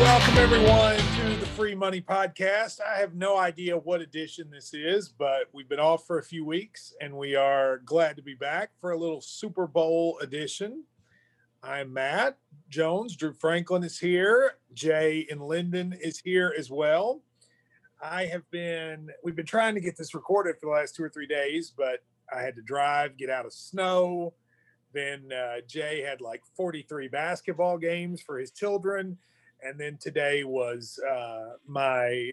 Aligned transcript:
Welcome, 0.00 0.38
everyone, 0.38 0.96
to 0.96 1.36
the 1.38 1.44
Free 1.54 1.74
Money 1.74 2.00
Podcast. 2.00 2.80
I 2.80 2.98
have 2.98 3.14
no 3.14 3.36
idea 3.36 3.76
what 3.76 4.00
edition 4.00 4.48
this 4.50 4.72
is, 4.72 5.10
but 5.10 5.48
we've 5.52 5.68
been 5.68 5.80
off 5.80 6.06
for 6.06 6.18
a 6.18 6.22
few 6.22 6.46
weeks 6.46 6.94
and 7.02 7.14
we 7.14 7.34
are 7.34 7.82
glad 7.84 8.16
to 8.16 8.22
be 8.22 8.32
back 8.32 8.70
for 8.80 8.92
a 8.92 8.96
little 8.96 9.20
Super 9.20 9.66
Bowl 9.66 10.18
edition. 10.22 10.84
I'm 11.62 11.92
Matt 11.92 12.38
Jones. 12.70 13.16
Drew 13.16 13.34
Franklin 13.34 13.84
is 13.84 13.98
here. 13.98 14.54
Jay 14.72 15.26
and 15.30 15.42
Lyndon 15.42 15.92
is 15.92 16.18
here 16.20 16.54
as 16.56 16.70
well. 16.70 17.20
I 18.02 18.24
have 18.24 18.50
been, 18.50 19.10
we've 19.22 19.36
been 19.36 19.44
trying 19.44 19.74
to 19.74 19.82
get 19.82 19.98
this 19.98 20.14
recorded 20.14 20.56
for 20.58 20.64
the 20.70 20.72
last 20.72 20.96
two 20.96 21.04
or 21.04 21.10
three 21.10 21.26
days, 21.26 21.70
but 21.76 22.02
I 22.34 22.40
had 22.40 22.56
to 22.56 22.62
drive, 22.62 23.18
get 23.18 23.28
out 23.28 23.44
of 23.44 23.52
snow. 23.52 24.32
Then 24.92 25.30
uh, 25.32 25.60
Jay 25.66 26.02
had 26.02 26.20
like 26.20 26.42
43 26.56 27.08
basketball 27.08 27.78
games 27.78 28.20
for 28.20 28.38
his 28.38 28.50
children. 28.50 29.18
And 29.62 29.78
then 29.78 29.98
today 30.00 30.44
was 30.44 30.98
uh, 31.08 31.56
my 31.66 32.30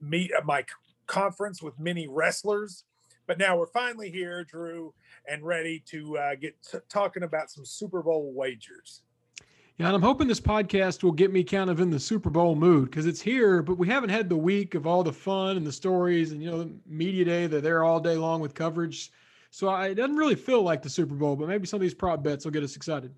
meet, 0.00 0.32
uh, 0.36 0.42
my 0.44 0.64
conference 1.06 1.62
with 1.62 1.78
many 1.78 2.08
wrestlers. 2.08 2.84
But 3.26 3.38
now 3.38 3.56
we're 3.56 3.66
finally 3.66 4.10
here, 4.10 4.44
Drew, 4.44 4.92
and 5.28 5.44
ready 5.44 5.82
to 5.86 6.18
uh, 6.18 6.34
get 6.34 6.56
t- 6.62 6.78
talking 6.88 7.22
about 7.22 7.50
some 7.50 7.64
Super 7.64 8.02
Bowl 8.02 8.32
wagers. 8.34 9.02
Yeah, 9.78 9.86
and 9.86 9.96
I'm 9.96 10.02
hoping 10.02 10.28
this 10.28 10.40
podcast 10.40 11.02
will 11.02 11.12
get 11.12 11.32
me 11.32 11.42
kind 11.42 11.70
of 11.70 11.80
in 11.80 11.88
the 11.88 11.98
Super 11.98 12.30
Bowl 12.30 12.54
mood 12.54 12.90
because 12.90 13.06
it's 13.06 13.20
here, 13.20 13.62
but 13.62 13.78
we 13.78 13.88
haven't 13.88 14.10
had 14.10 14.28
the 14.28 14.36
week 14.36 14.74
of 14.74 14.86
all 14.86 15.02
the 15.02 15.12
fun 15.12 15.56
and 15.56 15.66
the 15.66 15.72
stories 15.72 16.32
and 16.32 16.42
you 16.42 16.50
know 16.50 16.64
the 16.64 16.72
media 16.86 17.24
day 17.24 17.46
that 17.46 17.62
they're 17.62 17.84
all 17.84 17.98
day 17.98 18.16
long 18.16 18.40
with 18.40 18.54
coverage. 18.54 19.10
So 19.52 19.68
I, 19.68 19.88
it 19.88 19.96
doesn't 19.96 20.16
really 20.16 20.34
feel 20.34 20.62
like 20.62 20.80
the 20.80 20.88
Super 20.88 21.14
Bowl, 21.14 21.36
but 21.36 21.46
maybe 21.46 21.66
some 21.66 21.76
of 21.76 21.82
these 21.82 21.92
prop 21.92 22.22
bets 22.22 22.46
will 22.46 22.52
get 22.52 22.62
us 22.62 22.74
excited. 22.74 23.14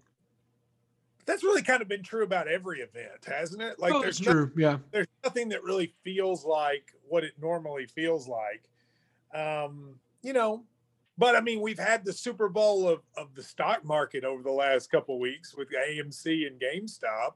That's 1.26 1.44
really 1.44 1.62
kind 1.62 1.80
of 1.80 1.86
been 1.86 2.02
true 2.02 2.24
about 2.24 2.48
every 2.48 2.80
event, 2.80 3.24
hasn't 3.24 3.62
it? 3.62 3.78
Like, 3.78 3.94
oh, 3.94 4.02
there's 4.02 4.18
true. 4.18 4.50
Yeah, 4.56 4.78
there's 4.90 5.06
nothing 5.22 5.48
that 5.50 5.62
really 5.62 5.94
feels 6.02 6.44
like 6.44 6.92
what 7.08 7.22
it 7.22 7.34
normally 7.40 7.86
feels 7.86 8.26
like. 8.26 8.68
Um, 9.32 9.94
you 10.22 10.32
know, 10.32 10.64
but 11.16 11.36
I 11.36 11.40
mean, 11.40 11.60
we've 11.60 11.78
had 11.78 12.04
the 12.04 12.12
Super 12.12 12.48
Bowl 12.48 12.88
of, 12.88 13.00
of 13.16 13.32
the 13.36 13.42
stock 13.42 13.84
market 13.84 14.24
over 14.24 14.42
the 14.42 14.50
last 14.50 14.90
couple 14.90 15.20
weeks 15.20 15.54
with 15.56 15.68
AMC 15.70 16.48
and 16.48 16.60
GameStop. 16.60 17.34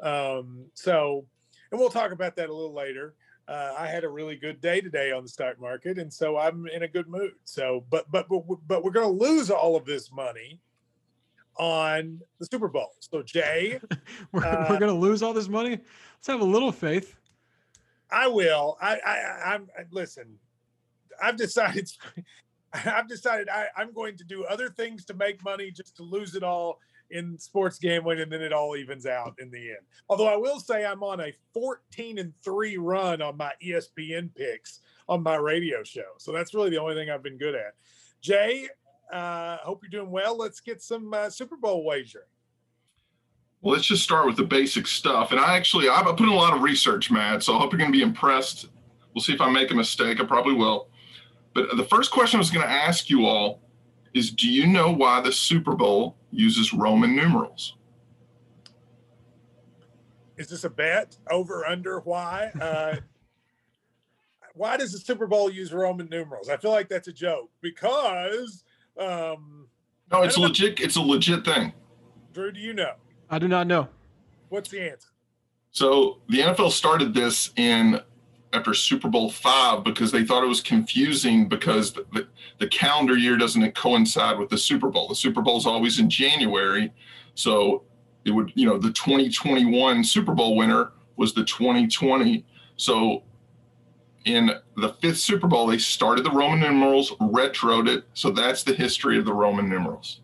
Um, 0.00 0.66
so, 0.74 1.24
and 1.70 1.78
we'll 1.78 1.90
talk 1.90 2.10
about 2.10 2.34
that 2.36 2.48
a 2.48 2.52
little 2.52 2.74
later. 2.74 3.14
Uh, 3.48 3.74
I 3.76 3.86
had 3.86 4.04
a 4.04 4.08
really 4.08 4.36
good 4.36 4.60
day 4.60 4.80
today 4.80 5.12
on 5.12 5.24
the 5.24 5.28
stock 5.28 5.60
market, 5.60 5.98
and 5.98 6.12
so 6.12 6.38
I'm 6.38 6.66
in 6.68 6.84
a 6.84 6.88
good 6.88 7.08
mood. 7.08 7.32
So, 7.44 7.84
but 7.90 8.10
but 8.10 8.28
but, 8.28 8.44
but 8.66 8.84
we're 8.84 8.92
going 8.92 9.06
to 9.06 9.24
lose 9.24 9.50
all 9.50 9.76
of 9.76 9.84
this 9.84 10.12
money 10.12 10.60
on 11.56 12.20
the 12.38 12.46
Super 12.46 12.68
Bowl. 12.68 12.92
So, 13.00 13.22
Jay, 13.22 13.80
we're, 14.32 14.44
Uh, 14.44 14.66
we're 14.70 14.78
going 14.78 14.92
to 14.92 14.98
lose 14.98 15.22
all 15.22 15.32
this 15.32 15.48
money. 15.48 15.70
Let's 15.70 16.26
have 16.28 16.40
a 16.40 16.44
little 16.44 16.72
faith. 16.72 17.16
I 18.10 18.28
will. 18.28 18.76
I, 18.80 18.98
I 19.04 19.54
I'm 19.54 19.68
listen. 19.90 20.38
I've 21.20 21.36
decided. 21.36 21.90
I've 22.72 23.06
decided 23.06 23.50
I, 23.50 23.66
I'm 23.76 23.92
going 23.92 24.16
to 24.16 24.24
do 24.24 24.44
other 24.44 24.70
things 24.70 25.04
to 25.04 25.14
make 25.14 25.44
money 25.44 25.70
just 25.70 25.94
to 25.96 26.02
lose 26.02 26.34
it 26.34 26.42
all 26.42 26.78
in 27.12 27.38
sports 27.38 27.78
gambling, 27.78 28.20
and 28.20 28.32
then 28.32 28.42
it 28.42 28.52
all 28.52 28.76
evens 28.76 29.06
out 29.06 29.34
in 29.38 29.50
the 29.50 29.70
end. 29.70 29.80
Although 30.08 30.28
I 30.28 30.36
will 30.36 30.58
say 30.58 30.84
I'm 30.84 31.02
on 31.02 31.20
a 31.20 31.32
14 31.54 32.18
and 32.18 32.32
three 32.42 32.76
run 32.76 33.22
on 33.22 33.36
my 33.36 33.52
ESPN 33.64 34.34
picks 34.34 34.80
on 35.08 35.22
my 35.22 35.36
radio 35.36 35.82
show, 35.84 36.12
so 36.18 36.32
that's 36.32 36.54
really 36.54 36.70
the 36.70 36.80
only 36.80 36.94
thing 36.94 37.10
I've 37.10 37.22
been 37.22 37.38
good 37.38 37.54
at. 37.54 37.74
Jay, 38.20 38.68
uh, 39.12 39.58
hope 39.58 39.82
you're 39.82 40.02
doing 40.02 40.10
well. 40.10 40.36
Let's 40.36 40.60
get 40.60 40.82
some 40.82 41.12
uh, 41.12 41.30
Super 41.30 41.56
Bowl 41.56 41.84
wagering. 41.84 42.24
Well, 43.60 43.74
let's 43.74 43.86
just 43.86 44.02
start 44.02 44.26
with 44.26 44.36
the 44.36 44.44
basic 44.44 44.88
stuff. 44.88 45.30
And 45.30 45.38
I 45.38 45.56
actually, 45.56 45.88
I've 45.88 46.04
put 46.04 46.20
in 46.20 46.28
a 46.28 46.34
lot 46.34 46.54
of 46.54 46.62
research, 46.62 47.12
Matt. 47.12 47.44
So 47.44 47.54
I 47.54 47.58
hope 47.58 47.72
you're 47.72 47.78
going 47.78 47.92
to 47.92 47.96
be 47.96 48.02
impressed. 48.02 48.68
We'll 49.14 49.22
see 49.22 49.32
if 49.32 49.40
I 49.40 49.50
make 49.50 49.70
a 49.70 49.74
mistake. 49.74 50.20
I 50.20 50.24
probably 50.24 50.54
will. 50.54 50.88
But 51.54 51.76
the 51.76 51.84
first 51.84 52.10
question 52.10 52.38
I 52.38 52.40
was 52.40 52.50
going 52.50 52.66
to 52.66 52.72
ask 52.72 53.08
you 53.08 53.26
all 53.26 53.60
is 54.14 54.30
Do 54.30 54.48
you 54.48 54.66
know 54.66 54.90
why 54.90 55.20
the 55.20 55.32
Super 55.32 55.76
Bowl 55.76 56.16
uses 56.32 56.72
Roman 56.72 57.14
numerals? 57.14 57.76
Is 60.36 60.48
this 60.48 60.64
a 60.64 60.70
bet? 60.70 61.16
Over 61.30 61.66
under? 61.66 62.00
Why? 62.00 62.50
Uh, 62.60 62.96
why 64.54 64.76
does 64.76 64.92
the 64.92 64.98
Super 64.98 65.26
Bowl 65.26 65.50
use 65.50 65.72
Roman 65.72 66.08
numerals? 66.10 66.48
I 66.48 66.56
feel 66.56 66.70
like 66.72 66.88
that's 66.88 67.08
a 67.08 67.12
joke 67.12 67.50
because. 67.60 68.64
Um, 68.98 69.68
No, 70.10 70.22
it's 70.22 70.36
I 70.36 70.40
don't 70.40 70.42
know. 70.42 70.46
legit. 70.48 70.80
It's 70.80 70.96
a 70.96 71.00
legit 71.00 71.44
thing. 71.44 71.72
Drew, 72.32 72.50
do 72.52 72.60
you 72.60 72.72
know? 72.72 72.94
I 73.30 73.38
do 73.38 73.46
not 73.48 73.66
know. 73.66 73.88
What's 74.48 74.68
the 74.70 74.80
answer? 74.80 75.08
So 75.70 76.18
the 76.28 76.40
NFL 76.40 76.70
started 76.72 77.14
this 77.14 77.50
in 77.56 78.00
after 78.52 78.74
Super 78.74 79.08
Bowl 79.08 79.30
five 79.30 79.84
because 79.84 80.12
they 80.12 80.24
thought 80.24 80.44
it 80.44 80.48
was 80.48 80.60
confusing 80.60 81.48
because 81.48 81.92
the, 81.92 82.06
the, 82.12 82.28
the 82.58 82.68
calendar 82.68 83.16
year 83.16 83.36
doesn't 83.36 83.74
coincide 83.74 84.38
with 84.38 84.50
the 84.50 84.58
Super 84.58 84.90
Bowl. 84.90 85.08
The 85.08 85.14
Super 85.14 85.42
Bowl 85.42 85.56
is 85.56 85.66
always 85.66 85.98
in 85.98 86.10
January. 86.10 86.92
So 87.34 87.84
it 88.24 88.30
would, 88.30 88.52
you 88.54 88.66
know, 88.66 88.78
the 88.78 88.92
2021 88.92 90.04
Super 90.04 90.34
Bowl 90.34 90.56
winner 90.56 90.92
was 91.16 91.32
the 91.32 91.44
2020. 91.44 92.44
So 92.76 93.22
in 94.24 94.50
the 94.76 94.90
fifth 95.00 95.18
Super 95.18 95.46
Bowl, 95.46 95.66
they 95.66 95.78
started 95.78 96.24
the 96.24 96.30
Roman 96.30 96.60
numerals, 96.60 97.12
retroed 97.12 97.88
it. 97.88 98.04
So 98.14 98.30
that's 98.30 98.62
the 98.62 98.74
history 98.74 99.18
of 99.18 99.24
the 99.24 99.34
Roman 99.34 99.68
numerals. 99.68 100.20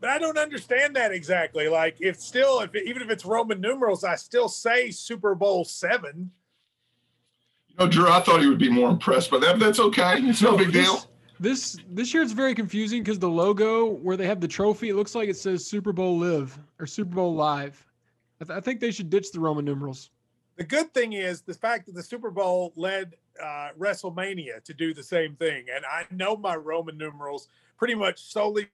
But 0.00 0.10
I 0.10 0.18
don't 0.18 0.38
understand 0.38 0.96
that 0.96 1.12
exactly. 1.12 1.68
Like, 1.68 1.96
if 2.00 2.18
still, 2.18 2.60
if 2.60 2.74
even 2.74 3.02
if 3.02 3.10
it's 3.10 3.26
Roman 3.26 3.60
numerals, 3.60 4.02
I 4.02 4.16
still 4.16 4.48
say 4.48 4.90
Super 4.90 5.34
Bowl 5.34 5.64
seven. 5.64 6.30
You 7.80 7.86
know, 7.86 7.92
Drew, 7.92 8.08
I 8.10 8.20
thought 8.20 8.42
you 8.42 8.50
would 8.50 8.58
be 8.58 8.68
more 8.68 8.90
impressed 8.90 9.30
by 9.30 9.38
that, 9.38 9.58
but 9.58 9.64
that's 9.64 9.80
okay. 9.80 10.16
It's 10.18 10.42
no 10.42 10.54
big 10.54 10.70
deal. 10.70 11.02
This 11.38 11.78
this 11.88 12.12
year 12.12 12.22
it's 12.22 12.32
very 12.32 12.54
confusing 12.54 13.02
because 13.02 13.18
the 13.18 13.30
logo 13.30 13.86
where 13.86 14.18
they 14.18 14.26
have 14.26 14.38
the 14.38 14.48
trophy, 14.48 14.90
it 14.90 14.96
looks 14.96 15.14
like 15.14 15.30
it 15.30 15.36
says 15.38 15.64
Super 15.64 15.90
Bowl 15.90 16.18
Live 16.18 16.58
or 16.78 16.86
Super 16.86 17.14
Bowl 17.14 17.34
Live. 17.34 17.82
I, 18.38 18.44
th- 18.44 18.58
I 18.58 18.60
think 18.60 18.80
they 18.80 18.90
should 18.90 19.08
ditch 19.08 19.32
the 19.32 19.40
Roman 19.40 19.64
numerals. 19.64 20.10
The 20.56 20.64
good 20.64 20.92
thing 20.92 21.14
is 21.14 21.40
the 21.40 21.54
fact 21.54 21.86
that 21.86 21.94
the 21.94 22.02
Super 22.02 22.30
Bowl 22.30 22.74
led 22.76 23.14
uh, 23.42 23.70
WrestleMania 23.78 24.62
to 24.62 24.74
do 24.74 24.92
the 24.92 25.02
same 25.02 25.34
thing, 25.36 25.64
and 25.74 25.86
I 25.86 26.04
know 26.10 26.36
my 26.36 26.56
Roman 26.56 26.98
numerals 26.98 27.48
pretty 27.78 27.94
much 27.94 28.20
solely 28.30 28.68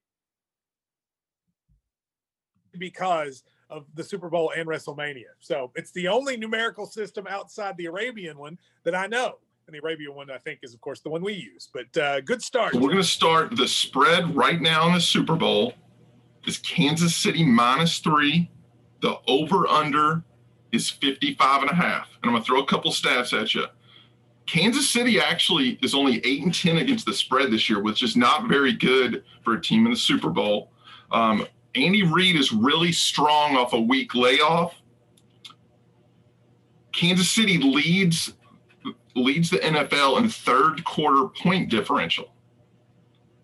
because 2.77 3.45
of 3.71 3.87
the 3.95 4.05
Super 4.05 4.29
Bowl 4.29 4.53
and 4.57 4.69
WrestleMania. 4.69 5.35
So 5.41 5.73
it's 5.75 5.91
the 5.93 6.09
only 6.09 6.37
numerical 6.37 6.87
system 6.87 7.27
outside 7.29 7.77
the 7.77 7.87
Arabian 7.87 8.39
one 8.39 8.59
that 8.85 8.95
I 8.95 9.07
know. 9.07 9.39
And 9.67 9.75
the 9.75 9.81
Arabian 9.81 10.15
one, 10.15 10.31
I 10.31 10.39
think, 10.39 10.61
is 10.63 10.75
of 10.75 10.81
course 10.81 11.01
the 11.01 11.11
one 11.11 11.23
we 11.23 11.33
use. 11.33 11.69
But 11.73 12.01
uh, 12.01 12.21
good 12.21 12.41
start. 12.41 12.75
We're 12.75 12.81
going 12.83 12.97
to 12.99 13.05
start 13.05 13.57
the 13.57 13.67
spread 13.67 14.37
right 14.37 14.61
now 14.61 14.87
in 14.87 14.95
the 14.95 15.01
Super 15.01 15.35
Bowl 15.35 15.75
is 16.47 16.59
Kansas 16.59 17.15
City 17.15 17.45
minus 17.45 17.99
three. 17.99 18.51
The 19.03 19.17
over 19.27 19.67
under 19.67 20.23
is 20.73 20.89
55 20.89 21.63
and 21.63 21.71
a 21.71 21.75
half. 21.75 22.09
And 22.23 22.31
I'm 22.31 22.31
going 22.31 22.43
to 22.43 22.47
throw 22.47 22.63
a 22.63 22.67
couple 22.67 22.91
stats 22.93 23.39
at 23.39 23.55
you. 23.55 23.67
Kansas 24.47 24.89
City 24.89 25.21
actually 25.21 25.79
is 25.83 25.95
only 25.95 26.25
8 26.25 26.45
and 26.45 26.55
10 26.55 26.77
against 26.79 27.05
the 27.05 27.13
spread 27.13 27.51
this 27.51 27.69
year, 27.69 27.83
which 27.83 28.03
is 28.03 28.17
not 28.17 28.49
very 28.49 28.73
good 28.73 29.25
for 29.43 29.55
a 29.55 29.61
team 29.61 29.87
in 29.87 29.93
the 29.93 29.99
Super 29.99 30.31
Bowl. 30.31 30.71
Um, 31.11 31.47
Andy 31.77 32.03
Reid 32.03 32.37
is 32.37 32.53
really 32.53 32.93
strong 32.93 33.57
off 33.57 33.73
a 33.73 33.81
week 33.81 34.15
layoff. 34.15 34.75
Kansas 36.93 37.31
City 37.31 37.59
leads 37.59 38.33
leads 39.15 39.51
the 39.51 39.59
NFL 39.59 40.19
in 40.19 40.29
third 40.29 40.85
quarter 40.85 41.29
point 41.29 41.71
differential. 41.71 42.33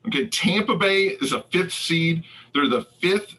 Okay, 0.06 0.26
Tampa 0.26 0.76
Bay 0.76 1.08
is 1.20 1.32
a 1.32 1.42
fifth 1.50 1.72
seed. 1.72 2.24
They're 2.54 2.68
the 2.68 2.86
fifth. 3.00 3.38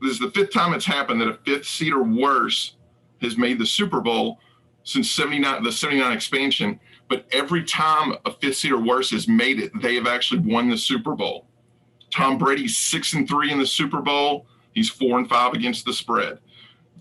This 0.00 0.12
is 0.12 0.18
the 0.18 0.30
fifth 0.30 0.52
time 0.52 0.74
it's 0.74 0.84
happened 0.84 1.20
that 1.20 1.28
a 1.28 1.34
fifth 1.44 1.66
seed 1.66 1.92
or 1.92 2.02
worse 2.02 2.76
has 3.20 3.36
made 3.36 3.58
the 3.58 3.66
Super 3.66 4.00
Bowl 4.00 4.40
since 4.84 5.10
79 5.10 5.62
the 5.62 5.72
79 5.72 6.12
expansion. 6.12 6.80
But 7.08 7.26
every 7.30 7.62
time 7.64 8.14
a 8.24 8.32
fifth 8.32 8.56
seed 8.56 8.72
or 8.72 8.80
worse 8.80 9.10
has 9.10 9.28
made 9.28 9.60
it, 9.60 9.70
they 9.80 9.94
have 9.94 10.06
actually 10.06 10.40
won 10.40 10.70
the 10.70 10.78
Super 10.78 11.14
Bowl. 11.14 11.46
Tom 12.12 12.38
Brady's 12.38 12.76
six 12.76 13.14
and 13.14 13.26
three 13.26 13.50
in 13.50 13.58
the 13.58 13.66
Super 13.66 14.00
Bowl. 14.00 14.46
He's 14.74 14.90
four 14.90 15.18
and 15.18 15.28
five 15.28 15.54
against 15.54 15.84
the 15.84 15.92
spread. 15.92 16.38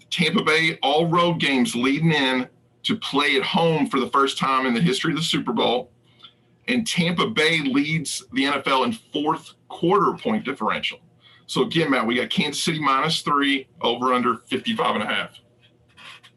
Tampa 0.09 0.43
Bay, 0.43 0.77
all 0.81 1.07
road 1.07 1.39
games 1.39 1.75
leading 1.75 2.11
in 2.11 2.47
to 2.83 2.95
play 2.97 3.35
at 3.35 3.43
home 3.43 3.87
for 3.87 3.99
the 3.99 4.09
first 4.09 4.37
time 4.37 4.65
in 4.65 4.73
the 4.73 4.81
history 4.81 5.11
of 5.11 5.17
the 5.17 5.23
Super 5.23 5.53
Bowl. 5.53 5.91
And 6.67 6.87
Tampa 6.87 7.27
Bay 7.27 7.59
leads 7.59 8.23
the 8.33 8.45
NFL 8.45 8.85
in 8.85 8.93
fourth 9.13 9.53
quarter 9.67 10.13
point 10.13 10.45
differential. 10.45 10.99
So 11.47 11.63
again, 11.63 11.91
Matt, 11.91 12.07
we 12.07 12.15
got 12.15 12.29
Kansas 12.29 12.63
City 12.63 12.79
minus 12.79 13.21
three, 13.21 13.67
over 13.81 14.13
under 14.13 14.37
55 14.47 14.95
and 14.95 15.03
a 15.03 15.07
half. 15.07 15.31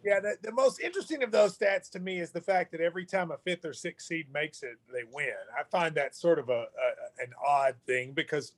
Yeah, 0.05 0.21
the, 0.21 0.37
the 0.43 0.53
most 0.53 0.81
interesting 0.81 1.23
of 1.23 1.31
those 1.31 1.57
stats 1.57 1.89
to 1.93 2.01
me 2.01 2.21
is 2.21 2.31
the 2.31 2.41
fact 2.41 2.73
that 2.73 2.81
every 2.81 3.07
time 3.07 3.31
a 3.31 3.39
fifth 3.39 3.65
or 3.65 3.73
sixth 3.73 4.07
seed 4.07 4.27
makes 4.33 4.63
it, 4.63 4.77
they 4.93 5.03
win. 5.11 5.33
I 5.59 5.63
find 5.71 5.95
that 5.95 6.15
sort 6.15 6.39
of 6.39 6.51
a, 6.51 6.53
a 6.53 7.23
an 7.23 7.33
odd 7.47 7.77
thing 7.87 8.13
because 8.13 8.53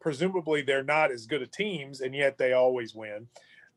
presumably 0.00 0.62
they're 0.62 0.82
not 0.82 1.10
as 1.10 1.26
good 1.26 1.42
of 1.42 1.50
teams, 1.50 2.00
and 2.00 2.14
yet 2.14 2.38
they 2.38 2.52
always 2.52 2.94
win. 2.94 3.28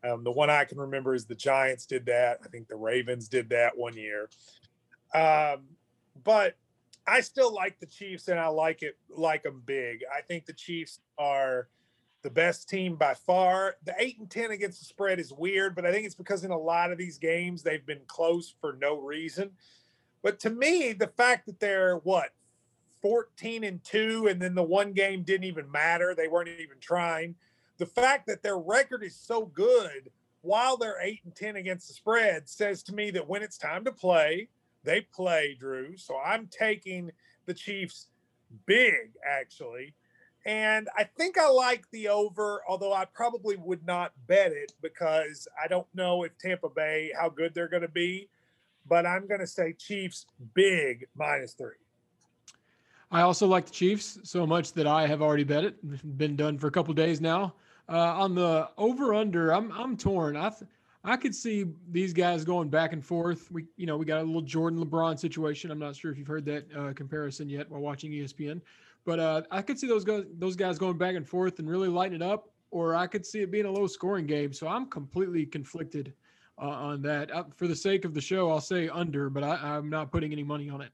Um, 0.03 0.23
the 0.23 0.31
one 0.31 0.49
I 0.49 0.65
can 0.65 0.79
remember 0.79 1.13
is 1.13 1.25
the 1.25 1.35
Giants 1.35 1.85
did 1.85 2.05
that. 2.07 2.39
I 2.43 2.47
think 2.47 2.67
the 2.67 2.75
Ravens 2.75 3.27
did 3.27 3.49
that 3.49 3.77
one 3.77 3.95
year. 3.95 4.29
Um, 5.13 5.63
but 6.23 6.55
I 7.05 7.21
still 7.21 7.53
like 7.53 7.79
the 7.79 7.85
Chiefs, 7.85 8.27
and 8.27 8.39
I 8.39 8.47
like 8.47 8.83
it 8.83 8.97
like 9.09 9.43
them 9.43 9.61
big. 9.65 10.03
I 10.15 10.21
think 10.21 10.45
the 10.45 10.53
Chiefs 10.53 10.99
are 11.17 11.67
the 12.23 12.29
best 12.29 12.69
team 12.69 12.95
by 12.95 13.13
far. 13.13 13.75
The 13.83 13.95
eight 13.97 14.19
and 14.19 14.29
ten 14.29 14.51
against 14.51 14.79
the 14.79 14.85
spread 14.85 15.19
is 15.19 15.33
weird, 15.33 15.75
but 15.75 15.85
I 15.85 15.91
think 15.91 16.05
it's 16.05 16.15
because 16.15 16.43
in 16.43 16.51
a 16.51 16.57
lot 16.57 16.91
of 16.91 16.97
these 16.97 17.17
games 17.17 17.63
they've 17.63 17.85
been 17.85 18.01
close 18.07 18.53
for 18.61 18.77
no 18.79 18.99
reason. 18.99 19.51
But 20.23 20.39
to 20.41 20.49
me, 20.49 20.93
the 20.93 21.07
fact 21.07 21.47
that 21.47 21.59
they're 21.59 21.97
what 21.97 22.29
14 23.01 23.63
and 23.63 23.83
2 23.83 24.27
and 24.27 24.41
then 24.41 24.55
the 24.55 24.63
one 24.63 24.93
game 24.93 25.23
didn't 25.23 25.45
even 25.45 25.71
matter, 25.71 26.13
they 26.15 26.27
weren't 26.27 26.49
even 26.49 26.77
trying. 26.79 27.35
The 27.77 27.85
fact 27.85 28.27
that 28.27 28.43
their 28.43 28.57
record 28.57 29.03
is 29.03 29.15
so 29.15 29.45
good 29.45 30.11
while 30.41 30.77
they're 30.77 31.01
8 31.01 31.21
and 31.25 31.35
10 31.35 31.55
against 31.55 31.87
the 31.87 31.93
spread 31.93 32.49
says 32.49 32.83
to 32.83 32.93
me 32.93 33.11
that 33.11 33.27
when 33.27 33.43
it's 33.43 33.57
time 33.57 33.85
to 33.85 33.91
play, 33.91 34.49
they 34.83 35.01
play, 35.01 35.55
Drew. 35.59 35.97
So 35.97 36.17
I'm 36.17 36.47
taking 36.47 37.11
the 37.45 37.53
Chiefs 37.53 38.07
big 38.65 39.13
actually. 39.27 39.93
And 40.45 40.89
I 40.97 41.03
think 41.03 41.37
I 41.37 41.47
like 41.49 41.89
the 41.91 42.07
over, 42.07 42.63
although 42.67 42.93
I 42.93 43.05
probably 43.05 43.57
would 43.57 43.85
not 43.85 44.11
bet 44.27 44.51
it 44.51 44.73
because 44.81 45.47
I 45.63 45.67
don't 45.67 45.87
know 45.93 46.23
if 46.23 46.35
Tampa 46.39 46.69
Bay, 46.69 47.11
how 47.15 47.29
good 47.29 47.53
they're 47.53 47.67
going 47.67 47.83
to 47.83 47.87
be. 47.87 48.27
But 48.87 49.05
I'm 49.05 49.27
going 49.27 49.41
to 49.41 49.47
say 49.47 49.73
Chiefs 49.73 50.25
big 50.55 51.07
minus 51.15 51.53
three. 51.53 51.80
I 53.11 53.21
also 53.21 53.45
like 53.45 53.65
the 53.65 53.71
Chiefs 53.71 54.19
so 54.23 54.47
much 54.47 54.71
that 54.73 54.87
I 54.87 55.05
have 55.05 55.21
already 55.21 55.43
bet 55.43 55.65
it. 55.65 56.17
Been 56.17 56.35
done 56.35 56.57
for 56.57 56.67
a 56.67 56.71
couple 56.71 56.93
days 56.93 57.19
now. 57.19 57.53
Uh, 57.89 57.97
on 57.97 58.35
the 58.35 58.69
over 58.77 59.13
under, 59.13 59.51
I'm 59.53 59.71
I'm 59.73 59.97
torn. 59.97 60.37
I 60.37 60.49
th- 60.49 60.69
I 61.03 61.17
could 61.17 61.35
see 61.35 61.65
these 61.89 62.13
guys 62.13 62.45
going 62.45 62.69
back 62.69 62.93
and 62.93 63.05
forth. 63.05 63.51
We 63.51 63.65
you 63.75 63.85
know 63.85 63.97
we 63.97 64.05
got 64.05 64.21
a 64.21 64.23
little 64.23 64.41
Jordan 64.41 64.83
LeBron 64.83 65.19
situation. 65.19 65.71
I'm 65.71 65.79
not 65.79 65.95
sure 65.95 66.11
if 66.11 66.17
you've 66.17 66.27
heard 66.27 66.45
that 66.45 66.65
uh, 66.77 66.93
comparison 66.93 67.49
yet 67.49 67.69
while 67.69 67.81
watching 67.81 68.11
ESPN. 68.11 68.61
But 69.05 69.19
uh, 69.19 69.41
I 69.51 69.61
could 69.61 69.79
see 69.79 69.87
those 69.87 70.05
guys, 70.05 70.23
those 70.37 70.55
guys 70.55 70.77
going 70.77 70.97
back 70.97 71.15
and 71.15 71.27
forth 71.27 71.59
and 71.59 71.69
really 71.69 71.89
lighting 71.89 72.15
it 72.15 72.21
up, 72.21 72.49
or 72.69 72.95
I 72.95 73.07
could 73.07 73.25
see 73.25 73.41
it 73.41 73.51
being 73.51 73.65
a 73.65 73.71
low 73.71 73.87
scoring 73.87 74.27
game. 74.27 74.53
So 74.53 74.67
I'm 74.67 74.85
completely 74.85 75.45
conflicted 75.45 76.13
uh, 76.61 76.67
on 76.67 77.01
that. 77.01 77.33
Uh, 77.33 77.45
for 77.55 77.67
the 77.67 77.75
sake 77.75 78.05
of 78.05 78.13
the 78.13 78.21
show, 78.21 78.51
I'll 78.51 78.61
say 78.61 78.87
under, 78.89 79.29
but 79.29 79.43
I, 79.43 79.55
I'm 79.55 79.89
not 79.89 80.11
putting 80.11 80.31
any 80.31 80.43
money 80.43 80.69
on 80.69 80.81
it. 80.81 80.91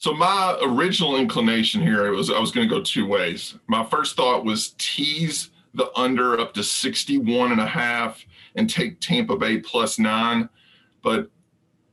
So 0.00 0.14
my 0.14 0.58
original 0.62 1.16
inclination 1.16 1.82
here 1.82 2.10
was 2.12 2.30
I 2.30 2.38
was 2.38 2.52
going 2.52 2.66
to 2.66 2.74
go 2.74 2.80
two 2.80 3.06
ways. 3.06 3.56
My 3.66 3.84
first 3.84 4.16
thought 4.16 4.46
was 4.46 4.74
tease 4.78 5.50
the 5.74 5.92
under 5.94 6.40
up 6.40 6.54
to 6.54 6.64
61 6.64 7.52
and 7.52 7.60
a 7.60 7.66
half 7.66 8.24
and 8.54 8.68
take 8.68 8.98
Tampa 9.00 9.36
Bay 9.36 9.58
plus 9.58 9.98
9, 9.98 10.48
but 11.02 11.30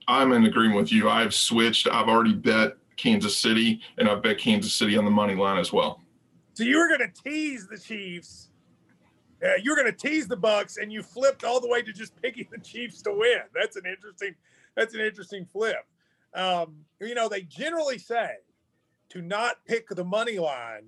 I'm 0.07 0.31
in 0.31 0.45
agreement 0.45 0.77
with 0.77 0.91
you. 0.93 1.09
I've 1.09 1.33
switched. 1.33 1.89
I've 1.89 2.07
already 2.07 2.33
bet 2.33 2.77
Kansas 2.95 3.37
City, 3.37 3.81
and 3.97 4.07
I've 4.07 4.23
bet 4.23 4.37
Kansas 4.37 4.73
City 4.73 4.95
on 4.97 5.03
the 5.03 5.11
money 5.11 5.35
line 5.35 5.59
as 5.59 5.73
well. 5.73 5.99
So 6.53 6.63
you 6.63 6.77
were 6.77 6.87
going 6.87 7.11
to 7.11 7.23
tease 7.23 7.67
the 7.67 7.77
Chiefs. 7.77 8.51
Uh, 9.43 9.49
you 9.61 9.71
were 9.71 9.75
going 9.75 9.93
to 9.93 10.07
tease 10.07 10.29
the 10.29 10.37
Bucks, 10.37 10.77
and 10.77 10.93
you 10.93 11.03
flipped 11.03 11.43
all 11.43 11.59
the 11.59 11.67
way 11.67 11.81
to 11.81 11.91
just 11.91 12.15
picking 12.21 12.47
the 12.53 12.59
Chiefs 12.59 13.01
to 13.01 13.11
win. 13.11 13.41
That's 13.53 13.75
an 13.75 13.83
interesting. 13.85 14.33
That's 14.77 14.93
an 14.95 15.01
interesting 15.01 15.45
flip. 15.51 15.85
Um, 16.37 16.85
you 17.01 17.15
know, 17.15 17.27
they 17.27 17.41
generally 17.41 17.97
say 17.97 18.29
to 19.09 19.21
not 19.21 19.65
pick 19.65 19.89
the 19.89 20.03
money 20.03 20.37
line 20.37 20.85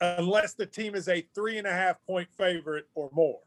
unless 0.00 0.54
the 0.54 0.66
team 0.66 0.94
is 0.94 1.08
a 1.08 1.26
three 1.34 1.58
and 1.58 1.66
a 1.66 1.72
half 1.72 1.96
point 2.06 2.28
favorite 2.36 2.86
or 2.94 3.08
more. 3.12 3.40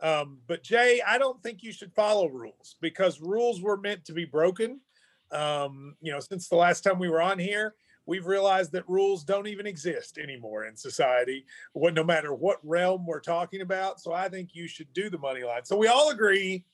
Um, 0.00 0.38
but 0.46 0.62
Jay, 0.62 1.00
I 1.06 1.18
don't 1.18 1.42
think 1.42 1.62
you 1.62 1.72
should 1.72 1.92
follow 1.92 2.28
rules 2.28 2.76
because 2.80 3.20
rules 3.20 3.60
were 3.60 3.76
meant 3.76 4.04
to 4.04 4.12
be 4.12 4.24
broken. 4.24 4.80
Um, 5.32 5.96
you 6.00 6.12
know, 6.12 6.20
since 6.20 6.48
the 6.48 6.56
last 6.56 6.82
time 6.82 6.98
we 6.98 7.08
were 7.08 7.22
on 7.22 7.38
here, 7.38 7.74
we've 8.04 8.26
realized 8.26 8.72
that 8.72 8.88
rules 8.88 9.24
don't 9.24 9.48
even 9.48 9.66
exist 9.66 10.18
anymore 10.18 10.66
in 10.66 10.76
society, 10.76 11.46
what 11.72 11.94
no 11.94 12.04
matter 12.04 12.32
what 12.34 12.58
realm 12.62 13.06
we're 13.06 13.20
talking 13.20 13.62
about. 13.62 14.00
So 14.00 14.12
I 14.12 14.28
think 14.28 14.50
you 14.54 14.68
should 14.68 14.92
do 14.92 15.10
the 15.10 15.18
money 15.18 15.42
line. 15.42 15.64
So 15.64 15.76
we 15.76 15.88
all 15.88 16.10
agree, 16.10 16.64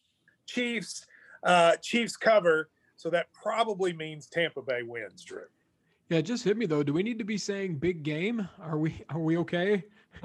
Chiefs, 0.46 1.06
uh, 1.44 1.76
Chiefs 1.76 2.16
cover. 2.16 2.68
So 2.96 3.10
that 3.10 3.32
probably 3.32 3.92
means 3.92 4.26
Tampa 4.26 4.62
Bay 4.62 4.82
wins, 4.82 5.22
Drew. 5.24 5.44
Yeah, 6.08 6.20
just 6.20 6.44
hit 6.44 6.56
me 6.56 6.66
though. 6.66 6.82
Do 6.82 6.92
we 6.92 7.02
need 7.02 7.18
to 7.18 7.24
be 7.24 7.38
saying 7.38 7.78
big 7.78 8.02
game? 8.02 8.48
Are 8.60 8.78
we 8.78 9.02
are 9.08 9.20
we 9.20 9.38
okay? 9.38 9.84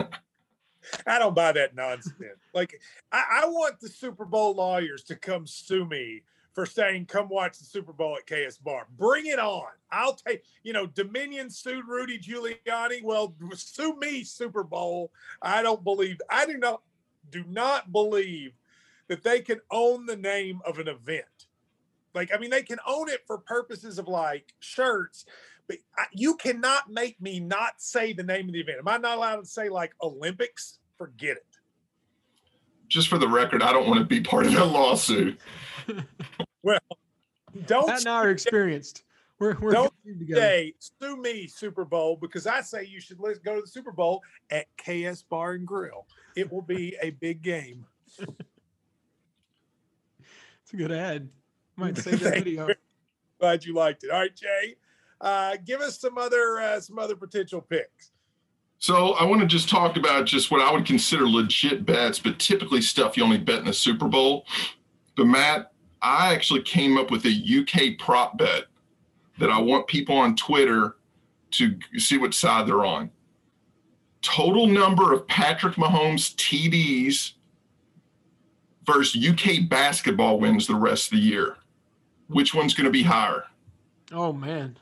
I 1.06 1.20
don't 1.20 1.36
buy 1.36 1.52
that 1.54 1.76
nonsense. 1.76 2.16
like 2.54 2.80
I, 3.12 3.42
I 3.44 3.46
want 3.48 3.80
the 3.80 3.90
Super 3.90 4.26
Bowl 4.26 4.56
lawyers 4.56 5.04
to 5.04 5.16
come 5.16 5.48
sue 5.48 5.86
me 5.86 6.24
for 6.58 6.66
saying, 6.66 7.06
come 7.06 7.30
watch 7.30 7.60
the 7.60 7.66
Super 7.66 7.94
Bowl 7.94 8.18
at 8.18 8.26
KS 8.26 8.58
Bar. 8.58 8.88
Bring 8.98 9.28
it 9.28 9.38
on. 9.38 9.68
I'll 9.92 10.16
take, 10.16 10.44
you 10.64 10.74
know, 10.74 10.88
Dominion 10.88 11.52
sued 11.52 11.86
Rudy 11.88 12.18
Giuliani. 12.18 13.04
Well, 13.04 13.36
sue 13.54 13.96
me, 13.98 14.24
Super 14.24 14.64
Bowl. 14.64 15.12
I 15.40 15.62
don't 15.62 15.84
believe, 15.84 16.20
I 16.32 16.48
do 16.48 16.58
not, 16.58 16.82
do 17.30 17.44
not 17.48 17.92
believe 17.92 18.54
that 19.08 19.24
they 19.24 19.42
can 19.42 19.62
own 19.70 20.08
the 20.08 20.16
name 20.16 20.60
of 20.66 20.80
an 20.80 20.88
event. 20.88 21.47
Like, 22.18 22.32
I 22.34 22.40
mean, 22.40 22.50
they 22.50 22.64
can 22.64 22.80
own 22.88 23.10
it 23.10 23.22
for 23.28 23.38
purposes 23.38 24.00
of 24.00 24.08
like 24.08 24.54
shirts, 24.60 25.26
but 25.68 25.78
I, 25.98 26.06
you 26.12 26.36
cannot 26.36 26.90
make 26.90 27.22
me 27.22 27.40
not 27.40 27.74
say 27.78 28.12
the 28.12 28.24
name 28.24 28.48
of 28.48 28.54
the 28.54 28.60
event. 28.60 28.80
Am 28.80 28.88
I 28.88 28.98
not 28.98 29.18
allowed 29.18 29.36
to 29.38 29.46
say 29.46 29.70
like 29.70 29.94
Olympics? 30.02 30.80
Forget 30.98 31.38
it. 31.38 31.46
Just 32.88 33.08
for 33.08 33.20
the 33.20 33.28
record, 33.28 33.62
I 33.62 33.72
don't 33.72 33.88
want 33.88 34.00
to 34.00 34.06
be 34.06 34.20
part 34.20 34.48
of 34.48 34.54
that 34.54 34.66
lawsuit. 34.66 35.40
Well, 36.64 36.80
don't 37.66 37.88
Matt 37.88 38.00
and 38.00 38.08
I 38.10 38.24
are 38.24 38.30
experienced. 38.30 39.04
We're, 39.40 39.58
we're 39.62 39.72
don't 39.72 39.94
together. 40.04 40.42
say 40.42 40.74
sue 40.80 41.16
me 41.16 41.48
Super 41.48 41.86
Bowl 41.86 42.18
because 42.20 42.46
I 42.46 42.60
say 42.60 42.84
you 42.84 43.00
should 43.00 43.22
let's 43.22 43.40
go 43.40 43.56
to 43.56 43.62
the 43.62 43.68
Super 43.68 43.94
Bowl 43.94 44.22
at 44.50 44.66
KS 44.76 45.22
Bar 45.22 45.54
and 45.54 45.66
Grill. 45.66 46.06
It 46.36 46.52
will 46.52 46.64
be 46.64 46.98
a 47.02 47.12
big 47.12 47.42
game. 47.42 47.86
It's 50.68 50.74
a 50.74 50.76
good 50.76 50.92
ad. 50.92 51.30
Might 51.78 51.98
save 51.98 52.20
that 52.22 52.44
video. 52.44 52.68
Glad 53.40 53.64
you 53.64 53.74
liked 53.74 54.04
it. 54.04 54.12
All 54.12 54.20
right, 54.20 54.36
Jay, 54.36 54.76
uh, 55.22 55.58
give 55.66 55.80
us 55.80 56.00
some 56.00 56.18
other 56.18 56.60
uh, 56.60 56.80
some 56.80 57.00
other 57.00 57.16
potential 57.16 57.62
picks. 57.62 58.12
So 58.80 59.14
I 59.14 59.24
want 59.24 59.42
to 59.42 59.48
just 59.48 59.70
talk 59.70 59.98
about 59.98 60.26
just 60.26 60.52
what 60.52 60.62
I 60.62 60.72
would 60.72 60.86
consider 60.86 61.28
legit 61.28 61.86
bets, 61.86 62.20
but 62.20 62.38
typically 62.38 62.82
stuff 62.82 63.18
you 63.18 63.24
only 63.24 63.40
bet 63.40 63.60
in 63.60 63.66
the 63.66 63.74
Super 63.74 64.08
Bowl. 64.08 64.46
But 65.16 65.26
Matt, 65.26 65.72
I 66.02 66.34
actually 66.34 66.62
came 66.62 66.98
up 66.98 67.10
with 67.10 67.26
a 67.26 67.30
UK 67.30 67.98
prop 67.98 68.38
bet 68.38 68.66
that 69.40 69.50
I 69.50 69.60
want 69.60 69.88
people 69.88 70.16
on 70.16 70.36
Twitter 70.36 70.96
to 71.52 71.80
see 71.98 72.18
what 72.18 72.34
side 72.34 72.68
they're 72.68 72.86
on. 72.86 73.10
Total 74.22 74.68
number 74.68 75.14
of 75.14 75.28
Patrick 75.28 75.76
Mahomes 75.76 76.36
TDs 76.36 77.34
versus 78.86 79.28
UK 79.28 79.68
basketball 79.68 80.40
wins 80.40 80.68
the 80.68 80.76
rest 80.76 81.12
of 81.12 81.18
the 81.18 81.24
year. 81.24 81.58
Which 82.28 82.54
one's 82.54 82.74
going 82.74 82.86
to 82.86 82.92
be 82.92 83.04
higher? 83.04 83.46
Oh 84.12 84.34
man. 84.34 84.78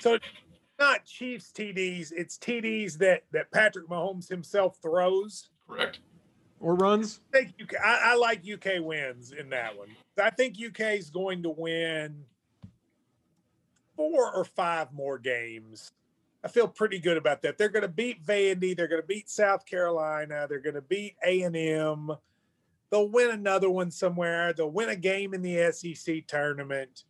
So 0.00 0.18
not 0.78 1.04
Chiefs 1.04 1.52
TDs, 1.54 2.12
it's 2.16 2.38
TDs 2.38 2.98
that 2.98 3.24
that 3.32 3.50
Patrick 3.50 3.88
Mahomes 3.88 4.28
himself 4.28 4.78
throws. 4.82 5.50
Correct. 5.68 6.00
Or 6.60 6.74
runs. 6.74 7.20
I 7.32 7.38
think 7.38 7.54
UK, 7.62 7.74
I, 7.82 8.12
I 8.12 8.14
like 8.16 8.42
UK 8.46 8.80
wins 8.80 9.32
in 9.32 9.48
that 9.50 9.76
one. 9.76 9.88
I 10.22 10.30
think 10.30 10.56
UK 10.58 10.98
is 10.98 11.08
going 11.08 11.42
to 11.44 11.50
win 11.50 12.24
four 13.96 14.34
or 14.34 14.44
five 14.44 14.92
more 14.92 15.18
games. 15.18 15.92
I 16.42 16.48
feel 16.48 16.68
pretty 16.68 16.98
good 16.98 17.16
about 17.16 17.42
that. 17.42 17.58
They're 17.58 17.68
going 17.68 17.82
to 17.82 17.88
beat 17.88 18.24
Vandy. 18.24 18.76
They're 18.76 18.88
going 18.88 19.02
to 19.02 19.06
beat 19.06 19.28
South 19.28 19.66
Carolina. 19.66 20.46
They're 20.48 20.58
going 20.58 20.74
to 20.74 20.82
beat 20.82 21.16
A 21.24 21.42
and 21.42 21.56
M. 21.56 22.12
They'll 22.90 23.08
win 23.08 23.30
another 23.30 23.70
one 23.70 23.90
somewhere. 23.90 24.52
They'll 24.52 24.70
win 24.70 24.88
a 24.88 24.96
game 24.96 25.32
in 25.32 25.42
the 25.42 25.72
SEC 25.72 26.26
tournament. 26.26 27.04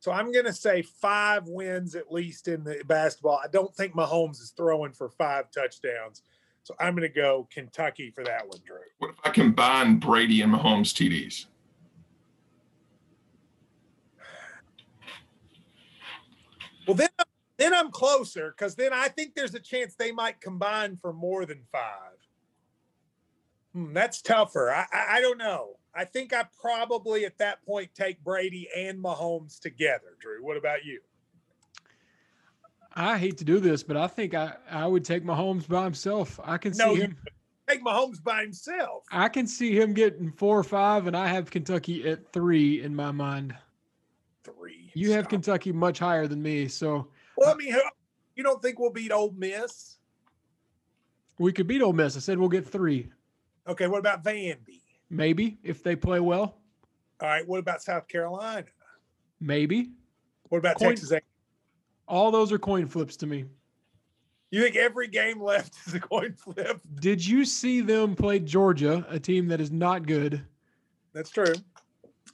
So 0.00 0.12
I'm 0.12 0.30
going 0.30 0.44
to 0.44 0.52
say 0.52 0.82
five 0.82 1.48
wins 1.48 1.96
at 1.96 2.12
least 2.12 2.46
in 2.46 2.62
the 2.62 2.82
basketball. 2.86 3.40
I 3.42 3.48
don't 3.48 3.74
think 3.74 3.94
Mahomes 3.94 4.40
is 4.40 4.52
throwing 4.56 4.92
for 4.92 5.08
five 5.08 5.50
touchdowns. 5.50 6.22
So 6.62 6.74
I'm 6.78 6.94
going 6.94 7.08
to 7.08 7.14
go 7.14 7.48
Kentucky 7.50 8.10
for 8.10 8.22
that 8.24 8.46
one, 8.46 8.60
Drew. 8.64 8.76
What 8.98 9.10
if 9.10 9.16
I 9.24 9.30
combine 9.30 9.96
Brady 9.98 10.42
and 10.42 10.54
Mahomes 10.54 10.92
TDs? 10.92 11.46
Well, 16.86 16.94
then, 16.94 17.08
then 17.56 17.74
I'm 17.74 17.90
closer 17.90 18.54
because 18.56 18.74
then 18.76 18.92
I 18.92 19.08
think 19.08 19.34
there's 19.34 19.54
a 19.54 19.60
chance 19.60 19.94
they 19.94 20.12
might 20.12 20.40
combine 20.40 20.96
for 20.96 21.12
more 21.12 21.44
than 21.44 21.62
five. 21.72 22.17
Hmm, 23.78 23.92
that's 23.92 24.20
tougher. 24.20 24.70
I, 24.70 24.86
I, 24.92 25.06
I 25.16 25.20
don't 25.20 25.38
know. 25.38 25.76
I 25.94 26.04
think 26.04 26.32
I 26.32 26.44
probably 26.60 27.24
at 27.24 27.38
that 27.38 27.64
point 27.64 27.90
take 27.94 28.22
Brady 28.22 28.68
and 28.76 29.02
Mahomes 29.02 29.58
together. 29.60 30.16
Drew, 30.20 30.44
what 30.44 30.56
about 30.56 30.84
you? 30.84 31.00
I 32.94 33.16
hate 33.18 33.38
to 33.38 33.44
do 33.44 33.60
this, 33.60 33.82
but 33.82 33.96
I 33.96 34.08
think 34.08 34.34
I, 34.34 34.54
I 34.70 34.86
would 34.86 35.04
take 35.04 35.24
Mahomes 35.24 35.68
by 35.68 35.84
himself. 35.84 36.40
I 36.42 36.58
can 36.58 36.72
No, 36.76 36.94
see 36.94 37.02
him. 37.02 37.16
Take 37.68 37.84
Mahomes 37.84 38.22
by 38.22 38.42
himself. 38.42 39.04
I 39.12 39.28
can 39.28 39.46
see 39.46 39.78
him 39.78 39.92
getting 39.92 40.32
four 40.32 40.58
or 40.58 40.64
five, 40.64 41.06
and 41.06 41.16
I 41.16 41.28
have 41.28 41.50
Kentucky 41.50 42.08
at 42.08 42.32
three 42.32 42.82
in 42.82 42.94
my 42.96 43.12
mind. 43.12 43.54
Three. 44.42 44.90
You 44.94 45.12
have 45.12 45.28
Kentucky 45.28 45.70
much 45.70 45.98
higher 45.98 46.26
than 46.26 46.42
me, 46.42 46.66
so 46.66 47.08
Well, 47.36 47.50
I 47.50 47.54
mean, 47.54 47.76
you 48.34 48.42
don't 48.42 48.60
think 48.62 48.78
we'll 48.78 48.90
beat 48.92 49.12
Ole 49.12 49.32
Miss? 49.36 49.98
we 51.38 51.52
could 51.52 51.66
beat 51.66 51.82
Ole 51.82 51.92
Miss. 51.92 52.16
I 52.16 52.20
said 52.20 52.38
we'll 52.38 52.48
get 52.48 52.66
three, 52.66 53.10
Okay, 53.68 53.86
what 53.86 53.98
about 53.98 54.24
Vandy? 54.24 54.80
maybe 55.10 55.58
if 55.62 55.82
they 55.82 55.96
play 55.96 56.20
well. 56.20 56.58
All 57.20 57.28
right, 57.28 57.46
what 57.46 57.58
about 57.60 57.82
South 57.82 58.06
Carolina? 58.08 58.66
Maybe 59.40 59.90
What 60.48 60.58
about 60.58 60.76
Coin- 60.78 60.90
Texas? 60.90 61.12
A- 61.12 61.20
all 62.06 62.30
those 62.30 62.52
are 62.52 62.58
coin 62.58 62.86
flips 62.88 63.16
to 63.18 63.26
me. 63.26 63.44
You 64.50 64.62
think 64.62 64.76
every 64.76 65.08
game 65.08 65.42
left 65.42 65.74
is 65.86 65.94
a 65.94 66.00
coin 66.00 66.32
flip? 66.34 66.80
Did 67.00 67.26
you 67.26 67.44
see 67.44 67.80
them 67.82 68.14
play 68.16 68.38
Georgia, 68.38 69.06
a 69.10 69.18
team 69.20 69.46
that 69.48 69.60
is 69.60 69.70
not 69.70 70.06
good? 70.06 70.42
That's 71.12 71.30
true. 71.30 71.54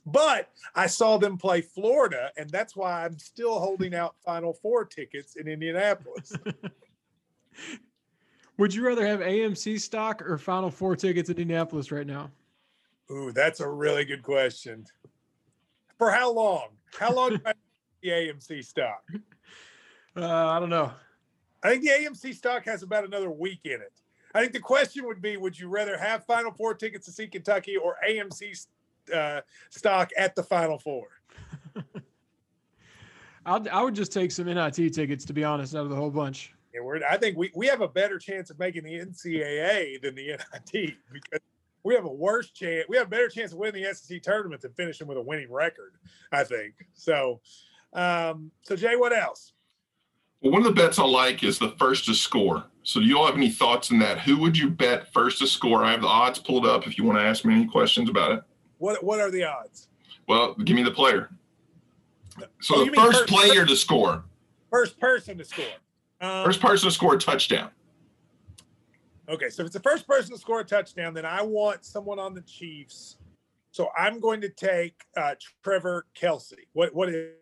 But 0.07 0.51
I 0.75 0.87
saw 0.87 1.17
them 1.17 1.39
play 1.39 1.61
Florida, 1.63 2.31
and 2.37 2.49
that's 2.51 2.77
why 2.77 3.05
I'm 3.05 3.19
still 3.19 3.59
holding 3.59 3.95
out 3.95 4.15
Final 4.25 4.53
Four 4.53 4.85
tickets 4.85 5.37
in 5.37 5.49
Indianapolis. 5.49 6.33
Would 8.57 8.73
you 8.73 8.87
rather 8.87 9.07
have 9.07 9.21
AMC 9.21 9.81
stock 9.81 10.23
or 10.23 10.39
Final 10.39 10.71
Four 10.71 10.95
tickets 10.97 11.29
in 11.29 11.37
Indianapolis 11.37 11.91
right 11.91 12.07
now? 12.07 12.31
Ooh, 13.11 13.33
that's 13.33 13.61
a 13.61 13.69
really 13.69 14.05
good 14.05 14.23
question. 14.23 14.87
For 15.99 16.11
how 16.11 16.33
long? 16.33 16.69
How 16.99 17.13
long 17.13 17.31
do 17.31 17.41
I 17.45 17.49
have 17.49 17.57
the 18.03 18.09
AMC 18.11 18.65
stock? 18.65 19.03
Uh, 20.17 20.47
I 20.47 20.61
don't 20.61 20.71
know. 20.71 20.93
I 21.63 21.71
think 21.71 21.83
the 21.83 21.91
AMC 21.91 22.35
stock 22.35 22.65
has 22.67 22.83
about 22.83 23.05
another 23.05 23.31
week 23.31 23.61
in 23.65 23.73
it. 23.73 23.93
I 24.35 24.41
think 24.41 24.53
the 24.53 24.61
question 24.61 25.07
would 25.07 25.21
be: 25.21 25.37
Would 25.37 25.59
you 25.59 25.69
rather 25.69 25.97
have 25.97 26.25
Final 26.25 26.53
Four 26.53 26.75
tickets 26.75 27.07
to 27.07 27.13
see 27.13 27.27
Kentucky 27.27 27.77
or 27.77 27.97
AMC 28.09 28.67
uh, 29.13 29.41
stock 29.71 30.11
at 30.17 30.37
the 30.37 30.43
Final 30.43 30.79
Four? 30.79 31.09
I'd, 33.47 33.69
I 33.69 33.83
would 33.83 33.95
just 33.95 34.13
take 34.13 34.33
some 34.33 34.47
NIT 34.47 34.95
tickets, 34.95 35.25
to 35.27 35.33
be 35.33 35.45
honest, 35.45 35.75
out 35.75 35.83
of 35.83 35.91
the 35.91 35.97
whole 35.97 36.11
bunch. 36.11 36.55
Yeah, 36.75 36.81
we're, 36.81 37.01
I 37.09 37.17
think 37.17 37.37
we, 37.39 37.53
we 37.55 37.69
have 37.69 37.83
a 37.83 37.89
better 37.89 38.19
chance 38.19 38.51
of 38.51 38.59
making 38.59 38.83
the 38.83 38.99
NCAA 38.99 40.03
than 40.03 40.15
the 40.17 40.31
NIT 40.53 40.95
because 41.13 41.41
we 41.85 41.95
have 41.95 42.05
a 42.05 42.13
worse 42.13 42.51
chance. 42.51 42.87
We 42.89 42.97
have 42.97 43.07
a 43.07 43.11
better 43.11 43.29
chance 43.29 43.53
of 43.53 43.59
winning 43.59 43.83
the 43.85 43.95
SEC 43.95 44.21
tournament 44.23 44.61
than 44.63 44.73
finishing 44.73 45.07
with 45.07 45.17
a 45.17 45.23
winning 45.23 45.53
record. 45.53 45.93
I 46.33 46.43
think 46.43 46.75
so. 46.95 47.41
Um, 47.93 48.51
so 48.63 48.75
Jay, 48.75 48.97
what 48.97 49.13
else? 49.17 49.53
Well, 50.41 50.53
one 50.53 50.67
of 50.67 50.75
the 50.75 50.83
bets 50.83 50.99
I 50.99 51.05
like 51.05 51.45
is 51.45 51.61
the 51.61 51.71
first 51.79 52.07
to 52.07 52.15
score. 52.15 52.65
So, 52.83 53.01
do 53.01 53.07
you 53.07 53.17
all 53.19 53.25
have 53.27 53.37
any 53.37 53.51
thoughts 53.51 53.91
on 53.93 53.99
that? 54.01 54.19
Who 54.21 54.37
would 54.39 54.59
you 54.59 54.69
bet 54.69 55.11
first 55.13 55.39
to 55.39 55.47
score? 55.47 55.85
I 55.85 55.93
have 55.93 56.03
the 56.03 56.09
odds 56.09 56.39
pulled 56.41 56.67
up 56.67 56.87
if 56.87 56.99
you 56.99 57.05
want 57.05 57.19
to 57.19 57.23
ask 57.23 57.45
me 57.45 57.55
any 57.55 57.67
questions 57.67 58.11
about 58.11 58.33
it. 58.33 58.43
What 58.79 59.03
what 59.05 59.21
are 59.21 59.31
the 59.31 59.45
odds? 59.45 59.89
Well, 60.27 60.55
give 60.55 60.75
me 60.77 60.83
the 60.83 60.91
player. 60.91 61.31
So, 62.61 62.81
Oh, 62.81 62.85
the 62.85 62.93
first 62.93 63.19
first- 63.21 63.29
player 63.31 63.65
to 63.65 63.77
score, 63.77 64.25
First 64.71 64.99
person 64.99 65.39
to 65.39 65.45
score. 65.45 65.65
Um, 66.21 66.45
first 66.45 66.61
person 66.61 66.89
to 66.89 66.95
score 66.95 67.15
a 67.15 67.19
touchdown. 67.19 67.71
Okay, 69.29 69.49
so 69.49 69.63
if 69.63 69.67
it's 69.67 69.75
the 69.75 69.81
first 69.81 70.07
person 70.07 70.33
to 70.33 70.39
score 70.39 70.61
a 70.61 70.65
touchdown, 70.65 71.15
then 71.15 71.25
I 71.25 71.43
want 71.43 71.85
someone 71.85 72.19
on 72.19 72.35
the 72.35 72.43
Chiefs. 72.43 73.17
So 73.71 73.89
I'm 73.97 74.21
going 74.21 74.41
to 74.43 74.49
take 74.49 74.95
uh, 75.17 75.35
Trevor 75.63 76.07
Kelce. 76.15 76.53
What 76.73 76.95
what 76.95 77.09
is 77.09 77.33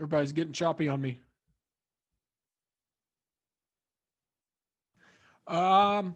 Everybody's 0.00 0.30
getting 0.32 0.52
choppy 0.52 0.86
on 0.86 1.00
me. 1.00 1.18
Um, 5.48 6.14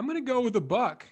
I'm 0.00 0.06
gonna 0.06 0.22
go 0.22 0.40
with 0.40 0.54
the 0.54 0.62
Buck. 0.62 1.04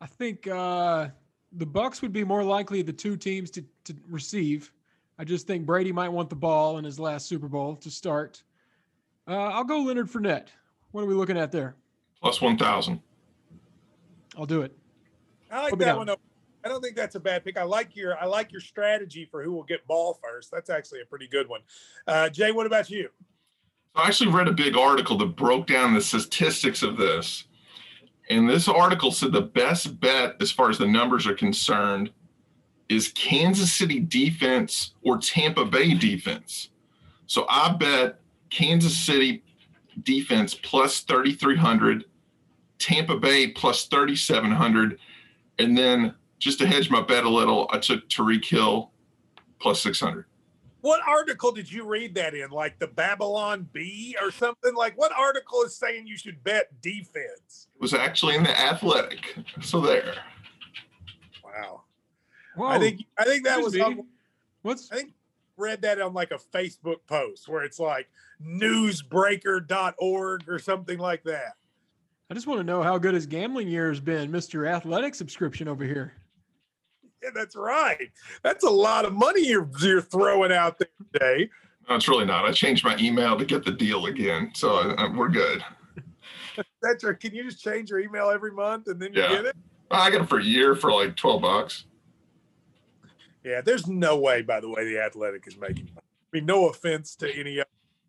I 0.00 0.06
think 0.06 0.46
uh, 0.46 1.08
the 1.54 1.66
Bucks 1.66 2.02
would 2.02 2.12
be 2.12 2.22
more 2.22 2.44
likely 2.44 2.80
the 2.80 2.92
two 2.92 3.16
teams 3.16 3.50
to, 3.50 3.64
to 3.82 3.96
receive. 4.08 4.72
I 5.18 5.24
just 5.24 5.48
think 5.48 5.66
Brady 5.66 5.90
might 5.90 6.08
want 6.08 6.30
the 6.30 6.36
ball 6.36 6.78
in 6.78 6.84
his 6.84 7.00
last 7.00 7.26
Super 7.26 7.48
Bowl 7.48 7.74
to 7.74 7.90
start. 7.90 8.44
Uh, 9.26 9.48
I'll 9.48 9.64
go 9.64 9.80
Leonard 9.80 10.08
Fournette. 10.08 10.50
What 10.92 11.02
are 11.02 11.06
we 11.06 11.14
looking 11.14 11.36
at 11.36 11.50
there? 11.50 11.74
Plus 12.20 12.40
1,000. 12.40 13.00
I'll 14.38 14.46
do 14.46 14.62
it. 14.62 14.70
I 15.50 15.62
like 15.62 15.70
Put 15.70 15.80
that 15.80 15.84
down. 15.86 15.96
one. 15.96 16.06
though. 16.06 16.16
I 16.64 16.68
don't 16.68 16.80
think 16.80 16.94
that's 16.94 17.16
a 17.16 17.20
bad 17.20 17.44
pick. 17.44 17.56
I 17.56 17.64
like 17.64 17.96
your 17.96 18.16
I 18.22 18.26
like 18.26 18.52
your 18.52 18.60
strategy 18.60 19.24
for 19.28 19.42
who 19.42 19.50
will 19.50 19.64
get 19.64 19.84
ball 19.88 20.20
first. 20.22 20.52
That's 20.52 20.70
actually 20.70 21.00
a 21.00 21.06
pretty 21.06 21.26
good 21.26 21.48
one. 21.48 21.62
Uh, 22.06 22.28
Jay, 22.28 22.52
what 22.52 22.66
about 22.66 22.88
you? 22.88 23.08
I 23.96 24.06
actually 24.06 24.30
read 24.30 24.46
a 24.46 24.52
big 24.52 24.76
article 24.76 25.18
that 25.18 25.34
broke 25.34 25.66
down 25.66 25.92
the 25.92 26.00
statistics 26.00 26.84
of 26.84 26.96
this. 26.96 27.46
And 28.32 28.48
this 28.48 28.66
article 28.66 29.12
said 29.12 29.32
the 29.32 29.42
best 29.42 30.00
bet, 30.00 30.36
as 30.40 30.50
far 30.50 30.70
as 30.70 30.78
the 30.78 30.86
numbers 30.86 31.26
are 31.26 31.34
concerned, 31.34 32.10
is 32.88 33.08
Kansas 33.08 33.70
City 33.70 34.00
defense 34.00 34.94
or 35.02 35.18
Tampa 35.18 35.66
Bay 35.66 35.92
defense. 35.92 36.70
So 37.26 37.44
I 37.50 37.74
bet 37.74 38.20
Kansas 38.48 38.96
City 38.96 39.42
defense 40.02 40.54
plus 40.54 41.00
3,300, 41.00 42.06
Tampa 42.78 43.18
Bay 43.18 43.48
plus 43.48 43.84
3,700. 43.84 44.98
And 45.58 45.76
then 45.76 46.14
just 46.38 46.58
to 46.60 46.66
hedge 46.66 46.88
my 46.88 47.02
bet 47.02 47.24
a 47.24 47.28
little, 47.28 47.68
I 47.70 47.78
took 47.78 48.08
Tyreek 48.08 48.46
Hill 48.46 48.92
plus 49.60 49.82
600. 49.82 50.24
What 50.82 51.00
article 51.06 51.52
did 51.52 51.70
you 51.70 51.84
read 51.84 52.16
that 52.16 52.34
in? 52.34 52.50
Like 52.50 52.80
the 52.80 52.88
Babylon 52.88 53.68
Bee 53.72 54.16
or 54.20 54.32
something? 54.32 54.74
Like 54.74 54.98
what 54.98 55.12
article 55.16 55.62
is 55.62 55.76
saying 55.76 56.08
you 56.08 56.18
should 56.18 56.42
bet 56.42 56.80
defense? 56.82 57.68
It 57.74 57.80
was 57.80 57.94
actually 57.94 58.34
in 58.34 58.42
the 58.42 58.60
athletic. 58.60 59.36
So 59.62 59.80
there. 59.80 60.12
Wow. 61.44 61.82
Whoa, 62.56 62.66
I 62.66 62.80
think 62.80 63.04
I 63.16 63.24
think 63.24 63.44
that 63.44 63.58
was 63.58 63.74
excuse 63.74 63.96
me. 63.96 64.00
on, 64.00 64.06
what's 64.62 64.90
I 64.90 64.96
think 64.96 65.12
read 65.56 65.82
that 65.82 66.00
on 66.00 66.14
like 66.14 66.32
a 66.32 66.40
Facebook 66.52 66.98
post 67.06 67.48
where 67.48 67.62
it's 67.62 67.78
like 67.78 68.08
newsbreaker.org 68.44 70.48
or 70.48 70.58
something 70.58 70.98
like 70.98 71.22
that. 71.22 71.52
I 72.28 72.34
just 72.34 72.48
want 72.48 72.58
to 72.58 72.64
know 72.64 72.82
how 72.82 72.98
good 72.98 73.14
his 73.14 73.26
gambling 73.26 73.68
year 73.68 73.88
has 73.88 74.00
been, 74.00 74.32
Mr. 74.32 74.68
Athletic 74.68 75.14
subscription 75.14 75.68
over 75.68 75.84
here. 75.84 76.14
Yeah, 77.22 77.30
that's 77.34 77.54
right. 77.56 78.10
That's 78.42 78.64
a 78.64 78.70
lot 78.70 79.04
of 79.04 79.12
money 79.12 79.46
you're 79.46 79.68
you're 79.80 80.02
throwing 80.02 80.52
out 80.52 80.78
there 80.78 80.88
today. 81.12 81.50
No, 81.88 81.96
it's 81.96 82.08
really 82.08 82.24
not. 82.24 82.44
I 82.44 82.52
changed 82.52 82.84
my 82.84 82.96
email 82.98 83.36
to 83.38 83.44
get 83.44 83.64
the 83.64 83.72
deal 83.72 84.06
again. 84.06 84.50
So 84.54 84.74
I, 84.74 85.04
I, 85.04 85.08
we're 85.16 85.28
good. 85.28 85.64
That's 86.82 87.04
right. 87.04 87.18
Can 87.18 87.34
you 87.34 87.44
just 87.44 87.62
change 87.62 87.90
your 87.90 88.00
email 88.00 88.30
every 88.30 88.52
month 88.52 88.88
and 88.88 89.00
then 89.00 89.12
you 89.12 89.22
Yeah. 89.22 89.28
get 89.30 89.44
it? 89.46 89.56
I 89.90 90.10
got 90.10 90.22
it 90.22 90.28
for 90.28 90.38
a 90.38 90.44
year 90.44 90.74
for 90.74 90.90
like 90.92 91.16
12 91.16 91.42
bucks. 91.42 91.84
Yeah, 93.44 93.60
there's 93.60 93.86
no 93.88 94.16
way, 94.18 94.42
by 94.42 94.60
the 94.60 94.68
way, 94.68 94.84
the 94.84 95.00
athletic 95.00 95.46
is 95.46 95.56
making 95.58 95.86
money. 95.86 96.06
I 96.32 96.36
mean, 96.36 96.46
no 96.46 96.68
offense 96.68 97.16
to 97.16 97.30
any 97.30 97.58
of 97.58 97.66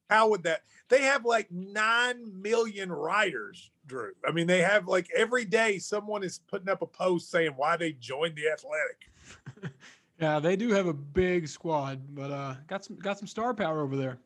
how 0.09 0.29
would 0.29 0.43
that 0.43 0.61
they 0.89 1.01
have 1.01 1.25
like 1.25 1.51
nine 1.51 2.41
million 2.41 2.91
writers, 2.91 3.71
Drew. 3.85 4.11
I 4.27 4.31
mean, 4.31 4.47
they 4.47 4.61
have 4.61 4.87
like 4.87 5.09
every 5.15 5.45
day 5.45 5.77
someone 5.79 6.23
is 6.23 6.39
putting 6.47 6.69
up 6.69 6.81
a 6.81 6.87
post 6.87 7.29
saying 7.31 7.53
why 7.57 7.75
they 7.77 7.93
joined 7.93 8.35
the 8.35 8.49
athletic. 8.49 9.71
Yeah, 10.19 10.39
they 10.39 10.55
do 10.55 10.69
have 10.69 10.85
a 10.87 10.93
big 10.93 11.47
squad, 11.49 11.99
but 12.15 12.31
uh, 12.31 12.55
got 12.67 12.85
some 12.85 12.95
got 12.97 13.17
some 13.17 13.27
star 13.27 13.53
power 13.53 13.81
over 13.81 13.97
there. 13.97 14.19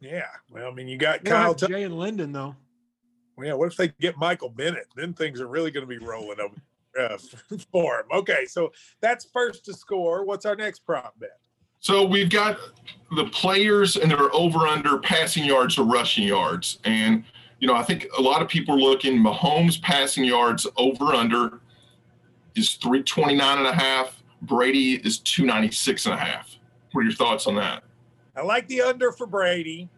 Yeah. 0.00 0.26
Well, 0.50 0.68
I 0.70 0.74
mean, 0.74 0.88
you 0.88 0.98
got 0.98 1.24
They 1.24 1.30
Kyle. 1.30 1.48
have 1.48 1.56
Tuck- 1.56 1.70
Jay 1.70 1.84
and 1.84 1.96
Linden 1.96 2.32
though. 2.32 2.54
Well, 3.36 3.46
yeah. 3.46 3.54
What 3.54 3.68
if 3.70 3.76
they 3.76 3.88
get 4.00 4.18
Michael 4.18 4.50
Bennett? 4.50 4.88
Then 4.94 5.14
things 5.14 5.40
are 5.40 5.46
really 5.46 5.70
going 5.70 5.86
to 5.86 5.98
be 5.98 6.04
rolling 6.04 6.38
over 6.40 6.56
uh, 7.00 7.16
for 7.72 8.00
him. 8.00 8.06
Okay, 8.12 8.44
so 8.46 8.72
that's 9.00 9.24
first 9.24 9.64
to 9.66 9.72
score. 9.74 10.24
What's 10.26 10.44
our 10.44 10.56
next 10.56 10.80
prop 10.80 11.18
bet? 11.18 11.38
So 11.78 12.04
we've 12.04 12.28
got 12.28 12.58
the 13.16 13.24
players 13.26 13.96
and 13.96 14.10
their 14.10 14.34
over 14.34 14.66
under 14.66 14.98
passing 14.98 15.44
yards 15.44 15.78
or 15.78 15.84
rushing 15.86 16.24
yards. 16.26 16.78
And, 16.84 17.24
you 17.62 17.68
know, 17.68 17.76
I 17.76 17.84
think 17.84 18.08
a 18.18 18.20
lot 18.20 18.42
of 18.42 18.48
people 18.48 18.74
are 18.74 18.78
looking 18.78 19.22
Mahomes 19.22 19.80
passing 19.80 20.24
yards 20.24 20.66
over 20.76 21.14
under 21.14 21.60
is 22.56 22.72
329 22.72 23.58
and 23.58 23.66
a 23.68 23.72
half. 23.72 24.20
Brady 24.42 24.94
is 24.94 25.18
296 25.18 26.06
and 26.06 26.14
a 26.16 26.18
half. 26.18 26.56
What 26.90 27.02
are 27.02 27.04
your 27.04 27.12
thoughts 27.12 27.46
on 27.46 27.54
that? 27.54 27.84
I 28.34 28.42
like 28.42 28.66
the 28.66 28.82
under 28.82 29.12
for 29.12 29.28
Brady. 29.28 29.88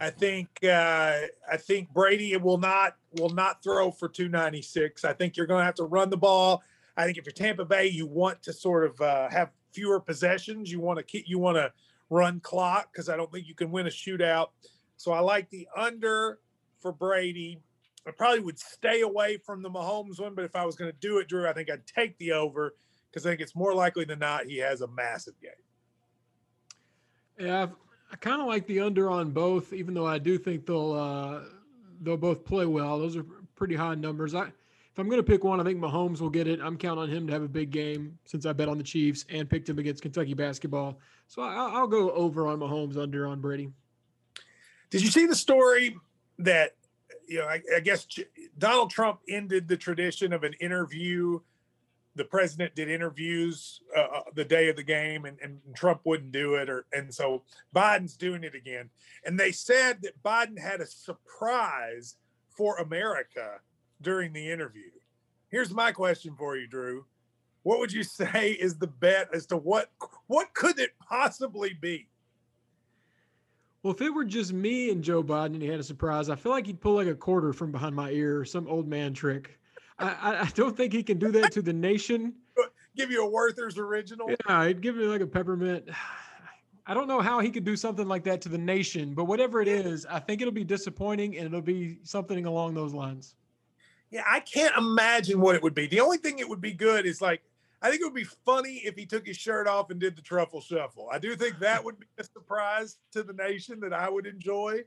I 0.00 0.10
think 0.10 0.48
uh, 0.64 1.20
I 1.48 1.56
think 1.56 1.94
Brady 1.94 2.36
will 2.38 2.58
not 2.58 2.96
will 3.20 3.30
not 3.30 3.62
throw 3.62 3.92
for 3.92 4.08
296. 4.08 5.04
I 5.04 5.12
think 5.12 5.36
you're 5.36 5.46
going 5.46 5.60
to 5.60 5.64
have 5.64 5.76
to 5.76 5.84
run 5.84 6.10
the 6.10 6.16
ball. 6.16 6.64
I 6.96 7.04
think 7.04 7.18
if 7.18 7.24
you're 7.24 7.32
Tampa 7.32 7.64
Bay, 7.64 7.86
you 7.86 8.08
want 8.08 8.42
to 8.42 8.52
sort 8.52 8.84
of 8.84 9.00
uh, 9.00 9.28
have 9.30 9.52
fewer 9.72 10.00
possessions. 10.00 10.72
You 10.72 10.80
want 10.80 10.98
to 10.98 11.04
keep 11.04 11.28
you 11.28 11.38
want 11.38 11.56
to 11.56 11.72
run 12.10 12.40
clock 12.40 12.88
because 12.92 13.08
I 13.08 13.16
don't 13.16 13.30
think 13.30 13.46
you 13.46 13.54
can 13.54 13.70
win 13.70 13.86
a 13.86 13.90
shootout. 13.90 14.48
So 14.96 15.12
I 15.12 15.20
like 15.20 15.48
the 15.50 15.68
under 15.76 16.40
for 16.84 16.92
Brady. 16.92 17.62
I 18.06 18.10
probably 18.10 18.40
would 18.40 18.58
stay 18.58 19.00
away 19.00 19.38
from 19.38 19.62
the 19.62 19.70
Mahomes 19.70 20.20
one, 20.20 20.34
but 20.34 20.44
if 20.44 20.54
I 20.54 20.66
was 20.66 20.76
going 20.76 20.92
to 20.92 20.98
do 20.98 21.16
it, 21.16 21.28
Drew, 21.28 21.48
I 21.48 21.54
think 21.54 21.70
I'd 21.70 21.86
take 21.86 22.18
the 22.18 22.32
over 22.32 22.74
because 23.10 23.24
I 23.24 23.30
think 23.30 23.40
it's 23.40 23.56
more 23.56 23.72
likely 23.72 24.04
than 24.04 24.18
not 24.18 24.44
he 24.44 24.58
has 24.58 24.82
a 24.82 24.88
massive 24.88 25.32
game. 25.40 25.52
Yeah, 27.38 27.62
I've, 27.62 27.72
i 28.12 28.16
kind 28.16 28.42
of 28.42 28.46
like 28.46 28.66
the 28.66 28.80
under 28.80 29.08
on 29.08 29.30
both, 29.30 29.72
even 29.72 29.94
though 29.94 30.06
I 30.06 30.18
do 30.18 30.36
think 30.36 30.66
they'll 30.66 30.92
uh, 30.92 31.40
they'll 32.02 32.18
both 32.18 32.44
play 32.44 32.66
well. 32.66 32.98
Those 32.98 33.16
are 33.16 33.24
pretty 33.56 33.76
high 33.76 33.94
numbers. 33.94 34.34
I 34.34 34.42
if 34.42 34.98
I'm 34.98 35.08
going 35.08 35.18
to 35.18 35.26
pick 35.26 35.42
one, 35.42 35.58
I 35.58 35.64
think 35.64 35.80
Mahomes 35.80 36.20
will 36.20 36.28
get 36.28 36.46
it. 36.46 36.60
I'm 36.62 36.76
counting 36.76 37.04
on 37.04 37.08
him 37.08 37.26
to 37.28 37.32
have 37.32 37.42
a 37.42 37.48
big 37.48 37.70
game 37.70 38.18
since 38.26 38.44
I 38.44 38.52
bet 38.52 38.68
on 38.68 38.76
the 38.76 38.84
Chiefs 38.84 39.24
and 39.30 39.48
picked 39.48 39.68
him 39.68 39.78
against 39.78 40.02
Kentucky 40.02 40.34
basketball. 40.34 41.00
So 41.28 41.40
I, 41.40 41.80
will 41.80 41.88
go 41.88 42.10
over 42.12 42.46
on 42.46 42.60
Mahomes, 42.60 42.96
under 42.96 43.26
on 43.26 43.40
Brady. 43.40 43.70
Did 44.90 45.02
you 45.02 45.10
see 45.10 45.26
the 45.26 45.34
story 45.34 45.96
that 46.38 46.72
you 47.26 47.38
know? 47.38 47.46
I, 47.46 47.62
I 47.76 47.80
guess 47.80 48.06
Donald 48.58 48.90
Trump 48.90 49.20
ended 49.28 49.68
the 49.68 49.76
tradition 49.76 50.32
of 50.32 50.44
an 50.44 50.54
interview 50.54 51.40
the 52.16 52.24
president 52.24 52.74
did 52.74 52.88
interviews 52.88 53.80
uh, 53.96 54.00
uh, 54.00 54.22
the 54.34 54.44
day 54.44 54.68
of 54.68 54.76
the 54.76 54.82
game 54.82 55.24
and, 55.24 55.38
and 55.42 55.58
Trump 55.74 56.00
wouldn't 56.04 56.32
do 56.32 56.54
it 56.54 56.68
or 56.68 56.86
and 56.92 57.12
so 57.12 57.42
Biden's 57.74 58.16
doing 58.16 58.44
it 58.44 58.54
again 58.54 58.90
and 59.24 59.38
they 59.38 59.52
said 59.52 60.02
that 60.02 60.22
Biden 60.22 60.58
had 60.58 60.80
a 60.80 60.86
surprise 60.86 62.16
for 62.50 62.78
America 62.78 63.58
during 64.00 64.32
the 64.32 64.50
interview. 64.50 64.90
Here's 65.48 65.72
my 65.72 65.92
question 65.92 66.34
for 66.38 66.56
you 66.56 66.66
Drew. 66.66 67.04
What 67.62 67.78
would 67.78 67.92
you 67.92 68.02
say 68.04 68.52
is 68.52 68.76
the 68.76 68.86
bet 68.86 69.28
as 69.34 69.46
to 69.46 69.56
what 69.56 69.90
what 70.26 70.54
could 70.54 70.78
it 70.78 70.90
possibly 71.08 71.74
be? 71.74 72.08
Well, 73.84 73.92
if 73.92 74.00
it 74.00 74.08
were 74.08 74.24
just 74.24 74.54
me 74.54 74.90
and 74.90 75.04
Joe 75.04 75.22
Biden 75.22 75.52
and 75.52 75.62
he 75.62 75.68
had 75.68 75.78
a 75.78 75.84
surprise, 75.84 76.30
I 76.30 76.36
feel 76.36 76.52
like 76.52 76.66
he'd 76.66 76.80
pull 76.80 76.94
like 76.94 77.06
a 77.06 77.14
quarter 77.14 77.52
from 77.52 77.70
behind 77.70 77.94
my 77.94 78.10
ear 78.10 78.40
or 78.40 78.44
some 78.46 78.66
old 78.66 78.88
man 78.88 79.12
trick. 79.12 79.58
I, 79.98 80.38
I 80.40 80.50
don't 80.54 80.74
think 80.74 80.94
he 80.94 81.02
can 81.02 81.18
do 81.18 81.30
that 81.32 81.52
to 81.52 81.60
the 81.60 81.74
nation. 81.74 82.32
Give 82.96 83.10
you 83.10 83.26
a 83.26 83.28
Werther's 83.28 83.76
original. 83.76 84.30
Yeah, 84.48 84.68
he'd 84.68 84.80
give 84.80 84.96
me 84.96 85.04
like 85.04 85.20
a 85.20 85.26
peppermint. 85.26 85.88
I 86.86 86.94
don't 86.94 87.08
know 87.08 87.20
how 87.20 87.40
he 87.40 87.50
could 87.50 87.64
do 87.64 87.76
something 87.76 88.06
like 88.06 88.24
that 88.24 88.40
to 88.42 88.48
the 88.48 88.58
nation, 88.58 89.14
but 89.14 89.24
whatever 89.24 89.60
it 89.60 89.68
is, 89.68 90.06
I 90.06 90.18
think 90.18 90.40
it'll 90.40 90.52
be 90.52 90.64
disappointing 90.64 91.36
and 91.36 91.46
it'll 91.46 91.62
be 91.62 91.98
something 92.04 92.44
along 92.46 92.74
those 92.74 92.94
lines. 92.94 93.34
Yeah, 94.10 94.22
I 94.30 94.40
can't 94.40 94.76
imagine 94.76 95.40
what 95.40 95.56
it 95.56 95.62
would 95.62 95.74
be. 95.74 95.86
The 95.86 96.00
only 96.00 96.18
thing 96.18 96.38
it 96.38 96.48
would 96.48 96.60
be 96.60 96.72
good 96.72 97.04
is 97.04 97.20
like 97.20 97.42
I 97.84 97.90
think 97.90 98.00
it 98.00 98.04
would 98.06 98.14
be 98.14 98.24
funny 98.46 98.80
if 98.86 98.96
he 98.96 99.04
took 99.04 99.26
his 99.26 99.36
shirt 99.36 99.68
off 99.68 99.90
and 99.90 100.00
did 100.00 100.16
the 100.16 100.22
truffle 100.22 100.62
shuffle. 100.62 101.10
I 101.12 101.18
do 101.18 101.36
think 101.36 101.58
that 101.58 101.84
would 101.84 102.00
be 102.00 102.06
a 102.18 102.24
surprise 102.24 102.96
to 103.12 103.22
the 103.22 103.34
nation 103.34 103.78
that 103.80 103.92
I 103.92 104.08
would 104.08 104.26
enjoy. 104.26 104.84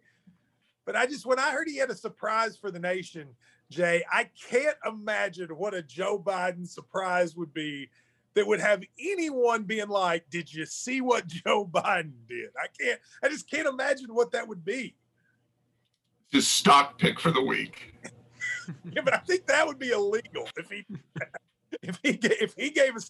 But 0.83 0.95
I 0.95 1.05
just 1.05 1.23
when 1.23 1.37
I 1.37 1.51
heard 1.51 1.67
he 1.67 1.77
had 1.77 1.91
a 1.91 1.95
surprise 1.95 2.57
for 2.57 2.71
the 2.71 2.79
nation, 2.79 3.27
Jay, 3.69 4.03
I 4.11 4.31
can't 4.49 4.77
imagine 4.83 5.49
what 5.49 5.75
a 5.75 5.83
Joe 5.83 6.17
Biden 6.17 6.67
surprise 6.67 7.35
would 7.35 7.53
be 7.53 7.87
that 8.33 8.47
would 8.47 8.59
have 8.59 8.81
anyone 8.99 9.65
being 9.65 9.89
like, 9.89 10.27
Did 10.31 10.51
you 10.51 10.65
see 10.65 10.99
what 10.99 11.27
Joe 11.27 11.69
Biden 11.71 12.13
did? 12.27 12.49
I 12.57 12.65
can't, 12.81 12.99
I 13.21 13.29
just 13.29 13.47
can't 13.47 13.67
imagine 13.67 14.07
what 14.15 14.31
that 14.31 14.47
would 14.47 14.65
be. 14.65 14.95
His 16.29 16.47
stock 16.47 16.97
pick 16.97 17.19
for 17.19 17.29
the 17.29 17.43
week. 17.43 17.93
yeah, 18.91 19.01
but 19.03 19.13
I 19.13 19.19
think 19.19 19.45
that 19.45 19.67
would 19.67 19.77
be 19.77 19.91
illegal 19.91 20.49
if 20.57 20.67
he 20.71 20.83
if 21.81 21.99
he 22.01 22.13
gave 22.13 22.36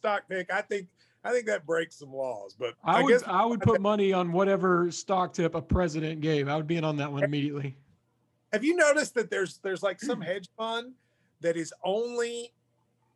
stock 0.07 0.29
pick. 0.29 0.51
I 0.51 0.61
think 0.61 0.87
I 1.23 1.31
think 1.31 1.45
that 1.47 1.65
breaks 1.65 1.99
some 1.99 2.13
laws. 2.13 2.55
But 2.57 2.75
I, 2.83 2.99
I 2.99 3.03
would 3.03 3.23
I 3.25 3.45
would 3.45 3.61
put 3.61 3.81
money 3.81 4.13
on 4.13 4.31
whatever 4.31 4.89
stock 4.91 5.33
tip 5.33 5.55
a 5.55 5.61
president 5.61 6.21
gave. 6.21 6.47
I 6.47 6.55
would 6.55 6.67
be 6.67 6.77
in 6.77 6.83
on 6.83 6.97
that 6.97 7.11
one 7.11 7.23
immediately. 7.23 7.75
Have 8.53 8.63
you 8.63 8.75
noticed 8.75 9.13
that 9.15 9.29
there's 9.29 9.59
there's 9.59 9.83
like 9.83 9.99
some 9.99 10.17
hmm. 10.17 10.23
hedge 10.23 10.49
fund 10.57 10.93
that 11.41 11.57
is 11.57 11.73
only 11.83 12.53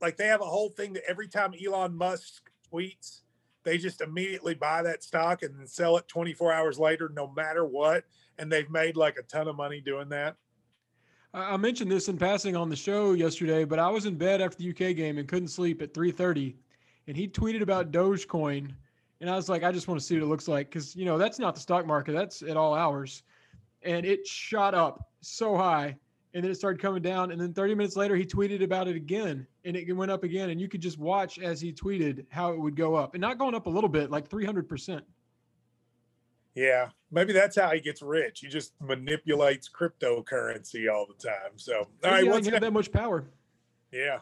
like 0.01 0.17
they 0.17 0.27
have 0.27 0.41
a 0.41 0.45
whole 0.45 0.69
thing 0.69 0.93
that 0.93 1.03
every 1.07 1.27
time 1.27 1.53
Elon 1.65 1.95
Musk 1.95 2.51
tweets, 2.71 3.21
they 3.63 3.77
just 3.77 4.01
immediately 4.01 4.55
buy 4.55 4.81
that 4.81 5.03
stock 5.03 5.43
and 5.43 5.57
then 5.57 5.67
sell 5.67 5.97
it 5.97 6.07
24 6.07 6.51
hours 6.51 6.79
later, 6.79 7.11
no 7.15 7.27
matter 7.27 7.65
what. 7.65 8.03
And 8.39 8.51
they've 8.51 8.69
made 8.69 8.97
like 8.97 9.17
a 9.17 9.23
ton 9.23 9.47
of 9.47 9.55
money 9.55 9.79
doing 9.79 10.09
that. 10.09 10.35
I 11.33 11.55
mentioned 11.55 11.89
this 11.89 12.09
in 12.09 12.17
passing 12.17 12.57
on 12.57 12.67
the 12.67 12.75
show 12.75 13.13
yesterday, 13.13 13.63
but 13.63 13.79
I 13.79 13.89
was 13.89 14.05
in 14.05 14.15
bed 14.15 14.41
after 14.41 14.57
the 14.57 14.69
UK 14.71 14.95
game 14.95 15.17
and 15.17 15.27
couldn't 15.27 15.47
sleep 15.47 15.81
at 15.81 15.93
3:30, 15.93 16.55
and 17.11 17.17
he 17.17 17.27
tweeted 17.27 17.61
about 17.61 17.91
Dogecoin, 17.91 18.71
and 19.19 19.29
I 19.29 19.35
was 19.35 19.49
like, 19.49 19.63
I 19.63 19.71
just 19.73 19.89
want 19.89 19.99
to 19.99 20.05
see 20.05 20.15
what 20.15 20.23
it 20.23 20.27
looks 20.27 20.47
like 20.47 20.69
because 20.69 20.95
you 20.95 21.03
know 21.03 21.17
that's 21.17 21.39
not 21.39 21.55
the 21.55 21.59
stock 21.59 21.85
market, 21.85 22.13
that's 22.13 22.41
at 22.41 22.55
all 22.55 22.73
hours, 22.73 23.23
and 23.81 24.05
it 24.05 24.25
shot 24.25 24.73
up 24.73 25.09
so 25.19 25.57
high 25.57 25.97
and 26.33 26.41
then 26.41 26.49
it 26.49 26.55
started 26.55 26.81
coming 26.81 27.01
down 27.01 27.31
and 27.31 27.41
then 27.41 27.53
30 27.53 27.75
minutes 27.75 27.97
later 27.97 28.15
he 28.15 28.25
tweeted 28.25 28.63
about 28.63 28.87
it 28.87 28.95
again 28.95 29.45
and 29.65 29.75
it 29.75 29.91
went 29.91 30.09
up 30.09 30.23
again 30.23 30.51
and 30.51 30.61
you 30.61 30.69
could 30.69 30.79
just 30.79 30.97
watch 30.97 31.37
as 31.37 31.59
he 31.59 31.73
tweeted 31.73 32.25
how 32.29 32.53
it 32.53 32.59
would 32.59 32.77
go 32.77 32.95
up 32.95 33.13
and 33.13 33.19
not 33.19 33.37
going 33.37 33.53
up 33.53 33.65
a 33.65 33.69
little 33.69 33.89
bit 33.89 34.09
like 34.09 34.29
300% 34.29 35.01
yeah 36.55 36.87
maybe 37.11 37.33
that's 37.33 37.57
how 37.57 37.71
he 37.71 37.81
gets 37.81 38.01
rich. 38.01 38.39
He 38.39 38.47
just 38.47 38.71
manipulates 38.79 39.69
cryptocurrency 39.69 40.89
all 40.89 41.05
the 41.05 41.21
time 41.21 41.57
so. 41.57 41.85
All 42.05 42.11
right 42.11 42.25
what's 42.25 42.47
have 42.47 42.61
that 42.61 42.71
much 42.71 42.89
power. 42.89 43.25
Yeah 43.91 44.19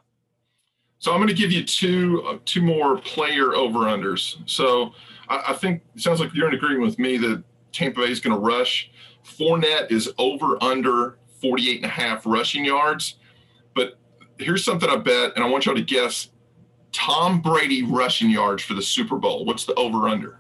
so 1.00 1.12
i'm 1.12 1.18
going 1.18 1.28
to 1.28 1.34
give 1.34 1.52
you 1.52 1.64
two 1.64 2.24
uh, 2.28 2.38
two 2.46 2.62
more 2.62 2.98
player 3.00 3.56
over 3.56 3.80
unders 3.80 4.38
so 4.46 4.94
I, 5.28 5.46
I 5.50 5.54
think 5.54 5.82
it 5.96 6.02
sounds 6.02 6.20
like 6.20 6.34
you're 6.34 6.48
in 6.48 6.54
agreement 6.54 6.86
with 6.86 7.00
me 7.00 7.18
that 7.18 7.44
tampa 7.72 8.02
bay 8.02 8.12
is 8.12 8.20
going 8.20 8.36
to 8.36 8.42
rush 8.42 8.92
Fournette 9.24 9.92
is 9.92 10.12
over 10.18 10.62
under 10.64 11.18
48 11.42 11.78
and 11.78 11.86
a 11.86 11.90
half 11.90 12.26
rushing 12.26 12.66
yards. 12.66 13.16
But 13.74 13.98
here's 14.38 14.64
something 14.64 14.90
I 14.90 14.98
bet, 14.98 15.34
and 15.36 15.44
I 15.44 15.48
want 15.48 15.66
y'all 15.66 15.76
to 15.76 15.82
guess 15.82 16.30
Tom 16.92 17.42
Brady 17.42 17.84
rushing 17.84 18.30
yards 18.30 18.64
for 18.64 18.74
the 18.74 18.82
Super 18.82 19.18
Bowl. 19.18 19.46
What's 19.46 19.66
the 19.66 19.74
over 19.76 20.08
under? 20.08 20.40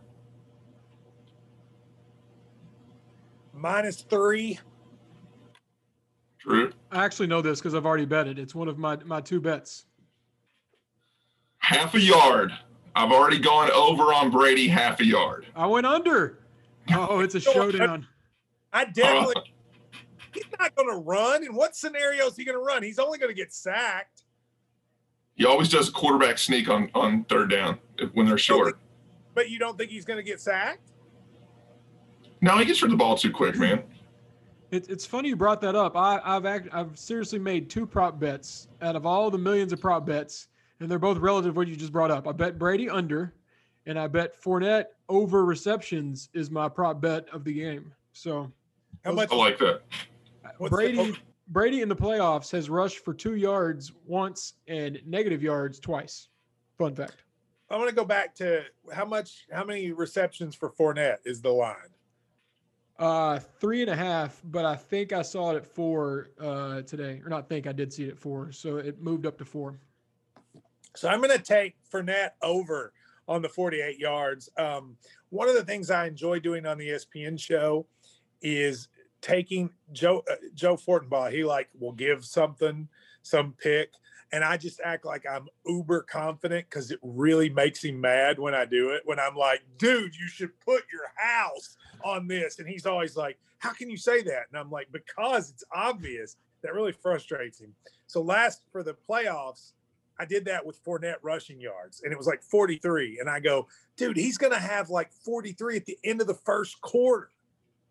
Minus 3.54 4.02
three. 4.02 4.60
Drew? 6.40 6.72
I 6.92 7.04
actually 7.04 7.28
know 7.28 7.42
this 7.42 7.60
because 7.60 7.76
I've 7.76 7.86
already 7.86 8.06
bet 8.06 8.28
it. 8.28 8.40
It's 8.40 8.56
one 8.56 8.70
of 8.70 8.78
my, 8.78 8.96
my 9.06 9.20
two 9.20 9.42
bets. 9.42 9.86
Half 11.70 11.94
a 11.94 12.02
yard. 12.02 12.52
I've 12.96 13.12
already 13.12 13.38
gone 13.38 13.70
over 13.70 14.12
on 14.12 14.32
Brady 14.32 14.68
half 14.68 15.02
a 15.02 15.06
yard. 15.06 15.46
I 15.56 15.68
went 15.68 15.86
under. 15.86 16.40
Oh, 16.92 17.20
it's 17.20 17.36
a 17.36 17.40
showdown. 17.40 18.08
I 18.74 18.86
definitely. 18.86 19.36
Uh, 19.36 19.42
he's 20.34 20.46
not 20.60 20.74
going 20.76 20.90
to 20.90 20.96
run. 20.96 21.44
In 21.44 21.54
what 21.54 21.76
scenario 21.76 22.26
is 22.26 22.36
he 22.36 22.44
going 22.44 22.58
to 22.58 22.64
run? 22.64 22.82
He's 22.82 22.98
only 22.98 23.20
going 23.20 23.30
to 23.30 23.36
get 23.36 23.54
sacked. 23.54 24.24
He 25.36 25.46
always 25.46 25.70
does 25.70 25.90
a 25.90 25.92
quarterback 25.92 26.40
sneak 26.40 26.70
on 26.70 26.90
on 26.96 27.24
third 27.26 27.52
down 27.52 27.78
when 28.14 28.26
they're 28.26 28.40
short. 28.40 28.80
But 29.36 29.52
you 29.52 29.60
don't 29.60 29.78
think 29.78 29.92
he's 29.92 30.06
going 30.06 30.18
to 30.18 30.24
get 30.24 30.42
sacked? 30.42 30.90
No, 32.42 32.58
he 32.58 32.66
gets 32.66 32.82
rid 32.82 32.92
of 32.92 32.98
the 32.98 33.04
ball 33.04 33.16
too 33.16 33.32
quick, 33.32 33.56
man. 33.58 33.84
It's 34.72 34.88
it's 34.88 35.06
funny 35.06 35.30
you 35.30 35.36
brought 35.36 35.62
that 35.62 35.76
up. 35.76 35.96
I, 35.96 36.20
I've 36.24 36.48
act, 36.48 36.70
I've 36.72 36.98
seriously 36.98 37.38
made 37.38 37.70
two 37.70 37.86
prop 37.86 38.20
bets 38.20 38.70
out 38.82 38.96
of 38.96 39.06
all 39.06 39.30
the 39.30 39.38
millions 39.38 39.72
of 39.72 39.80
prop 39.80 40.08
bets, 40.08 40.48
and 40.80 40.90
they're 40.90 41.00
both 41.00 41.18
relative 41.18 41.54
to 41.54 41.58
what 41.58 41.68
you 41.68 41.76
just 41.76 41.92
brought 41.92 42.12
up. 42.12 42.28
I 42.28 42.32
bet 42.32 42.58
Brady 42.58 42.90
under, 42.90 43.34
and 43.86 44.00
I 44.00 44.08
bet 44.08 44.42
Fournette 44.42 44.86
over 45.08 45.46
receptions 45.46 46.30
is 46.34 46.50
my 46.50 46.70
prop 46.70 47.02
bet 47.02 47.28
of 47.30 47.44
the 47.44 47.54
game. 47.54 47.94
So 48.14 48.52
how 49.04 49.14
much? 49.14 49.32
I 49.32 49.36
like 49.36 49.58
that. 49.60 49.82
Brady 50.70 51.16
Brady 51.50 51.82
in 51.82 51.90
the 51.90 51.96
playoffs 51.96 52.52
has 52.52 52.70
rushed 52.70 53.04
for 53.04 53.14
two 53.14 53.36
yards 53.36 53.92
once 54.06 54.54
and 54.68 55.02
negative 55.06 55.42
yards 55.42 55.80
twice. 55.80 56.28
Fun 56.78 56.94
fact. 56.94 57.24
I 57.72 57.78
want 57.78 57.90
to 57.90 57.96
go 57.96 58.06
back 58.06 58.36
to 58.36 58.64
how 58.94 59.06
much, 59.06 59.48
how 59.52 59.64
many 59.64 59.92
receptions 59.92 60.56
for 60.56 60.70
Fournette 60.70 61.18
is 61.26 61.42
the 61.42 61.50
line? 61.50 61.76
Uh, 62.98 63.40
three 63.62 63.82
and 63.82 63.90
a 63.90 63.96
half, 63.96 64.42
but 64.46 64.66
I 64.66 64.76
think 64.76 65.14
I 65.14 65.22
saw 65.22 65.52
it 65.52 65.58
at 65.58 65.66
four 65.66 66.30
uh, 66.40 66.82
today, 66.82 67.22
or 67.24 67.30
not 67.30 67.48
think 67.48 67.66
I 67.66 67.72
did 67.72 67.94
see 67.94 68.06
it 68.06 68.10
at 68.10 68.20
four, 68.20 68.52
so 68.52 68.78
it 68.78 69.02
moved 69.02 69.26
up 69.26 69.38
to 69.38 69.46
four. 69.46 69.80
So 71.00 71.08
I'm 71.08 71.22
going 71.22 71.32
to 71.32 71.42
take 71.42 71.78
Fournette 71.90 72.32
over 72.42 72.92
on 73.26 73.42
the 73.42 73.48
48 73.48 73.98
yards. 73.98 74.50
Um, 74.58 74.98
one 75.30 75.48
of 75.48 75.56
the 75.56 75.64
things 75.64 75.90
I 75.90 76.08
enjoy 76.08 76.42
doing 76.42 76.66
on 76.66 76.78
the 76.78 76.90
ESPN 76.90 77.40
show 77.40 77.88
is 78.42 78.90
taking 79.22 79.70
Joe 79.94 80.26
uh, 80.30 80.36
Joe 80.56 80.76
Fortenbaugh. 80.76 81.32
He 81.32 81.46
like 81.46 81.70
will 81.80 81.94
give 81.94 82.26
something, 82.26 82.90
some 83.22 83.54
pick, 83.54 83.94
and 84.34 84.44
I 84.44 84.58
just 84.58 84.82
act 84.84 85.06
like 85.06 85.26
I'm 85.26 85.48
uber 85.66 86.02
confident 86.02 86.66
because 86.70 86.92
it 86.92 87.00
really 87.02 87.50
makes 87.50 87.82
him 87.82 88.02
mad 88.02 88.38
when 88.38 88.54
I 88.54 88.66
do 88.66 88.90
it. 88.90 89.04
When 89.06 89.22
I'm 89.22 89.38
like, 89.38 89.62
dude, 89.78 90.14
you 90.18 90.28
should 90.28 90.60
put 90.60 90.84
your 90.92 91.14
house 91.16 91.78
on 92.04 92.28
this, 92.28 92.60
and 92.60 92.68
he's 92.68 92.86
always 92.86 93.16
like, 93.16 93.40
how 93.60 93.72
can 93.72 93.90
you 93.90 93.96
say 93.96 94.22
that? 94.24 94.48
And 94.52 94.60
I'm 94.60 94.70
like, 94.70 94.90
because 94.92 95.50
it's 95.50 95.64
obvious. 95.74 96.36
That 96.62 96.74
really 96.74 96.92
frustrates 96.92 97.62
him. 97.62 97.74
So 98.08 98.22
last 98.22 98.64
for 98.70 98.84
the 98.84 98.98
playoffs, 99.10 99.72
I 100.20 100.26
did 100.26 100.46
that 100.46 100.66
with 100.66 100.84
Fournette 100.84 101.16
rushing 101.22 101.62
yards, 101.62 102.02
and 102.04 102.12
it 102.12 102.18
was 102.18 102.28
like 102.28 102.44
43. 102.44 103.20
And 103.20 103.30
I 103.30 103.40
go, 103.40 103.68
dude, 103.96 104.18
he's 104.18 104.38
going 104.38 104.54
to 104.54 104.60
have 104.60 104.90
like 104.90 105.12
43 105.12 105.78
at 105.78 105.86
the 105.86 105.98
end 106.04 106.22
of 106.22 106.28
the 106.28 106.34
first 106.34 106.82
quarter. 106.82 107.32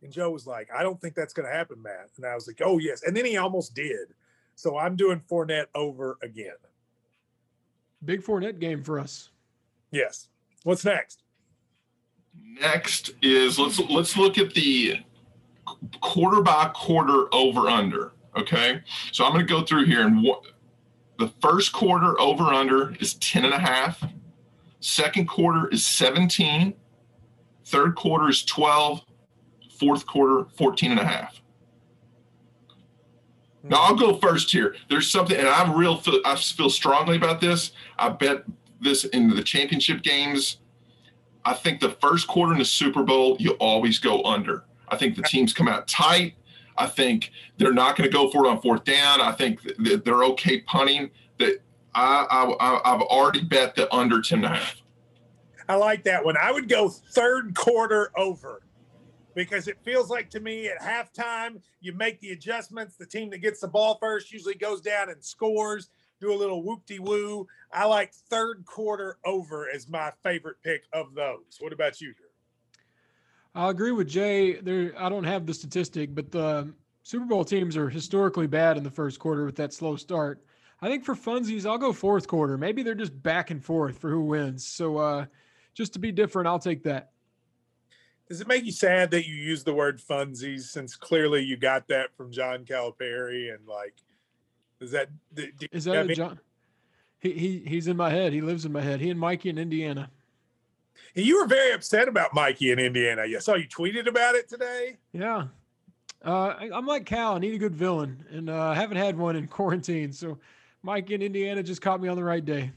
And 0.03 0.13
Joe 0.13 0.31
was 0.31 0.47
like, 0.47 0.69
I 0.73 0.83
don't 0.83 1.01
think 1.01 1.15
that's 1.15 1.33
going 1.33 1.49
to 1.49 1.55
happen, 1.55 1.83
Matt. 1.83 2.11
And 2.17 2.27
I 2.27 2.35
was 2.35 2.47
like, 2.47 2.61
oh, 2.65 2.79
yes. 2.79 3.03
And 3.03 3.17
then 3.17 3.25
he 3.25 3.37
almost 3.37 3.75
did. 3.75 4.09
So 4.55 4.77
I'm 4.77 4.95
doing 4.95 5.21
Fournette 5.31 5.67
over 5.75 6.19
again. 6.23 6.57
Big 8.05 8.23
Fournette 8.23 8.61
game 8.61 8.83
for 8.83 9.01
us. 9.01 9.31
Yes. 9.91 10.29
What's 10.65 10.85
next? 10.85 11.23
Next 12.61 13.11
is 13.23 13.59
let's 13.59 13.81
let's 13.81 14.17
look 14.17 14.39
at 14.39 14.55
the 14.55 14.97
quarter 16.01 16.43
by 16.43 16.71
quarter 16.75 17.27
over 17.33 17.69
under. 17.69 18.13
Okay, 18.37 18.83
so 19.11 19.25
I'm 19.25 19.33
going 19.33 19.47
to 19.47 19.53
go 19.53 19.63
through 19.63 19.87
here 19.87 20.07
and 20.07 20.23
what 20.23 20.45
the 21.19 21.29
first 21.43 21.73
quarter 21.73 22.19
over 22.21 22.45
under 22.45 22.95
is 23.01 23.15
10 23.15 23.45
and 23.45 23.55
a 23.55 23.59
half. 23.59 24.03
Second 24.81 25.27
quarter 25.27 25.69
is 25.69 25.85
17. 25.85 26.75
Third 27.67 27.97
quarter 27.97 28.29
is 28.29 28.45
12. 28.45 29.05
Fourth 29.79 30.07
quarter, 30.07 30.49
14 30.57 30.93
and 30.93 31.01
a 31.01 31.05
half. 31.05 31.41
Now 33.63 33.83
I'll 33.83 33.97
go 33.97 34.17
first 34.17 34.51
here. 34.51 34.75
There's 34.89 35.11
something, 35.11 35.37
and 35.37 35.49
I'm 35.49 35.77
real 35.77 36.01
I 36.25 36.37
feel 36.37 36.71
strongly 36.71 37.17
about 37.17 37.41
this. 37.41 37.73
I 37.99 38.09
bet 38.09 38.45
this 38.81 39.05
in 39.05 39.35
the 39.35 39.43
championship 39.43 40.03
games. 40.03 40.59
I 41.45 41.55
think 41.55 41.81
the 41.81 41.91
first 41.91 42.27
quarter 42.29 42.53
in 42.53 42.59
the 42.59 42.65
Super 42.65 43.03
Bowl, 43.03 43.37
you 43.39 43.53
always 43.53 43.99
go 43.99 44.23
under. 44.23 44.65
I 44.89 44.97
think 44.97 45.17
the 45.17 45.23
teams 45.23 45.53
come 45.53 45.69
out 45.69 45.87
tight. 45.87 46.35
I 46.79 46.87
think 46.87 47.33
they're 47.57 47.73
not 47.73 47.97
going 47.97 48.09
to 48.09 48.15
go 48.15 48.31
for 48.31 48.47
it 48.47 48.49
on 48.49 48.61
fourth 48.61 48.85
down. 48.85 49.21
I 49.21 49.33
think 49.33 49.63
that 49.79 50.05
they're 50.05 50.25
okay 50.25 50.61
punting. 50.61 51.11
That 51.39 51.61
I, 51.95 52.27
I 52.61 52.95
I've 52.95 53.03
already 53.03 53.43
bet 53.43 53.75
the 53.75 53.93
under 53.95 54.21
10 54.21 54.39
and 54.39 54.47
a 54.47 54.57
half. 54.57 54.77
I 55.69 55.75
like 55.75 56.05
that 56.05 56.25
one. 56.25 56.37
I 56.41 56.51
would 56.51 56.69
go 56.69 56.89
third 56.89 57.55
quarter 57.55 58.11
over 58.17 58.63
because 59.35 59.69
it 59.69 59.79
feels 59.85 60.09
like 60.09 60.31
to 60.31 60.41
me 60.41 60.69
at 60.69 60.81
halftime, 60.81 61.61
you 61.81 61.93
make 61.93 62.21
the 62.21 62.31
adjustments. 62.31 62.97
The 62.97 63.07
team 63.07 63.31
that 63.31 63.39
gets 63.39 63.61
the 63.61 63.69
ball 63.69 63.99
first 64.01 64.33
usually 64.33 64.55
goes 64.55 64.81
down 64.81 65.11
and 65.11 65.23
scores, 65.23 65.91
do 66.21 66.33
a 66.33 66.35
little 66.35 66.63
whoop 66.63 66.87
de 66.87 66.99
woo. 66.99 67.47
I 67.73 67.85
like 67.85 68.13
third 68.15 68.65
quarter 68.65 69.19
over 69.25 69.69
as 69.69 69.89
my 69.89 70.13
favorite 70.23 70.57
pick 70.65 70.85
of 70.93 71.15
those. 71.15 71.59
What 71.61 71.73
about 71.73 72.01
you? 72.01 72.15
I 73.55 73.71
agree 73.71 73.93
with 73.93 74.09
Jay. 74.09 74.55
There, 74.55 74.93
I 74.99 75.09
don't 75.09 75.25
have 75.25 75.47
the 75.47 75.55
statistic, 75.55 76.15
but 76.15 76.31
the 76.31 76.73
Super 77.03 77.25
Bowl 77.25 77.45
teams 77.45 77.77
are 77.77 77.89
historically 77.89 78.47
bad 78.47 78.77
in 78.77 78.85
the 78.85 78.91
first 78.91 79.19
quarter 79.19 79.45
with 79.45 79.57
that 79.57 79.73
slow 79.73 79.97
start. 79.97 80.43
I 80.81 80.89
think 80.89 81.05
for 81.05 81.15
funsies, 81.15 81.67
I'll 81.67 81.79
go 81.79 81.93
fourth 81.93 82.29
quarter. 82.29 82.57
Maybe 82.57 82.83
they're 82.83 82.95
just 82.95 83.21
back 83.23 83.51
and 83.51 83.65
forth 83.65 83.99
for 83.99 84.11
who 84.11 84.23
wins. 84.23 84.67
So 84.67 84.99
uh, 84.99 85.27
just 85.75 85.93
to 85.95 85.99
be 85.99 86.13
different, 86.13 86.47
I'll 86.47 86.59
take 86.59 86.85
that. 86.85 87.11
Does 88.29 88.41
it 88.41 88.47
make 88.47 88.65
you 88.65 88.73
sad 88.73 89.11
that 89.13 89.27
you 89.27 89.35
use 89.35 89.65
the 89.65 89.73
word 89.73 90.01
funsies 90.01 90.65
since 90.65 90.95
clearly 90.95 91.43
you 91.43 91.57
got 91.57 91.89
that 91.89 92.15
from 92.15 92.31
John 92.31 92.65
Calipari 92.65 93.55
and 93.55 93.67
like, 93.67 93.95
is 94.81 94.91
that 94.93 95.09
is 95.73 95.85
that 95.85 96.11
a 96.11 96.15
John? 96.15 96.39
He, 97.21 97.33
he 97.33 97.63
he's 97.67 97.89
in 97.89 97.97
my 97.97 98.11
head. 98.11 98.33
He 98.33 98.43
lives 98.43 98.65
in 98.65 98.71
my 98.71 98.83
head. 98.83 99.01
He 99.01 99.11
and 99.11 99.19
Mikey 99.19 99.49
in 99.49 99.59
Indiana. 99.59 100.11
You 101.15 101.41
were 101.41 101.47
very 101.47 101.73
upset 101.73 102.09
about 102.09 102.35
Mikey 102.35 102.71
in 102.71 102.79
Indiana. 102.79 103.23
I 103.23 103.39
saw 103.39 103.55
you 103.55 103.67
tweeted 103.67 104.07
about 104.07 104.35
it 104.35 104.49
today. 104.49 104.99
Yeah. 105.13 105.47
Uh, 106.25 106.55
I, 106.59 106.77
am 106.77 106.87
like 106.87 107.07
Cal. 107.07 107.35
I 107.35 107.39
need 107.39 107.55
a 107.55 107.59
good 107.59 107.75
villain, 107.75 108.25
and 108.31 108.51
uh, 108.51 108.69
I 108.69 108.75
haven't 108.75 108.97
had 108.97 109.17
one 109.17 109.37
in 109.37 109.47
quarantine. 109.49 110.13
So, 110.13 110.39
Mikey 110.83 111.15
in 111.15 111.23
Indiana 111.23 111.63
just 111.63 111.81
caught 111.81 112.01
me 112.01 112.09
on 112.09 112.17
the 112.17 112.25
right 112.25 112.45
day. 112.45 112.73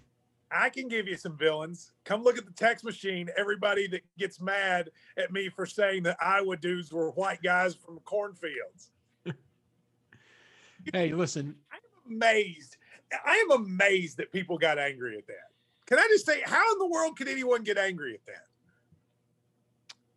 I 0.52 0.70
can 0.70 0.88
give 0.88 1.08
you 1.08 1.16
some 1.16 1.38
villains. 1.38 1.92
Come 2.04 2.24
look 2.24 2.38
at 2.38 2.46
the 2.46 2.52
text 2.52 2.84
machine. 2.84 3.30
Everybody 3.38 3.88
that 3.88 4.02
gets 4.18 4.42
mad 4.42 4.90
at 5.18 5.32
me 5.32 5.50
for 5.50 5.66
saying 5.66 6.04
that 6.04 6.18
Iowa 6.22 6.58
dudes 6.58 6.92
were 6.92 7.12
white 7.12 7.42
guys 7.42 7.74
from 7.74 8.00
cornfields. 8.00 8.92
hey, 10.94 11.14
listen. 11.14 11.56
I'm 11.72 12.14
amazed. 12.16 12.76
I 13.26 13.36
am 13.36 13.52
amazed 13.52 14.18
that 14.18 14.32
people 14.32 14.58
got 14.58 14.78
angry 14.78 15.18
at 15.18 15.28
that. 15.28 15.51
Can 15.92 16.00
I 16.00 16.08
just 16.08 16.26
say, 16.26 16.42
how 16.46 16.72
in 16.72 16.80
the 16.80 16.88
world 16.88 17.18
could 17.18 17.28
anyone 17.28 17.64
get 17.64 17.78
angry 17.78 18.14
at 18.14 18.26
that? 18.26 18.46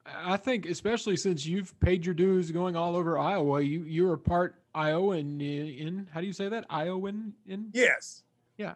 I 0.07 0.37
think, 0.37 0.67
especially 0.67 1.17
since 1.17 1.45
you've 1.45 1.79
paid 1.81 2.07
your 2.07 2.15
dues 2.15 2.53
going 2.53 2.77
all 2.77 2.95
over 2.95 3.19
Iowa, 3.19 3.61
you 3.61 3.83
you're 3.83 4.13
a 4.13 4.19
part 4.19 4.55
Iowan 4.73 5.41
in. 5.41 6.07
How 6.13 6.21
do 6.21 6.29
you 6.29 6.33
say 6.33 6.49
that? 6.49 6.65
Iowan 6.71 7.33
in? 7.49 7.71
Yes. 7.73 8.23
Yeah. 8.57 8.75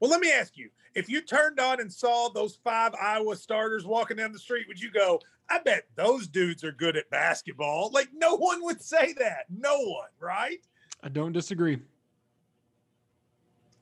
Well, 0.00 0.10
let 0.10 0.20
me 0.20 0.30
ask 0.30 0.58
you: 0.58 0.68
if 0.94 1.08
you 1.08 1.22
turned 1.22 1.60
on 1.60 1.80
and 1.80 1.90
saw 1.90 2.28
those 2.28 2.56
five 2.56 2.92
Iowa 3.00 3.36
starters 3.36 3.86
walking 3.86 4.18
down 4.18 4.32
the 4.32 4.38
street, 4.38 4.68
would 4.68 4.82
you 4.82 4.90
go, 4.90 5.20
I 5.48 5.60
bet 5.60 5.86
those 5.96 6.28
dudes 6.28 6.62
are 6.62 6.72
good 6.72 6.98
at 6.98 7.08
basketball? 7.08 7.90
Like, 7.90 8.10
no 8.12 8.34
one 8.34 8.62
would 8.64 8.82
say 8.82 9.14
that. 9.14 9.46
No 9.48 9.78
one, 9.78 10.10
right? 10.20 10.58
I 11.02 11.08
don't 11.08 11.32
disagree. 11.32 11.78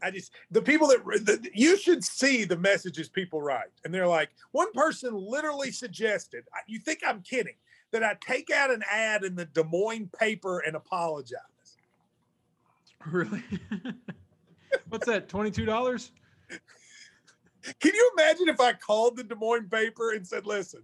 I 0.02 0.10
just, 0.10 0.32
the 0.50 0.60
people 0.60 0.88
that, 0.88 1.04
the, 1.04 1.48
you 1.54 1.76
should 1.76 2.04
see 2.04 2.44
the 2.44 2.56
messages 2.56 3.08
people 3.08 3.40
write. 3.40 3.70
And 3.84 3.94
they're 3.94 4.08
like, 4.08 4.30
one 4.50 4.72
person 4.72 5.14
literally 5.14 5.70
suggested, 5.70 6.44
you 6.66 6.78
think 6.78 7.00
I'm 7.06 7.22
kidding, 7.22 7.54
that 7.92 8.02
I 8.02 8.16
take 8.20 8.50
out 8.50 8.70
an 8.70 8.82
ad 8.90 9.22
in 9.22 9.36
the 9.36 9.44
Des 9.44 9.64
Moines 9.64 10.10
paper 10.18 10.60
and 10.60 10.76
apologize. 10.76 11.38
Really? 13.06 13.42
What's 14.88 15.06
that? 15.06 15.28
$22? 15.28 16.10
Can 17.80 17.94
you 17.94 18.10
imagine 18.16 18.48
if 18.48 18.60
I 18.60 18.72
called 18.72 19.16
the 19.16 19.24
Des 19.24 19.34
Moines 19.34 19.68
paper 19.68 20.12
and 20.12 20.26
said, 20.26 20.46
listen, 20.46 20.82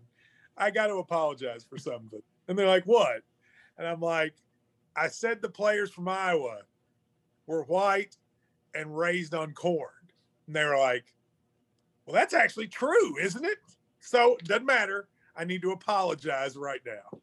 I 0.57 0.71
got 0.71 0.89
to 0.89 0.95
apologize 0.95 1.65
for 1.69 1.79
something? 1.79 2.23
And 2.47 2.59
they're 2.59 2.69
like, 2.69 2.85
what? 2.85 3.23
And 3.79 3.87
I'm 3.87 4.01
like, 4.01 4.35
I 4.95 5.09
said 5.09 5.41
the 5.41 5.49
players 5.49 5.91
from 5.91 6.09
Iowa 6.09 6.63
were 7.47 7.63
white 7.65 8.17
and 8.75 8.97
raised 8.97 9.35
on 9.35 9.53
corn. 9.53 9.91
And 10.47 10.57
they 10.57 10.65
were 10.65 10.79
like, 10.79 11.05
well, 12.07 12.15
that's 12.15 12.35
actually 12.35 12.69
true, 12.69 13.19
isn't 13.19 13.45
it? 13.45 13.59
So 14.01 14.37
it 14.37 14.45
doesn't 14.47 14.67
matter. 14.67 15.09
I 15.37 15.45
need 15.45 15.63
to 15.63 15.73
apologize 15.73 16.57
right 16.57 16.81
now. 16.87 17.19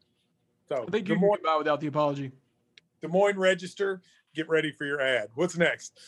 So 0.68 0.84
I 0.86 0.90
think 0.90 1.08
you 1.08 1.14
Des 1.14 1.20
Moines, 1.20 1.36
can 1.36 1.42
get 1.42 1.44
by 1.44 1.56
without 1.56 1.80
the 1.80 1.86
apology. 1.86 2.32
Des 3.00 3.08
Moines 3.08 3.38
Register, 3.38 4.00
get 4.34 4.48
ready 4.48 4.70
for 4.70 4.84
your 4.84 5.00
ad. 5.00 5.28
What's 5.34 5.56
next? 5.56 5.98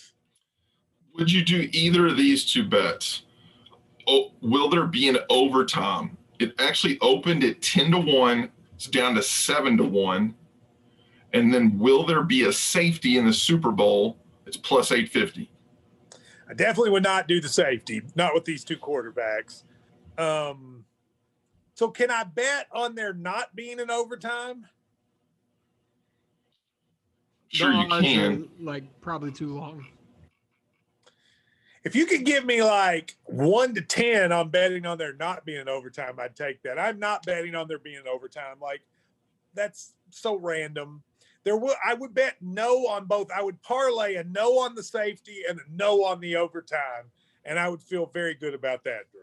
Would 1.17 1.31
you 1.31 1.45
do 1.45 1.69
either 1.73 2.07
of 2.07 2.17
these 2.17 2.45
two 2.45 2.69
bets? 2.69 3.23
oh, 4.09 4.33
will 4.41 4.69
there 4.69 4.87
be 4.87 5.09
an 5.09 5.19
overtime? 5.29 6.17
It 6.41 6.55
actually 6.59 6.99
opened 7.01 7.45
at 7.45 7.61
10 7.63 7.93
to 7.93 7.99
1, 7.99 8.51
it's 8.75 8.87
down 8.87 9.15
to 9.15 9.23
7 9.23 9.77
to 9.77 9.85
1. 9.85 10.35
And 11.35 11.53
then 11.53 11.79
will 11.79 12.07
there 12.07 12.23
be 12.23 12.45
a 12.45 12.53
safety 12.53 13.19
in 13.19 13.27
the 13.27 13.33
Super 13.33 13.71
Bowl? 13.71 14.17
It's 14.49 14.57
plus 14.57 14.91
850. 14.91 15.51
I 16.49 16.55
definitely 16.55 16.91
would 16.91 17.03
not 17.03 17.29
do 17.29 17.41
the 17.41 17.49
safety, 17.49 18.03
not 18.15 18.35
with 18.35 18.45
these 18.45 18.65
two 18.65 18.79
quarterbacks. 18.79 19.63
Um, 20.17 20.85
so 21.75 21.89
can 21.91 22.11
I 22.11 22.25
bet 22.25 22.67
on 22.73 22.95
there 22.95 23.13
not 23.13 23.55
being 23.55 23.79
an 23.79 23.91
overtime? 23.91 24.67
Sure, 27.49 27.73
you 27.73 27.89
can. 27.89 28.49
Like 28.61 29.01
probably 29.01 29.31
too 29.31 29.57
long 29.57 29.87
if 31.89 31.97
you 31.97 32.05
could 32.05 32.25
give 32.25 32.45
me 32.45 32.63
like 32.63 33.17
one 33.25 33.75
to 33.75 33.81
ten 33.81 34.31
on 34.31 34.51
betting 34.51 34.85
on 34.85 34.99
there 34.99 35.15
not 35.15 35.47
being 35.47 35.69
overtime, 35.69 36.19
I'd 36.19 36.37
take 36.37 36.63
that. 36.63 36.79
I'm 36.79 36.99
not 36.99 37.25
betting 37.25 37.55
on 37.55 37.67
there 37.67 37.79
being 37.79 38.03
overtime. 38.07 38.57
Like 38.61 38.83
that's 39.55 39.95
so 40.11 40.37
random. 40.37 41.03
There 41.45 41.57
would 41.57 41.77
I 41.85 41.95
would 41.95 42.15
bet 42.15 42.37
no 42.41 42.87
on 42.87 43.07
both. 43.07 43.29
I 43.35 43.43
would 43.43 43.61
parlay 43.63 44.17
a 44.17 44.25
no 44.25 44.59
on 44.59 44.75
the 44.75 44.83
safety 44.83 45.43
and 45.49 45.59
a 45.59 45.63
no 45.71 46.05
on 46.05 46.21
the 46.21 46.37
overtime, 46.37 47.11
and 47.45 47.59
I 47.59 47.69
would 47.69 47.83
feel 47.83 48.07
very 48.07 48.35
good 48.35 48.55
about 48.55 48.85
that, 48.85 49.11
Drew. 49.11 49.21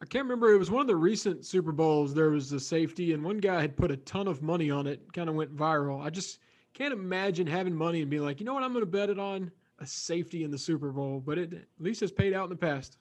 I 0.00 0.06
can't 0.06 0.24
remember. 0.24 0.52
It 0.54 0.58
was 0.58 0.70
one 0.70 0.80
of 0.80 0.86
the 0.86 0.96
recent 0.96 1.44
Super 1.44 1.72
Bowls. 1.72 2.14
There 2.14 2.30
was 2.30 2.52
a 2.52 2.60
safety, 2.60 3.12
and 3.12 3.24
one 3.24 3.38
guy 3.38 3.60
had 3.60 3.76
put 3.76 3.90
a 3.90 3.96
ton 3.98 4.28
of 4.28 4.42
money 4.42 4.70
on 4.70 4.86
it. 4.86 5.12
Kind 5.12 5.28
of 5.28 5.34
went 5.34 5.54
viral. 5.56 6.04
I 6.04 6.10
just 6.10 6.38
can't 6.74 6.92
imagine 6.92 7.46
having 7.46 7.74
money 7.74 8.02
and 8.02 8.10
being 8.10 8.22
like, 8.22 8.38
you 8.38 8.46
know 8.46 8.54
what, 8.54 8.62
I'm 8.62 8.72
going 8.72 8.84
to 8.84 8.90
bet 8.90 9.10
it 9.10 9.18
on 9.18 9.50
a 9.80 9.86
safety 9.86 10.44
in 10.44 10.50
the 10.50 10.58
Super 10.58 10.90
Bowl, 10.90 11.20
but 11.24 11.38
it 11.38 11.52
at 11.52 11.64
least 11.80 12.00
has 12.00 12.12
paid 12.12 12.32
out 12.32 12.44
in 12.44 12.50
the 12.50 12.56
past. 12.56 12.98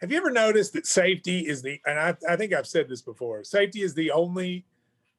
Have 0.00 0.10
you 0.10 0.16
ever 0.16 0.30
noticed 0.30 0.72
that 0.72 0.86
safety 0.86 1.46
is 1.46 1.62
the, 1.62 1.80
and 1.86 1.98
I, 1.98 2.16
I 2.28 2.36
think 2.36 2.52
I've 2.52 2.66
said 2.66 2.88
this 2.88 3.02
before, 3.02 3.44
safety 3.44 3.82
is 3.82 3.94
the 3.94 4.10
only 4.10 4.66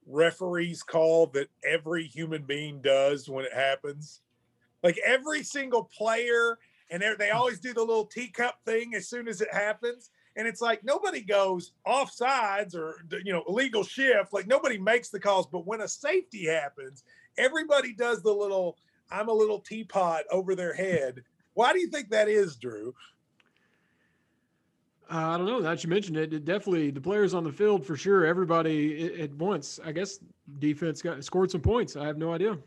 referee's 0.07 0.83
call 0.83 1.27
that 1.27 1.49
every 1.65 2.05
human 2.05 2.43
being 2.43 2.81
does 2.81 3.29
when 3.29 3.45
it 3.45 3.53
happens? 3.53 4.21
Like 4.83 4.99
every 5.05 5.43
single 5.43 5.83
player, 5.83 6.57
and 6.89 7.03
they 7.19 7.31
always 7.31 7.59
do 7.59 7.73
the 7.73 7.81
little 7.81 8.05
teacup 8.05 8.59
thing 8.65 8.95
as 8.95 9.07
soon 9.07 9.27
as 9.27 9.41
it 9.41 9.53
happens. 9.53 10.09
And 10.35 10.47
it's 10.47 10.61
like 10.61 10.83
nobody 10.83 11.21
goes 11.21 11.71
offsides 11.85 12.75
or 12.75 13.03
you 13.23 13.33
know 13.33 13.43
illegal 13.47 13.83
shift. 13.83 14.33
Like 14.33 14.47
nobody 14.47 14.77
makes 14.77 15.09
the 15.09 15.19
calls, 15.19 15.47
but 15.47 15.65
when 15.65 15.81
a 15.81 15.87
safety 15.87 16.45
happens, 16.45 17.03
everybody 17.37 17.93
does 17.93 18.21
the 18.21 18.33
little 18.33 18.77
I'm 19.09 19.29
a 19.29 19.33
little 19.33 19.59
teapot 19.59 20.23
over 20.31 20.55
their 20.55 20.73
head. 20.73 21.23
Why 21.53 21.73
do 21.73 21.79
you 21.79 21.89
think 21.89 22.09
that 22.09 22.29
is, 22.29 22.55
Drew? 22.55 22.93
Uh, 25.09 25.17
I 25.17 25.37
don't 25.37 25.45
know. 25.45 25.59
Now 25.59 25.69
that 25.69 25.83
you 25.83 25.89
mentioned 25.89 26.17
it, 26.17 26.33
it 26.33 26.43
definitely 26.45 26.91
the 26.91 26.99
players 27.01 27.33
on 27.33 27.43
the 27.43 27.51
field 27.51 27.85
for 27.85 27.95
sure. 27.95 28.25
Everybody 28.25 29.21
at 29.21 29.33
once. 29.35 29.79
I 29.85 29.91
guess 29.93 30.19
defense 30.59 31.01
got 31.01 31.23
scored 31.23 31.49
some 31.51 31.61
points. 31.61 31.95
I 31.95 32.05
have 32.05 32.17
no 32.17 32.33
idea. 32.33 32.57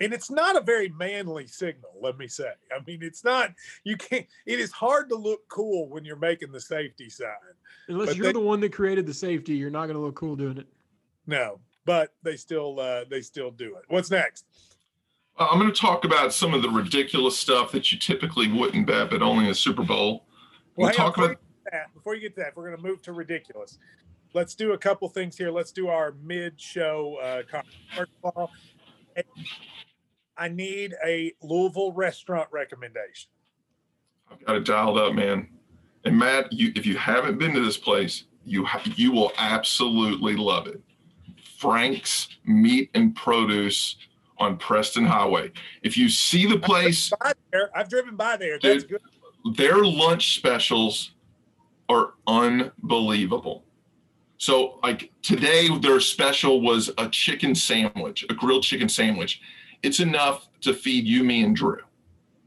and 0.00 0.12
it's 0.12 0.30
not 0.30 0.56
a 0.56 0.60
very 0.60 0.90
manly 0.90 1.46
signal 1.46 1.90
let 2.02 2.18
me 2.18 2.28
say 2.28 2.50
i 2.70 2.78
mean 2.86 2.98
it's 3.02 3.24
not 3.24 3.50
you 3.84 3.96
can't 3.96 4.26
it 4.44 4.60
is 4.60 4.70
hard 4.70 5.08
to 5.08 5.16
look 5.16 5.40
cool 5.48 5.88
when 5.88 6.04
you're 6.04 6.16
making 6.16 6.52
the 6.52 6.60
safety 6.60 7.08
sign 7.08 7.28
unless 7.88 8.08
but 8.08 8.16
you're 8.16 8.26
they, 8.26 8.32
the 8.32 8.40
one 8.40 8.60
that 8.60 8.72
created 8.72 9.06
the 9.06 9.14
safety 9.14 9.54
you're 9.54 9.70
not 9.70 9.86
going 9.86 9.94
to 9.96 10.00
look 10.00 10.14
cool 10.14 10.36
doing 10.36 10.58
it 10.58 10.66
no 11.26 11.58
but 11.86 12.12
they 12.22 12.36
still 12.36 12.78
uh 12.78 13.04
they 13.08 13.22
still 13.22 13.50
do 13.50 13.74
it 13.76 13.84
what's 13.88 14.10
next 14.10 14.44
uh, 15.38 15.48
i'm 15.50 15.58
going 15.58 15.72
to 15.72 15.80
talk 15.80 16.04
about 16.04 16.30
some 16.32 16.52
of 16.52 16.60
the 16.60 16.68
ridiculous 16.68 17.38
stuff 17.38 17.72
that 17.72 17.90
you 17.90 17.98
typically 17.98 18.52
wouldn't 18.52 18.86
bet 18.86 19.08
but 19.08 19.22
only 19.22 19.44
in 19.44 19.48
the 19.48 19.54
super 19.54 19.82
bowl 19.82 20.25
we'll, 20.76 20.92
talk 20.92 21.16
about 21.16 21.36
that 21.72 21.92
before 21.94 22.14
you 22.14 22.20
get 22.20 22.34
to 22.34 22.40
that 22.40 22.56
we're 22.56 22.68
going 22.68 22.76
to 22.76 22.82
move 22.82 23.02
to 23.02 23.12
ridiculous 23.12 23.78
let's 24.34 24.54
do 24.54 24.72
a 24.72 24.78
couple 24.78 25.08
things 25.08 25.36
here 25.36 25.50
let's 25.50 25.72
do 25.72 25.88
our 25.88 26.14
mid-show 26.22 27.18
uh 27.22 27.42
first 27.94 28.10
of 28.22 28.36
all 28.36 28.50
I 30.36 30.48
need 30.48 30.94
a 31.04 31.32
Louisville 31.42 31.92
restaurant 31.92 32.48
recommendation. 32.52 33.30
I've 34.30 34.44
got 34.44 34.56
it 34.56 34.64
dialed 34.64 34.98
up, 34.98 35.14
man. 35.14 35.48
And 36.04 36.18
Matt, 36.18 36.52
you 36.52 36.72
if 36.76 36.84
you 36.86 36.96
haven't 36.96 37.38
been 37.38 37.52
to 37.54 37.64
this 37.64 37.76
place, 37.76 38.24
you 38.44 38.64
ha- 38.64 38.82
you 38.96 39.12
will 39.12 39.32
absolutely 39.38 40.36
love 40.36 40.66
it. 40.66 40.80
Frank's 41.58 42.28
Meat 42.44 42.90
and 42.94 43.14
Produce 43.16 43.96
on 44.38 44.58
Preston 44.58 45.06
Highway. 45.06 45.50
If 45.82 45.96
you 45.96 46.08
see 46.08 46.46
the 46.46 46.58
place, 46.58 47.10
I've 47.20 47.34
driven 47.34 47.36
by 47.40 47.50
there. 47.50 47.70
I've 47.74 47.88
driven 47.88 48.16
by 48.16 48.36
there. 48.36 48.58
That's 48.60 48.84
good. 48.84 49.00
Their 49.54 49.84
lunch 49.84 50.34
specials 50.34 51.12
are 51.88 52.14
unbelievable. 52.26 53.64
So, 54.38 54.78
like 54.82 55.12
today, 55.22 55.68
their 55.78 56.00
special 56.00 56.60
was 56.60 56.90
a 56.98 57.08
chicken 57.08 57.54
sandwich, 57.54 58.24
a 58.28 58.34
grilled 58.34 58.64
chicken 58.64 58.88
sandwich 58.88 59.40
it's 59.82 60.00
enough 60.00 60.48
to 60.62 60.74
feed 60.74 61.06
you, 61.06 61.22
me, 61.22 61.44
and 61.44 61.54
Drew. 61.54 61.78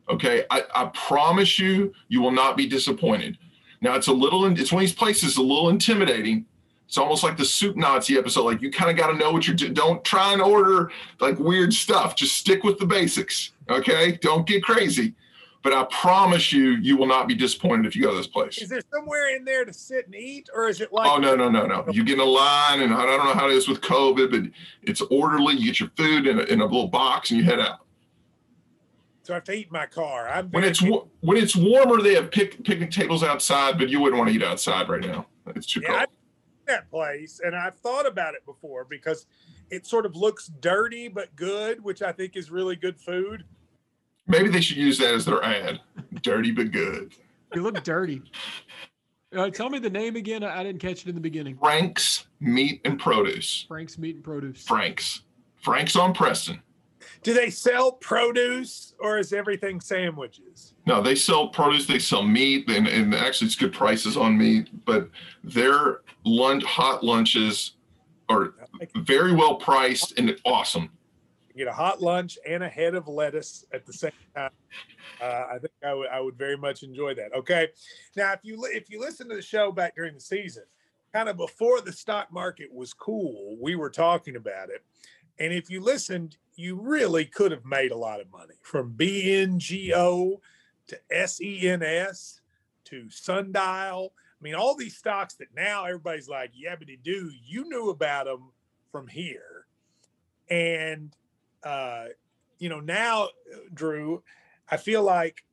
Okay. 0.09 0.43
I, 0.49 0.63
I 0.75 0.85
promise 0.93 1.59
you, 1.59 1.93
you 2.07 2.21
will 2.21 2.31
not 2.31 2.57
be 2.57 2.67
disappointed. 2.67 3.37
Now, 3.81 3.95
it's 3.95 4.07
a 4.07 4.13
little, 4.13 4.45
it's 4.45 4.71
one 4.71 4.83
of 4.83 4.89
these 4.89 4.95
places 4.95 5.37
a 5.37 5.41
little 5.41 5.69
intimidating. 5.69 6.45
It's 6.87 6.97
almost 6.97 7.23
like 7.23 7.37
the 7.37 7.45
soup 7.45 7.75
Nazi 7.77 8.17
episode. 8.17 8.43
Like 8.43 8.61
you 8.61 8.71
kind 8.71 8.89
of 8.89 8.97
got 8.97 9.11
to 9.11 9.17
know 9.17 9.31
what 9.31 9.47
you're 9.47 9.55
doing. 9.55 9.73
Don't 9.73 10.03
try 10.03 10.33
and 10.33 10.41
order 10.41 10.91
like 11.19 11.37
weird 11.39 11.71
stuff. 11.73 12.15
Just 12.15 12.35
stick 12.35 12.63
with 12.63 12.79
the 12.79 12.85
basics. 12.85 13.51
Okay. 13.69 14.13
Don't 14.21 14.47
get 14.47 14.63
crazy. 14.63 15.13
But 15.61 15.73
I 15.73 15.85
promise 15.91 16.53
you, 16.53 16.77
you 16.77 16.95
will 16.95 17.05
not 17.05 17.27
be 17.27 17.35
disappointed 17.35 17.85
if 17.85 17.95
you 17.95 18.03
go 18.03 18.11
to 18.11 18.17
this 18.17 18.27
place. 18.27 18.59
Is 18.59 18.69
there 18.69 18.81
somewhere 18.93 19.35
in 19.35 19.43
there 19.43 19.65
to 19.65 19.73
sit 19.73 20.05
and 20.05 20.15
eat, 20.15 20.49
or 20.55 20.69
is 20.69 20.79
it 20.79 20.93
like? 20.93 21.11
Oh 21.11 21.17
no, 21.17 21.35
no, 21.35 21.49
no, 21.49 21.65
no! 21.65 21.85
You 21.91 22.05
get 22.05 22.13
in 22.13 22.21
a 22.21 22.23
line, 22.23 22.79
and 22.81 22.93
I 22.93 23.05
don't 23.05 23.25
know 23.25 23.33
how 23.33 23.49
it 23.49 23.53
is 23.53 23.67
with 23.67 23.81
COVID, 23.81 24.31
but 24.31 24.51
it's 24.83 25.01
orderly. 25.01 25.55
You 25.55 25.65
get 25.67 25.81
your 25.81 25.89
food 25.97 26.27
in 26.27 26.39
a, 26.39 26.43
in 26.43 26.61
a 26.61 26.65
little 26.65 26.87
box, 26.87 27.31
and 27.31 27.39
you 27.39 27.45
head 27.45 27.59
out. 27.59 27.79
So 29.23 29.33
I 29.33 29.35
have 29.35 29.43
to 29.43 29.51
eat 29.51 29.67
in 29.67 29.73
my 29.73 29.85
car. 29.85 30.29
I'm 30.29 30.49
when 30.51 30.63
it's 30.63 30.81
when 30.81 31.37
it's 31.37 31.55
warmer, 31.57 32.01
they 32.01 32.15
have 32.15 32.31
pic, 32.31 32.63
picnic 32.63 32.89
tables 32.89 33.21
outside, 33.21 33.77
but 33.77 33.89
you 33.89 33.99
wouldn't 33.99 34.17
want 34.17 34.29
to 34.29 34.35
eat 34.35 34.43
outside 34.43 34.87
right 34.87 35.01
now. 35.01 35.25
It's 35.47 35.67
too 35.67 35.81
yeah, 35.81 35.87
cold. 35.87 35.99
I've 35.99 36.07
that 36.69 36.89
place, 36.89 37.41
and 37.43 37.55
I've 37.55 37.75
thought 37.79 38.07
about 38.07 38.35
it 38.35 38.45
before 38.45 38.85
because 38.89 39.25
it 39.69 39.85
sort 39.85 40.05
of 40.05 40.15
looks 40.15 40.47
dirty 40.61 41.09
but 41.09 41.35
good, 41.35 41.83
which 41.83 42.01
I 42.01 42.13
think 42.13 42.37
is 42.37 42.49
really 42.49 42.77
good 42.77 42.97
food. 42.97 43.43
Maybe 44.29 44.47
they 44.47 44.61
should 44.61 44.77
use 44.77 44.97
that 44.99 45.13
as 45.13 45.25
their 45.25 45.43
ad. 45.43 45.81
Dirty 46.21 46.51
but 46.51 46.71
good. 46.71 47.13
You 47.53 47.63
look 47.63 47.83
dirty. 47.83 48.21
Uh, 49.35 49.49
tell 49.49 49.69
me 49.69 49.79
the 49.79 49.89
name 49.89 50.15
again. 50.15 50.43
I 50.43 50.63
didn't 50.63 50.79
catch 50.79 51.01
it 51.01 51.09
in 51.09 51.15
the 51.15 51.21
beginning. 51.21 51.57
Frank's 51.57 52.27
Meat 52.39 52.79
and 52.85 52.99
Produce. 52.99 53.65
Frank's 53.67 53.97
Meat 53.97 54.15
and 54.15 54.23
Produce. 54.23 54.63
Frank's. 54.63 55.23
Frank's 55.61 55.95
on 55.95 56.13
Preston. 56.13 56.61
Do 57.23 57.33
they 57.33 57.49
sell 57.49 57.91
produce 57.93 58.93
or 58.99 59.17
is 59.17 59.33
everything 59.33 59.81
sandwiches? 59.81 60.73
No, 60.85 61.01
they 61.01 61.15
sell 61.15 61.49
produce. 61.49 61.85
They 61.85 61.99
sell 61.99 62.23
meat, 62.23 62.69
and, 62.69 62.87
and 62.87 63.13
actually, 63.13 63.47
it's 63.47 63.55
good 63.55 63.73
prices 63.73 64.15
on 64.15 64.37
meat. 64.37 64.69
But 64.85 65.09
their 65.43 66.01
lunch, 66.23 66.63
hot 66.63 67.03
lunches 67.03 67.73
are 68.29 68.53
very 68.95 69.33
well 69.33 69.55
priced 69.55 70.17
and 70.17 70.33
awesome 70.45 70.91
get 71.57 71.67
a 71.67 71.73
hot 71.73 72.01
lunch 72.01 72.37
and 72.47 72.63
a 72.63 72.69
head 72.69 72.95
of 72.95 73.07
lettuce 73.07 73.65
at 73.73 73.85
the 73.85 73.93
same 73.93 74.11
time. 74.35 74.51
Uh, 75.21 75.45
I 75.51 75.57
think 75.59 75.73
I 75.85 75.93
would 75.93 76.09
I 76.09 76.19
would 76.19 76.37
very 76.37 76.57
much 76.57 76.83
enjoy 76.83 77.13
that. 77.15 77.33
Okay, 77.35 77.69
now 78.15 78.33
if 78.33 78.39
you 78.43 78.63
if 78.65 78.89
you 78.89 78.99
listen 78.99 79.29
to 79.29 79.35
the 79.35 79.41
show 79.41 79.71
back 79.71 79.95
during 79.95 80.13
the 80.13 80.21
season, 80.21 80.63
kind 81.13 81.29
of 81.29 81.37
before 81.37 81.81
the 81.81 81.91
stock 81.91 82.31
market 82.31 82.73
was 82.73 82.93
cool, 82.93 83.57
we 83.59 83.75
were 83.75 83.89
talking 83.89 84.35
about 84.35 84.69
it, 84.69 84.83
and 85.39 85.53
if 85.53 85.69
you 85.69 85.81
listened, 85.81 86.37
you 86.55 86.75
really 86.75 87.25
could 87.25 87.51
have 87.51 87.65
made 87.65 87.91
a 87.91 87.97
lot 87.97 88.19
of 88.19 88.31
money 88.31 88.55
from 88.61 88.93
BNGO 88.93 90.39
to 90.87 91.27
SENS 91.27 92.41
to 92.85 93.09
Sundial. 93.09 94.13
I 94.39 94.43
mean, 94.43 94.55
all 94.55 94.75
these 94.75 94.97
stocks 94.97 95.35
that 95.35 95.47
now 95.55 95.85
everybody's 95.85 96.29
like, 96.29 96.51
yabbity 96.53 96.97
do, 97.01 97.31
you 97.45 97.67
knew 97.69 97.89
about 97.89 98.25
them 98.25 98.51
from 98.91 99.07
here. 99.07 99.65
And 100.49 101.15
uh, 101.63 102.05
you 102.57 102.69
know, 102.69 102.79
now, 102.79 103.29
Drew, 103.73 104.23
I 104.69 104.77
feel 104.77 105.03
like 105.03 105.43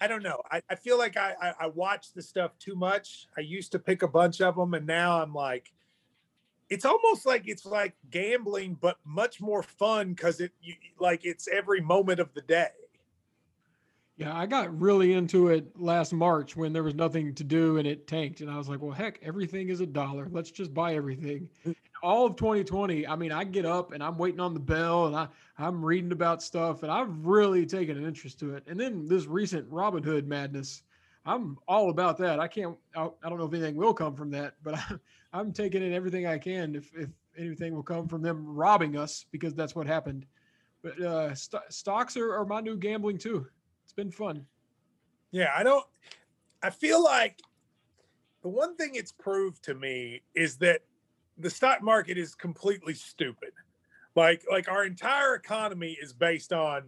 I 0.00 0.06
don't 0.06 0.22
know. 0.22 0.40
I, 0.50 0.62
I 0.70 0.76
feel 0.76 0.96
like 0.96 1.18
I, 1.18 1.34
I, 1.40 1.54
I 1.60 1.66
watch 1.66 2.14
the 2.14 2.22
stuff 2.22 2.58
too 2.58 2.74
much. 2.74 3.28
I 3.36 3.42
used 3.42 3.72
to 3.72 3.78
pick 3.78 4.02
a 4.02 4.08
bunch 4.08 4.40
of 4.40 4.56
them, 4.56 4.72
and 4.72 4.86
now 4.86 5.22
I'm 5.22 5.34
like, 5.34 5.72
it's 6.70 6.86
almost 6.86 7.26
like 7.26 7.42
it's 7.46 7.66
like 7.66 7.94
gambling, 8.10 8.78
but 8.80 8.96
much 9.04 9.40
more 9.40 9.62
fun 9.62 10.14
because 10.14 10.40
it 10.40 10.52
you, 10.62 10.74
like 10.98 11.24
it's 11.24 11.48
every 11.48 11.80
moment 11.80 12.20
of 12.20 12.32
the 12.32 12.40
day. 12.42 12.68
Yeah, 14.16 14.36
I 14.36 14.46
got 14.46 14.78
really 14.78 15.14
into 15.14 15.48
it 15.48 15.78
last 15.78 16.12
March 16.12 16.54
when 16.54 16.72
there 16.72 16.82
was 16.82 16.94
nothing 16.94 17.34
to 17.34 17.44
do 17.44 17.78
and 17.78 17.86
it 17.86 18.06
tanked. 18.06 18.42
And 18.42 18.50
I 18.50 18.58
was 18.58 18.68
like, 18.68 18.80
well, 18.80 18.92
heck, 18.92 19.18
everything 19.22 19.70
is 19.70 19.80
a 19.80 19.86
dollar. 19.86 20.28
Let's 20.30 20.50
just 20.50 20.74
buy 20.74 20.94
everything. 20.94 21.48
All 22.02 22.26
of 22.26 22.36
2020, 22.36 23.06
I 23.06 23.16
mean, 23.16 23.32
I 23.32 23.44
get 23.44 23.66
up 23.66 23.92
and 23.92 24.02
I'm 24.02 24.16
waiting 24.16 24.40
on 24.40 24.54
the 24.54 24.60
bell 24.60 25.06
and 25.06 25.16
I, 25.16 25.28
I'm 25.58 25.84
reading 25.84 26.12
about 26.12 26.42
stuff 26.42 26.82
and 26.82 26.90
I've 26.90 27.26
really 27.26 27.66
taken 27.66 27.96
an 27.96 28.06
interest 28.06 28.38
to 28.40 28.54
it. 28.54 28.64
And 28.66 28.78
then 28.78 29.06
this 29.06 29.26
recent 29.26 29.70
Robinhood 29.70 30.26
madness, 30.26 30.82
I'm 31.26 31.58
all 31.68 31.90
about 31.90 32.16
that. 32.18 32.40
I 32.40 32.48
can't, 32.48 32.76
I, 32.96 33.08
I 33.22 33.28
don't 33.28 33.38
know 33.38 33.46
if 33.46 33.52
anything 33.52 33.76
will 33.76 33.94
come 33.94 34.14
from 34.14 34.30
that, 34.30 34.54
but 34.62 34.74
I, 34.74 34.84
I'm 35.32 35.52
taking 35.52 35.82
in 35.82 35.92
everything 35.92 36.26
I 36.26 36.38
can 36.38 36.74
if, 36.74 36.90
if 36.94 37.10
anything 37.36 37.74
will 37.74 37.82
come 37.82 38.08
from 38.08 38.22
them 38.22 38.44
robbing 38.46 38.96
us 38.96 39.26
because 39.30 39.54
that's 39.54 39.74
what 39.74 39.86
happened. 39.86 40.26
But 40.82 41.00
uh, 41.00 41.34
st- 41.34 41.62
stocks 41.68 42.16
are, 42.16 42.34
are 42.34 42.46
my 42.46 42.60
new 42.60 42.76
gambling 42.76 43.18
too 43.18 43.46
it's 43.90 43.96
been 43.96 44.12
fun. 44.12 44.46
Yeah, 45.32 45.50
I 45.56 45.64
don't. 45.64 45.84
I 46.62 46.70
feel 46.70 47.02
like 47.02 47.40
the 48.42 48.48
one 48.48 48.76
thing 48.76 48.92
it's 48.94 49.10
proved 49.10 49.64
to 49.64 49.74
me 49.74 50.22
is 50.32 50.58
that 50.58 50.82
the 51.40 51.50
stock 51.50 51.82
market 51.82 52.18
is 52.18 52.34
completely 52.34 52.94
stupid. 52.94 53.52
Like, 54.16 54.42
like 54.50 54.68
our 54.68 54.84
entire 54.84 55.34
economy 55.34 55.96
is 56.00 56.12
based 56.12 56.52
on 56.52 56.82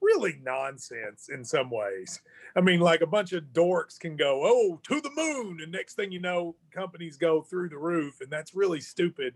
really 0.00 0.38
nonsense 0.42 1.28
in 1.32 1.44
some 1.44 1.70
ways. 1.70 2.20
I 2.56 2.60
mean, 2.60 2.80
like 2.80 3.00
a 3.00 3.06
bunch 3.06 3.32
of 3.32 3.44
dorks 3.52 3.98
can 3.98 4.16
go, 4.16 4.42
oh, 4.44 4.80
to 4.84 5.00
the 5.00 5.10
moon, 5.16 5.60
and 5.62 5.72
next 5.72 5.94
thing 5.94 6.12
you 6.12 6.20
know, 6.20 6.54
companies 6.72 7.16
go 7.16 7.42
through 7.42 7.70
the 7.70 7.78
roof, 7.78 8.20
and 8.20 8.30
that's 8.30 8.54
really 8.54 8.80
stupid. 8.80 9.34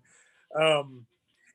Um, 0.55 1.07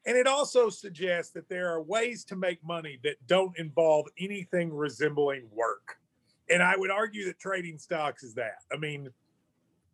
and 0.06 0.18
it 0.18 0.28
also 0.28 0.70
suggests 0.70 1.32
that 1.34 1.48
there 1.48 1.70
are 1.70 1.82
ways 1.82 2.26
to 2.26 2.36
make 2.36 2.64
money 2.64 3.00
that 3.04 3.16
don't 3.28 3.58
involve 3.58 4.08
anything 4.20 4.74
resembling 4.74 5.48
work. 5.52 5.98
And 6.50 6.62
I 6.62 6.76
would 6.76 6.92
argue 6.92 7.26
that 7.26 7.40
trading 7.40 7.78
stocks 7.78 8.24
is 8.24 8.34
that. 8.34 8.58
I 8.72 8.78
mean, 8.78 9.10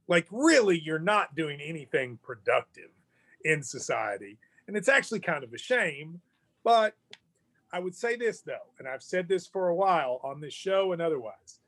like, 0.10 0.28
really, 0.32 0.78
you're 0.78 1.00
not 1.00 1.36
doing 1.36 1.62
anything 1.62 2.20
productive 2.22 2.90
in 3.46 3.64
society. 3.64 4.38
And 4.68 4.76
it's 4.76 4.90
actually 4.90 5.22
kind 5.22 5.44
of 5.44 5.54
a 5.54 5.58
shame. 5.58 6.20
But 6.64 6.96
I 7.72 7.80
would 7.80 7.96
say 7.96 8.18
this, 8.18 8.42
though, 8.42 8.74
and 8.80 8.88
I've 8.88 9.04
said 9.04 9.30
this 9.30 9.48
for 9.48 9.70
a 9.70 9.76
while 9.76 10.20
on 10.24 10.42
this 10.42 10.54
show 10.54 10.92
and 10.92 11.02
otherwise 11.02 11.60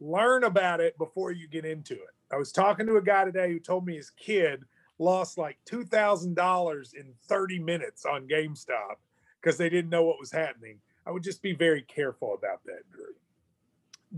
learn 0.00 0.44
about 0.44 0.80
it 0.80 0.96
before 0.98 1.32
you 1.32 1.48
get 1.48 1.64
into 1.64 1.94
it. 1.94 2.14
I 2.30 2.36
was 2.36 2.52
talking 2.52 2.86
to 2.86 2.96
a 2.96 3.02
guy 3.02 3.24
today 3.24 3.50
who 3.50 3.58
told 3.58 3.86
me 3.86 3.96
his 3.96 4.10
kid 4.10 4.64
lost 4.98 5.38
like 5.38 5.56
$2,000 5.66 6.94
in 6.94 7.14
30 7.28 7.58
minutes 7.60 8.04
on 8.04 8.28
GameStop 8.28 8.96
because 9.40 9.56
they 9.56 9.70
didn't 9.70 9.90
know 9.90 10.04
what 10.04 10.20
was 10.20 10.30
happening. 10.30 10.78
I 11.06 11.10
would 11.10 11.22
just 11.22 11.42
be 11.42 11.54
very 11.54 11.82
careful 11.82 12.34
about 12.34 12.64
that, 12.64 12.82
Drew. 12.92 13.14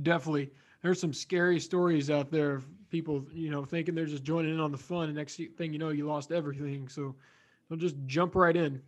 Definitely. 0.02 0.50
There's 0.82 1.00
some 1.00 1.12
scary 1.12 1.60
stories 1.60 2.10
out 2.10 2.30
there 2.30 2.62
people, 2.90 3.24
you 3.32 3.50
know, 3.50 3.64
thinking 3.64 3.94
they're 3.94 4.06
just 4.06 4.24
joining 4.24 4.54
in 4.54 4.60
on 4.60 4.72
the 4.72 4.78
fun. 4.78 5.04
And 5.04 5.16
next 5.16 5.40
thing 5.56 5.72
you 5.72 5.78
know, 5.78 5.90
you 5.90 6.06
lost 6.06 6.32
everything. 6.32 6.88
So 6.88 7.14
they'll 7.68 7.78
just 7.78 7.96
jump 8.06 8.34
right 8.34 8.56
in. 8.56 8.80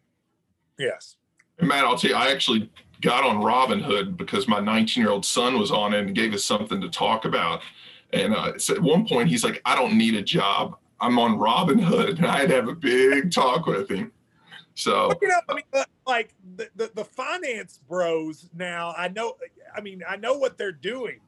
Yes. 0.78 1.16
And 1.58 1.68
Matt, 1.68 1.84
I'll 1.84 1.98
tell 1.98 2.10
you, 2.10 2.16
I 2.16 2.30
actually 2.30 2.70
got 3.00 3.24
on 3.24 3.36
Robinhood 3.36 4.16
because 4.16 4.48
my 4.48 4.60
19 4.60 5.02
year 5.02 5.12
old 5.12 5.24
son 5.24 5.58
was 5.58 5.70
on 5.70 5.94
it 5.94 6.00
and 6.00 6.14
gave 6.14 6.32
us 6.34 6.44
something 6.44 6.80
to 6.80 6.88
talk 6.88 7.24
about. 7.24 7.60
And 8.12 8.34
uh, 8.34 8.52
at 8.56 8.80
one 8.80 9.06
point, 9.06 9.28
he's 9.28 9.44
like, 9.44 9.60
I 9.64 9.74
don't 9.74 9.98
need 9.98 10.14
a 10.14 10.22
job. 10.22 10.76
I'm 11.00 11.18
on 11.18 11.38
Robinhood. 11.38 12.18
And 12.18 12.26
I'd 12.26 12.50
have 12.50 12.68
a 12.68 12.74
big 12.74 13.30
talk 13.30 13.66
with 13.66 13.90
him. 13.90 14.12
So 14.74 15.12
you 15.20 15.26
know, 15.26 15.40
I 15.48 15.54
mean, 15.54 15.84
like 16.06 16.34
the, 16.56 16.68
the, 16.76 16.90
the 16.94 17.04
finance 17.04 17.80
bros 17.88 18.48
now. 18.54 18.94
I 18.96 19.08
know. 19.08 19.36
I 19.74 19.80
mean, 19.80 20.02
I 20.08 20.16
know 20.16 20.38
what 20.38 20.56
they're 20.56 20.70
doing, 20.70 21.18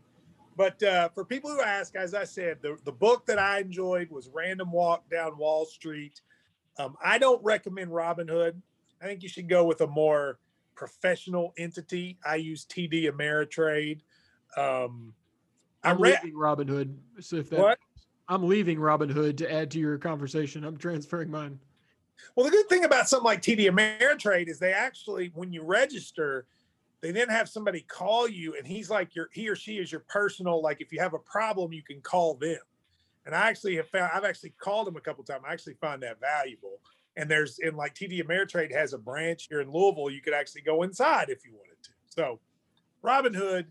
but 0.57 0.83
uh, 0.83 1.09
for 1.11 1.25
people 1.25 1.51
who 1.51 1.61
ask, 1.61 1.97
as 1.97 2.15
I 2.15 2.25
said, 2.25 2.59
the 2.63 2.79
the 2.85 2.93
book 2.93 3.27
that 3.27 3.39
I 3.39 3.61
enjoyed 3.61 4.11
was 4.11 4.29
Random 4.33 4.71
Walk 4.73 5.09
Down 5.11 5.37
Wall 5.39 5.65
Street. 5.65 6.21
Um, 6.79 6.97
I 7.03 7.19
don't 7.19 7.43
recommend 7.43 7.91
Robinhood. 7.91 8.55
I 9.03 9.07
think 9.07 9.23
you 9.23 9.29
should 9.29 9.49
go 9.49 9.65
with 9.65 9.81
a 9.81 9.87
more 9.87 10.39
professional 10.75 11.53
entity. 11.59 12.19
I 12.25 12.37
use 12.37 12.65
TD 12.65 13.11
Ameritrade. 13.11 14.01
Um, 14.57 15.13
I'm 15.83 16.01
read 16.01 16.21
leaving 16.23 16.39
Robinhood. 16.39 16.95
So 17.21 17.37
if 17.37 17.51
that, 17.51 17.61
what? 17.61 17.79
I'm 18.29 18.47
leaving 18.47 18.79
Robinhood 18.79 19.37
to 19.39 19.53
add 19.53 19.71
to 19.73 19.79
your 19.79 19.99
conversation. 19.99 20.65
I'm 20.65 20.77
transferring 20.77 21.31
mine. 21.31 21.59
Well, 22.37 22.45
the 22.45 22.53
good 22.53 22.69
thing 22.69 22.85
about 22.85 23.09
something 23.09 23.25
like 23.25 23.43
TD 23.43 23.71
Ameritrade 23.71 24.49
is 24.49 24.59
they 24.59 24.73
actually, 24.73 25.33
when 25.35 25.53
you 25.53 25.63
register, 25.63 26.47
they 27.01 27.13
then 27.13 27.29
have 27.29 27.49
somebody 27.49 27.81
call 27.81 28.29
you, 28.29 28.57
and 28.57 28.67
he's 28.67 28.91
like 28.91 29.15
your 29.15 29.29
he 29.33 29.49
or 29.49 29.57
she 29.57 29.79
is 29.79 29.91
your 29.91 30.05
personal. 30.09 30.63
Like 30.63 30.81
if 30.81 30.93
you 30.93 31.01
have 31.01 31.15
a 31.15 31.19
problem, 31.19 31.73
you 31.73 31.83
can 31.83 32.01
call 32.01 32.35
them. 32.35 32.59
And 33.27 33.35
I 33.35 33.49
actually 33.49 33.77
have 33.77 33.89
found 33.89 34.11
I've 34.15 34.25
actually 34.25 34.55
called 34.59 34.87
them 34.87 34.97
a 34.97 35.01
couple 35.01 35.25
times. 35.25 35.45
I 35.49 35.53
actually 35.53 35.75
find 35.75 36.03
that 36.03 36.21
valuable. 36.21 36.81
And 37.17 37.31
there's 37.31 37.59
in 37.59 37.77
like 37.77 37.95
TD 37.95 38.25
Ameritrade 38.25 38.73
has 38.73 38.93
a 38.93 38.99
branch 38.99 39.47
here 39.51 39.61
in 39.61 39.71
Louisville. 39.71 40.11
You 40.11 40.23
could 40.23 40.35
actually 40.35 40.63
go 40.63 40.83
inside 40.83 41.29
if 41.29 41.45
you 41.45 41.53
wanted 41.53 41.83
to. 41.83 41.91
So 42.07 42.41
robin 43.03 43.33
hood 43.33 43.67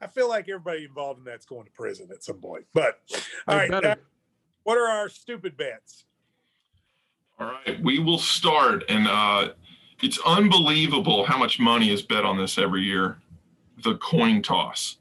I 0.00 0.06
feel 0.06 0.28
like 0.28 0.48
everybody 0.48 0.84
involved 0.84 1.18
in 1.20 1.24
that's 1.24 1.46
going 1.46 1.64
to 1.64 1.70
prison 1.72 2.08
at 2.12 2.22
some 2.22 2.36
point. 2.36 2.66
But 2.74 2.98
all 3.12 3.16
right 3.16 3.24
They 3.46 3.54
right, 3.56 3.70
better. 3.70 3.88
uh, 3.88 3.94
what 4.64 4.76
are 4.76 4.86
our 4.86 5.08
stupid 5.08 5.56
bets? 5.56 6.04
All 7.38 7.46
right, 7.46 7.82
we 7.82 7.98
will 7.98 8.18
start, 8.18 8.84
and 8.88 9.08
uh, 9.08 9.50
it's 10.02 10.18
unbelievable 10.26 11.24
how 11.24 11.38
much 11.38 11.58
money 11.58 11.90
is 11.90 12.02
bet 12.02 12.24
on 12.24 12.38
this 12.38 12.58
every 12.58 12.82
year. 12.82 13.18
The 13.82 13.96
coin 13.96 14.42
toss. 14.42 14.96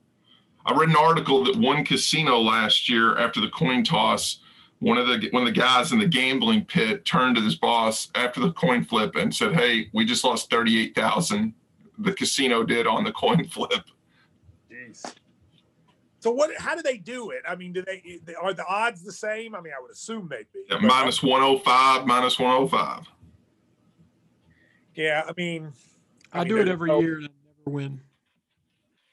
I 0.65 0.73
read 0.73 0.89
an 0.89 0.95
article 0.95 1.43
that 1.45 1.57
one 1.57 1.83
casino 1.83 2.39
last 2.39 2.87
year 2.87 3.17
after 3.17 3.41
the 3.41 3.49
coin 3.49 3.83
toss, 3.83 4.39
one 4.79 4.97
of 4.97 5.07
the 5.07 5.29
one 5.31 5.43
of 5.47 5.53
the 5.53 5.59
guys 5.59 5.91
in 5.91 5.99
the 5.99 6.07
gambling 6.07 6.65
pit 6.65 7.05
turned 7.05 7.35
to 7.35 7.41
his 7.41 7.55
boss 7.55 8.09
after 8.15 8.39
the 8.39 8.51
coin 8.51 8.83
flip 8.83 9.15
and 9.15 9.33
said, 9.33 9.53
"Hey, 9.53 9.89
we 9.93 10.05
just 10.05 10.23
lost 10.23 10.49
thirty-eight 10.49 10.95
thousand. 10.95 11.53
The 11.97 12.13
casino 12.13 12.63
did 12.63 12.87
on 12.87 13.03
the 13.03 13.11
coin 13.11 13.47
flip." 13.49 13.83
Jeez. 14.71 15.03
So 16.19 16.31
what? 16.31 16.51
How 16.57 16.75
do 16.75 16.81
they 16.81 16.97
do 16.97 17.31
it? 17.31 17.43
I 17.47 17.55
mean, 17.55 17.73
do 17.73 17.83
they 17.83 18.35
are 18.41 18.53
the 18.53 18.65
odds 18.65 19.03
the 19.03 19.11
same? 19.11 19.55
I 19.55 19.61
mean, 19.61 19.73
I 19.77 19.81
would 19.81 19.91
assume 19.91 20.29
they'd 20.29 20.47
be. 20.53 20.63
Yeah, 20.69 20.79
minus 20.79 21.21
one 21.21 21.41
hundred 21.41 21.63
five, 21.63 22.05
minus 22.05 22.39
one 22.39 22.51
hundred 22.51 22.69
five. 22.69 23.07
Yeah, 24.95 25.23
I 25.27 25.33
mean, 25.35 25.73
I, 26.31 26.39
mean, 26.39 26.47
do 26.47 26.57
it 26.59 26.67
every 26.67 26.89
no- 26.89 27.01
year 27.01 27.17
and 27.17 27.25
I 27.25 27.29
never 27.65 27.75
win. 27.75 28.01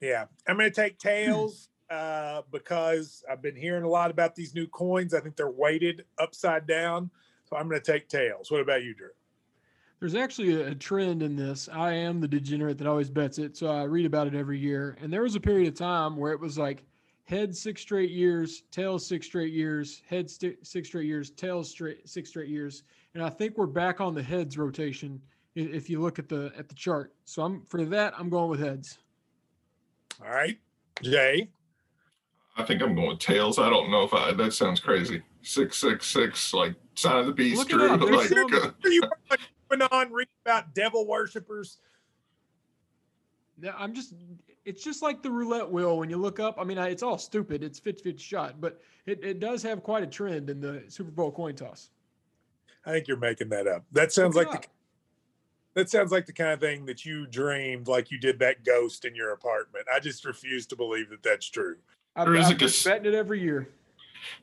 Yeah, 0.00 0.26
I'm 0.46 0.56
going 0.56 0.70
to 0.70 0.74
take 0.74 0.98
tails 0.98 1.68
uh, 1.90 2.42
because 2.50 3.22
I've 3.30 3.42
been 3.42 3.56
hearing 3.56 3.84
a 3.84 3.88
lot 3.88 4.10
about 4.10 4.34
these 4.34 4.54
new 4.54 4.66
coins. 4.66 5.12
I 5.12 5.20
think 5.20 5.36
they're 5.36 5.50
weighted 5.50 6.04
upside 6.18 6.66
down, 6.66 7.10
so 7.44 7.56
I'm 7.56 7.68
going 7.68 7.80
to 7.80 7.92
take 7.92 8.08
tails. 8.08 8.50
What 8.50 8.60
about 8.60 8.82
you, 8.82 8.94
Drew? 8.94 9.10
There's 9.98 10.14
actually 10.14 10.62
a, 10.62 10.74
trend 10.74 11.22
in 11.22 11.36
this. 11.36 11.68
I 11.70 11.92
am 11.92 12.20
the 12.20 12.28
degenerate 12.28 12.78
that 12.78 12.86
always 12.86 13.10
bets 13.10 13.38
it, 13.38 13.54
so 13.58 13.66
I 13.68 13.82
read 13.82 14.06
about 14.06 14.26
it 14.26 14.34
every 14.34 14.58
year. 14.58 14.96
And 15.02 15.12
there 15.12 15.22
was 15.22 15.34
a 15.34 15.40
period 15.40 15.68
of 15.68 15.74
time 15.74 16.16
where 16.16 16.32
it 16.32 16.40
was 16.40 16.56
like 16.56 16.84
head 17.24 17.54
six 17.54 17.82
straight 17.82 18.10
years, 18.10 18.62
tails 18.70 19.06
six 19.06 19.26
straight 19.26 19.52
years, 19.52 20.00
head 20.08 20.30
sti- 20.30 20.56
six 20.62 20.88
straight 20.88 21.06
years, 21.06 21.30
tails 21.30 21.70
straight 21.70 22.08
six 22.08 22.30
straight 22.30 22.48
years. 22.48 22.82
And 23.14 23.22
I 23.22 23.28
think 23.28 23.58
we're 23.58 23.66
back 23.66 24.00
on 24.00 24.14
the 24.14 24.22
heads 24.22 24.56
rotation 24.56 25.20
i- 25.22 25.39
if 25.68 25.90
you 25.90 26.00
look 26.00 26.18
at 26.18 26.28
the 26.28 26.52
at 26.56 26.68
the 26.68 26.74
chart. 26.74 27.14
So 27.24 27.42
I'm 27.42 27.62
for 27.68 27.84
that 27.84 28.14
I'm 28.18 28.28
going 28.28 28.50
with 28.50 28.60
heads. 28.60 28.98
All 30.22 30.30
right, 30.30 30.58
Jay. 31.02 31.48
I 32.56 32.64
think 32.64 32.82
I'm 32.82 32.94
going 32.94 33.08
with 33.08 33.18
tails. 33.20 33.58
I 33.58 33.70
don't 33.70 33.90
know 33.90 34.02
if 34.02 34.12
I. 34.12 34.32
That 34.32 34.52
sounds 34.52 34.80
crazy. 34.80 35.22
Six 35.42 35.78
six 35.78 36.06
six, 36.06 36.52
like 36.52 36.74
sign 36.94 37.18
of 37.18 37.26
the 37.26 37.32
beast. 37.32 37.58
Look 37.58 37.70
it 37.70 37.74
Drew. 37.74 37.90
up. 37.90 38.00
Like, 38.00 38.28
some- 38.28 38.54
uh, 38.54 38.70
Are 38.84 38.90
you 38.90 39.02
going 39.70 39.82
on 39.82 40.12
reading 40.12 40.32
about 40.44 40.74
devil 40.74 41.06
worshippers? 41.06 41.78
Yeah, 43.62 43.72
I'm 43.78 43.94
just 43.94 44.14
it's 44.64 44.84
just 44.84 45.02
like 45.02 45.22
the 45.22 45.30
roulette 45.30 45.70
wheel 45.70 45.98
when 45.98 46.10
you 46.10 46.16
look 46.16 46.40
up. 46.40 46.56
I 46.58 46.64
mean, 46.64 46.78
I, 46.78 46.88
it's 46.88 47.02
all 47.02 47.18
stupid. 47.18 47.62
It's 47.62 47.78
50 47.78 48.16
shot, 48.18 48.60
but 48.60 48.80
it, 49.06 49.24
it 49.24 49.40
does 49.40 49.62
have 49.62 49.82
quite 49.82 50.02
a 50.02 50.06
trend 50.06 50.50
in 50.50 50.60
the 50.60 50.84
Super 50.88 51.10
Bowl 51.10 51.30
coin 51.32 51.54
toss. 51.54 51.90
I 52.84 52.92
think 52.92 53.08
you're 53.08 53.16
making 53.16 53.48
that 53.50 53.66
up. 53.66 53.84
That 53.92 54.12
sounds 54.12 54.34
Look 54.34 54.46
it 54.46 54.50
like 54.50 54.62
the 54.62 54.68
up. 54.68 54.74
That 55.74 55.88
sounds 55.90 56.10
like 56.12 56.26
the 56.26 56.32
kind 56.32 56.50
of 56.52 56.60
thing 56.60 56.84
that 56.86 57.04
you 57.04 57.26
dreamed, 57.26 57.86
like 57.88 58.10
you 58.10 58.18
did 58.18 58.38
that 58.40 58.64
ghost 58.64 59.04
in 59.04 59.14
your 59.14 59.32
apartment. 59.32 59.86
I 59.92 60.00
just 60.00 60.24
refuse 60.24 60.66
to 60.66 60.76
believe 60.76 61.10
that 61.10 61.22
that's 61.22 61.48
true. 61.48 61.76
I've, 62.16 62.26
There 62.26 62.34
is 62.36 62.46
a 62.46 62.50
I've 62.50 62.58
been 62.58 62.68
cas- 62.68 62.84
betting 62.84 63.06
it 63.06 63.14
every 63.14 63.40
year. 63.40 63.68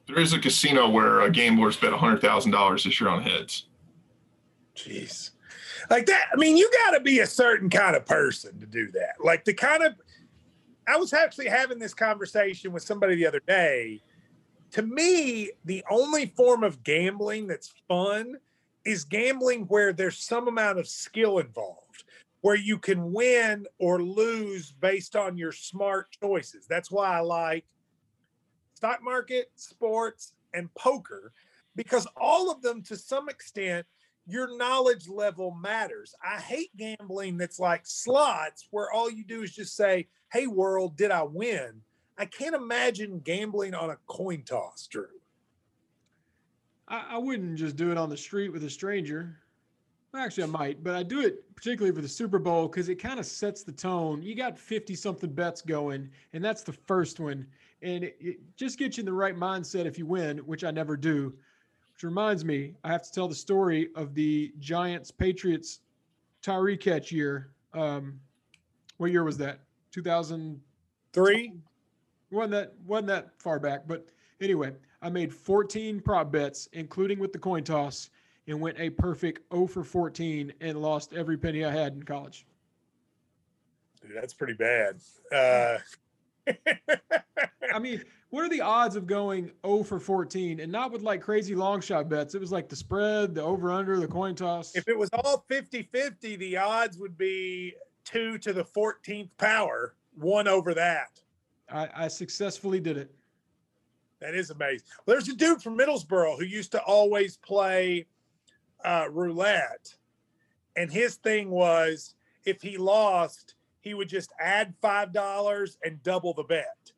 there 0.07 0.19
is 0.19 0.33
a 0.33 0.39
casino 0.39 0.89
where 0.89 1.21
uh, 1.21 1.29
gamblers 1.29 1.75
bet 1.77 1.93
hundred 1.93 2.21
thousand 2.21 2.51
dollars 2.51 2.83
this 2.85 2.99
year 3.01 3.09
on 3.09 3.21
heads. 3.21 3.65
Jeez. 4.75 5.31
Like 5.89 6.05
that. 6.07 6.27
I 6.33 6.37
mean, 6.37 6.57
you 6.57 6.69
got 6.85 6.91
to 6.91 6.99
be 6.99 7.19
a 7.19 7.27
certain 7.27 7.69
kind 7.69 7.95
of 7.95 8.05
person 8.05 8.59
to 8.59 8.65
do 8.65 8.91
that. 8.91 9.15
Like 9.23 9.45
the 9.45 9.53
kind 9.53 9.83
of, 9.83 9.93
I 10.87 10.97
was 10.97 11.13
actually 11.13 11.47
having 11.47 11.79
this 11.79 11.93
conversation 11.93 12.71
with 12.71 12.83
somebody 12.83 13.15
the 13.15 13.25
other 13.27 13.41
day. 13.47 14.01
To 14.71 14.81
me, 14.81 15.51
the 15.65 15.83
only 15.89 16.27
form 16.35 16.63
of 16.63 16.83
gambling 16.83 17.47
that's 17.47 17.73
fun 17.87 18.35
is 18.88 19.04
gambling 19.04 19.63
where 19.63 19.91
there's 19.91 20.17
some 20.17 20.47
amount 20.47 20.80
of 20.80 20.88
skill 20.88 21.39
involved, 21.39 22.06
where 22.39 22.56
you 22.56 22.80
can 22.80 23.12
win 23.12 23.67
or 23.80 24.02
lose 24.02 24.71
based 24.71 25.17
on 25.17 25.38
your 25.38 25.52
smart 25.52 26.08
choices. 26.23 26.65
That's 26.67 26.89
why 26.89 27.17
I 27.17 27.19
like 27.19 27.65
stock 28.76 29.04
market, 29.04 29.52
sports, 29.56 30.34
and 30.54 30.73
poker, 30.73 31.34
because 31.76 32.08
all 32.15 32.50
of 32.50 32.62
them, 32.62 32.82
to 32.84 32.95
some 32.95 33.28
extent, 33.28 33.86
your 34.26 34.58
knowledge 34.58 35.10
level 35.10 35.52
matters. 35.52 36.15
I 36.23 36.39
hate 36.39 36.71
gambling 36.78 37.38
that's 37.38 37.60
like 37.60 37.82
slots 37.86 38.67
where 38.71 38.91
all 38.91 39.12
you 39.12 39.26
do 39.26 39.43
is 39.43 39.54
just 39.54 39.76
say, 39.76 40.08
Hey, 40.32 40.47
world, 40.47 40.95
did 40.95 41.12
I 41.12 41.23
win? 41.23 41.82
I 42.17 42.26
can't 42.26 42.56
imagine 42.56 43.19
gambling 43.19 43.73
on 43.73 43.89
a 43.89 43.97
coin 44.08 44.43
toss, 44.43 44.88
Drew. 44.88 45.08
I, 46.88 47.06
I 47.12 47.17
wouldn't 47.17 47.58
just 47.58 47.76
do 47.76 47.91
it 47.91 47.97
on 47.97 48.10
the 48.10 48.17
street 48.17 48.50
with 48.50 48.63
a 48.63 48.69
stranger. 48.69 49.38
Actually, 50.15 50.45
I 50.45 50.47
might, 50.47 50.84
but 50.84 50.95
I 50.95 51.04
do 51.04 51.21
it 51.21 51.54
particularly 51.56 51.93
for 51.93 52.02
the 52.02 52.08
Super 52.08 52.39
Bowl 52.39 52.67
because 52.67 52.89
it 52.89 52.95
kind 52.95 53.19
of 53.19 53.26
sets 53.26 53.63
the 53.63 53.71
tone. 53.71 54.23
You 54.23 54.36
got 54.36 54.58
50 54.58 54.95
something 54.95 55.32
bets 55.32 55.62
going, 55.62 56.10
and 56.34 56.43
that's 56.43 56.63
the 56.63 56.73
first 56.73 57.19
one. 57.19 57.45
And 57.84 58.04
it, 58.04 58.17
it 58.19 58.38
just 58.56 58.80
gets 58.80 58.97
you 58.97 59.02
in 59.02 59.06
the 59.06 59.13
right 59.13 59.36
mindset 59.36 59.86
if 59.86 59.97
you 59.97 60.06
win, 60.08 60.39
which 60.39 60.63
I 60.63 60.71
never 60.71 60.97
do. 60.97 61.36
Which 61.93 62.04
reminds 62.04 62.45
me, 62.45 62.73
I 62.84 62.89
have 62.89 63.04
to 63.04 63.12
tell 63.12 63.28
the 63.28 63.36
story 63.36 63.89
of 63.95 64.15
the 64.15 64.54
Giants 64.60 65.12
Patriots 65.12 65.82
Tyree 66.41 66.78
catch 66.78 67.12
year. 67.12 67.52
Um, 67.73 68.19
what 68.97 69.12
year 69.12 69.23
was 69.23 69.38
that? 69.38 69.60
2000. 69.91 70.60
Three. 71.13 71.54
wasn't 72.30 72.52
that 72.52 72.73
wasn't 72.86 73.08
that 73.08 73.32
far 73.39 73.60
back, 73.60 73.88
but 73.88 74.08
anyway, 74.39 74.73
I 75.01 75.10
made 75.10 75.33
14 75.33 75.99
prop 76.01 76.31
bets, 76.31 76.67
including 76.73 77.19
with 77.19 77.31
the 77.31 77.39
coin 77.39 77.63
toss, 77.63 78.10
and 78.47 78.60
went 78.60 78.79
a 78.79 78.89
perfect 78.89 79.41
0 79.53 79.67
for 79.67 79.83
14 79.83 80.53
and 80.62 80.81
lost 80.81 81.13
every 81.13 81.38
penny 81.38 81.65
I 81.65 81.71
had 81.71 81.93
in 81.93 82.03
college. 82.03 82.45
Dude, 84.01 84.15
that's 84.15 84.33
pretty 84.33 84.53
bad. 84.53 84.99
Uh, 85.31 85.77
I 87.73 87.79
mean, 87.79 88.03
what 88.29 88.43
are 88.43 88.49
the 88.49 88.62
odds 88.62 88.95
of 88.95 89.05
going 89.05 89.51
0 89.65 89.83
for 89.83 89.99
14 89.99 90.60
and 90.60 90.71
not 90.71 90.91
with 90.91 91.01
like 91.01 91.21
crazy 91.21 91.55
long 91.55 91.81
shot 91.81 92.10
bets? 92.10 92.36
It 92.36 92.41
was 92.41 92.51
like 92.51 92.69
the 92.69 92.75
spread, 92.75 93.36
the 93.36 93.43
over 93.43 93.71
under, 93.71 93.99
the 93.99 94.07
coin 94.07 94.36
toss. 94.36 94.75
if 94.75 94.88
it 94.88 94.97
was 94.97 95.10
all 95.13 95.45
50 95.47 95.84
50, 95.84 96.36
the 96.38 96.57
odds 96.57 96.97
would 96.97 97.17
be 97.17 97.76
two 98.03 98.38
to 98.39 98.53
the 98.53 98.63
14th 98.63 99.30
power, 99.38 99.95
one 100.15 100.47
over 100.47 100.74
that. 100.74 101.19
I, 101.69 101.89
I 101.95 102.07
successfully 102.07 102.80
did 102.80 102.97
it. 102.97 103.13
That 104.20 104.36
is 104.36 104.49
amazing. 104.49 104.88
Well, 105.05 105.15
there's 105.15 105.30
a 105.30 105.36
dude 105.36 105.61
from 105.61 105.78
Middlesboro 105.78 106.38
who 106.38 106.45
used 106.45 106.72
to 106.72 106.82
always 106.82 107.38
play 107.38 108.07
uh, 108.84 109.07
roulette, 109.11 109.95
and 110.76 110.91
his 110.91 111.15
thing 111.15 111.49
was 111.49 112.15
if 112.45 112.61
he 112.61 112.78
lost, 112.78 113.55
he 113.82 113.93
would 113.93 114.09
just 114.09 114.32
add 114.39 114.74
five 114.82 115.13
dollars 115.13 115.78
and 115.84 116.01
double 116.03 116.34
the 116.34 116.43
bet, 116.43 116.91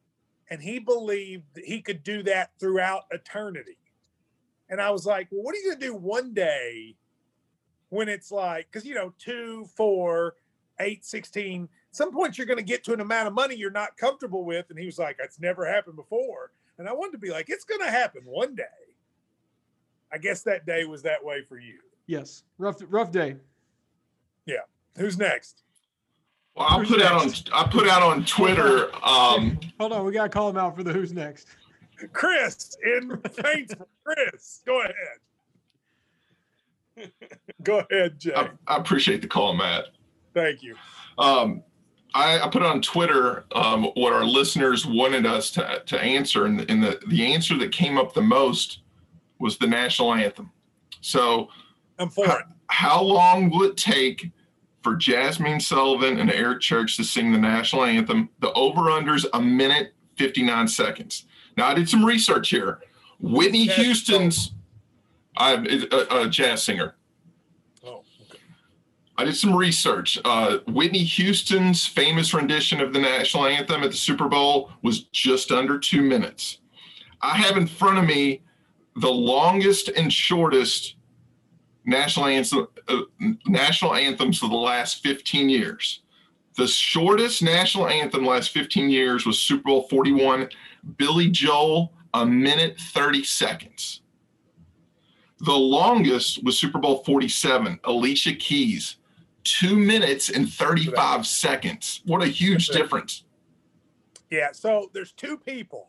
and 0.49 0.61
he 0.61 0.79
believed 0.79 1.43
he 1.63 1.81
could 1.81 2.03
do 2.03 2.23
that 2.23 2.51
throughout 2.59 3.03
eternity. 3.11 3.77
And 4.69 4.79
I 4.79 4.91
was 4.91 5.05
like, 5.05 5.27
well, 5.31 5.43
what 5.43 5.55
are 5.55 5.57
you 5.57 5.71
gonna 5.71 5.79
do 5.79 5.95
one 5.95 6.33
day 6.33 6.95
when 7.89 8.07
it's 8.07 8.31
like, 8.31 8.67
because 8.71 8.85
you 8.85 8.95
know, 8.95 9.13
two, 9.17 9.67
four, 9.75 10.35
eight, 10.79 11.03
16, 11.03 11.67
some 11.91 12.13
point 12.13 12.37
you're 12.37 12.47
going 12.47 12.57
to 12.57 12.63
get 12.63 12.83
to 12.85 12.93
an 12.93 13.01
amount 13.01 13.27
of 13.27 13.33
money 13.33 13.55
you're 13.55 13.71
not 13.71 13.97
comfortable 13.97 14.45
with. 14.45 14.69
And 14.69 14.79
he 14.79 14.85
was 14.85 14.99
like, 14.99 15.17
that's 15.17 15.39
never 15.39 15.65
happened 15.65 15.95
before. 15.95 16.51
And 16.79 16.87
I 16.87 16.93
wanted 16.93 17.11
to 17.11 17.17
be 17.19 17.29
like, 17.29 17.49
it's 17.49 17.65
going 17.65 17.81
to 17.81 17.91
happen 17.91 18.21
one 18.25 18.55
day. 18.55 18.63
I 20.11 20.17
guess 20.17 20.41
that 20.43 20.65
day 20.65 20.85
was 20.85 21.03
that 21.03 21.23
way 21.23 21.43
for 21.47 21.59
you. 21.59 21.77
Yes, 22.07 22.43
rough 22.57 22.77
rough 22.87 23.11
day. 23.11 23.35
Yeah. 24.47 24.61
Who's 24.97 25.19
next? 25.19 25.61
Well, 26.55 26.65
I'll 26.67 26.79
Who's 26.79 26.89
put 26.89 27.03
out 27.03 27.21
on? 27.21 27.31
I 27.53 27.67
put 27.69 27.87
out 27.87 28.01
on 28.01 28.25
Twitter. 28.25 28.89
Um, 29.05 29.59
Hold 29.79 29.93
on, 29.93 30.03
we 30.05 30.11
gotta 30.11 30.29
call 30.29 30.49
him 30.49 30.57
out 30.57 30.75
for 30.75 30.81
the 30.81 30.91
who's 30.91 31.13
next. 31.13 31.47
Chris 32.11 32.75
in 32.83 33.09
Paintsville. 33.09 33.85
Chris, 34.03 34.63
go 34.65 34.81
ahead. 34.81 35.19
go 37.63 37.85
ahead, 37.91 38.19
Jay. 38.19 38.33
I, 38.33 38.49
I 38.65 38.77
appreciate 38.77 39.21
the 39.21 39.27
call, 39.27 39.53
Matt. 39.53 39.89
Thank 40.33 40.63
you. 40.63 40.75
Um, 41.19 41.61
I, 42.13 42.39
I 42.39 42.49
put 42.49 42.63
on 42.63 42.81
Twitter 42.81 43.45
um, 43.53 43.85
what 43.95 44.13
our 44.13 44.25
listeners 44.25 44.85
wanted 44.85 45.25
us 45.25 45.51
to, 45.51 45.83
to 45.85 46.01
answer, 46.01 46.45
and, 46.45 46.59
the, 46.59 46.71
and 46.71 46.83
the, 46.83 46.99
the 47.07 47.33
answer 47.33 47.57
that 47.59 47.71
came 47.71 47.97
up 47.97 48.13
the 48.13 48.21
most 48.21 48.79
was 49.39 49.57
the 49.57 49.67
national 49.67 50.13
anthem. 50.13 50.51
So, 51.01 51.49
I'm 51.97 52.09
for 52.09 52.25
it. 52.25 52.45
how 52.67 53.01
long 53.01 53.49
will 53.49 53.63
it 53.63 53.77
take 53.77 54.31
for 54.81 54.95
Jazmine 54.95 55.61
Sullivan 55.61 56.19
and 56.19 56.31
Eric 56.31 56.61
Church 56.61 56.97
to 56.97 57.03
sing 57.03 57.31
the 57.31 57.37
national 57.37 57.83
anthem? 57.83 58.29
The 58.39 58.51
over/unders 58.53 59.25
a 59.33 59.41
minute 59.41 59.93
59 60.15 60.67
seconds. 60.67 61.25
Now, 61.57 61.67
I 61.67 61.73
did 61.73 61.89
some 61.89 62.03
research 62.03 62.49
here. 62.49 62.79
Whitney 63.19 63.67
Houston's 63.67 64.51
a 65.37 66.27
jazz 66.29 66.63
singer. 66.63 66.95
I 69.19 69.25
did 69.25 69.35
some 69.35 69.53
research. 69.53 70.17
Uh, 70.23 70.59
Whitney 70.69 71.03
Houston's 71.03 71.85
famous 71.85 72.33
rendition 72.33 72.79
of 72.79 72.93
the 72.93 73.01
national 73.01 73.47
anthem 73.47 73.83
at 73.83 73.91
the 73.91 73.97
Super 73.97 74.29
Bowl 74.29 74.71
was 74.81 75.01
just 75.11 75.51
under 75.51 75.77
two 75.77 76.01
minutes. 76.01 76.59
I 77.21 77.35
have 77.35 77.57
in 77.57 77.67
front 77.67 77.97
of 77.97 78.05
me 78.05 78.43
the 78.95 79.11
longest 79.11 79.89
and 79.89 80.11
shortest 80.11 80.95
national 81.83 82.27
anthem, 82.27 82.69
uh, 82.87 83.01
national 83.45 83.93
anthems 83.93 84.39
for 84.39 84.47
the 84.47 84.55
last 84.55 85.03
15 85.03 85.49
years. 85.49 85.99
The 86.55 86.67
shortest 86.67 87.43
national 87.43 87.89
anthem 87.89 88.25
last 88.25 88.51
15 88.51 88.89
years 88.89 89.25
was 89.25 89.37
Super 89.37 89.63
Bowl 89.63 89.83
41, 89.89 90.47
Billy 90.95 91.29
Joel, 91.29 91.91
a 92.13 92.25
minute 92.25 92.79
30 92.79 93.25
seconds. 93.25 93.99
The 95.39 95.51
longest 95.51 96.41
was 96.41 96.57
Super 96.57 96.79
Bowl 96.79 97.03
47, 97.03 97.81
Alicia 97.83 98.33
Keys, 98.35 98.95
two 99.43 99.75
minutes 99.75 100.29
and 100.29 100.51
35 100.51 101.25
seconds. 101.25 102.01
What 102.05 102.21
a 102.21 102.27
huge 102.27 102.67
difference. 102.69 103.23
Yeah, 104.29 104.51
so 104.51 104.89
there's 104.93 105.11
two 105.11 105.37
people. 105.37 105.87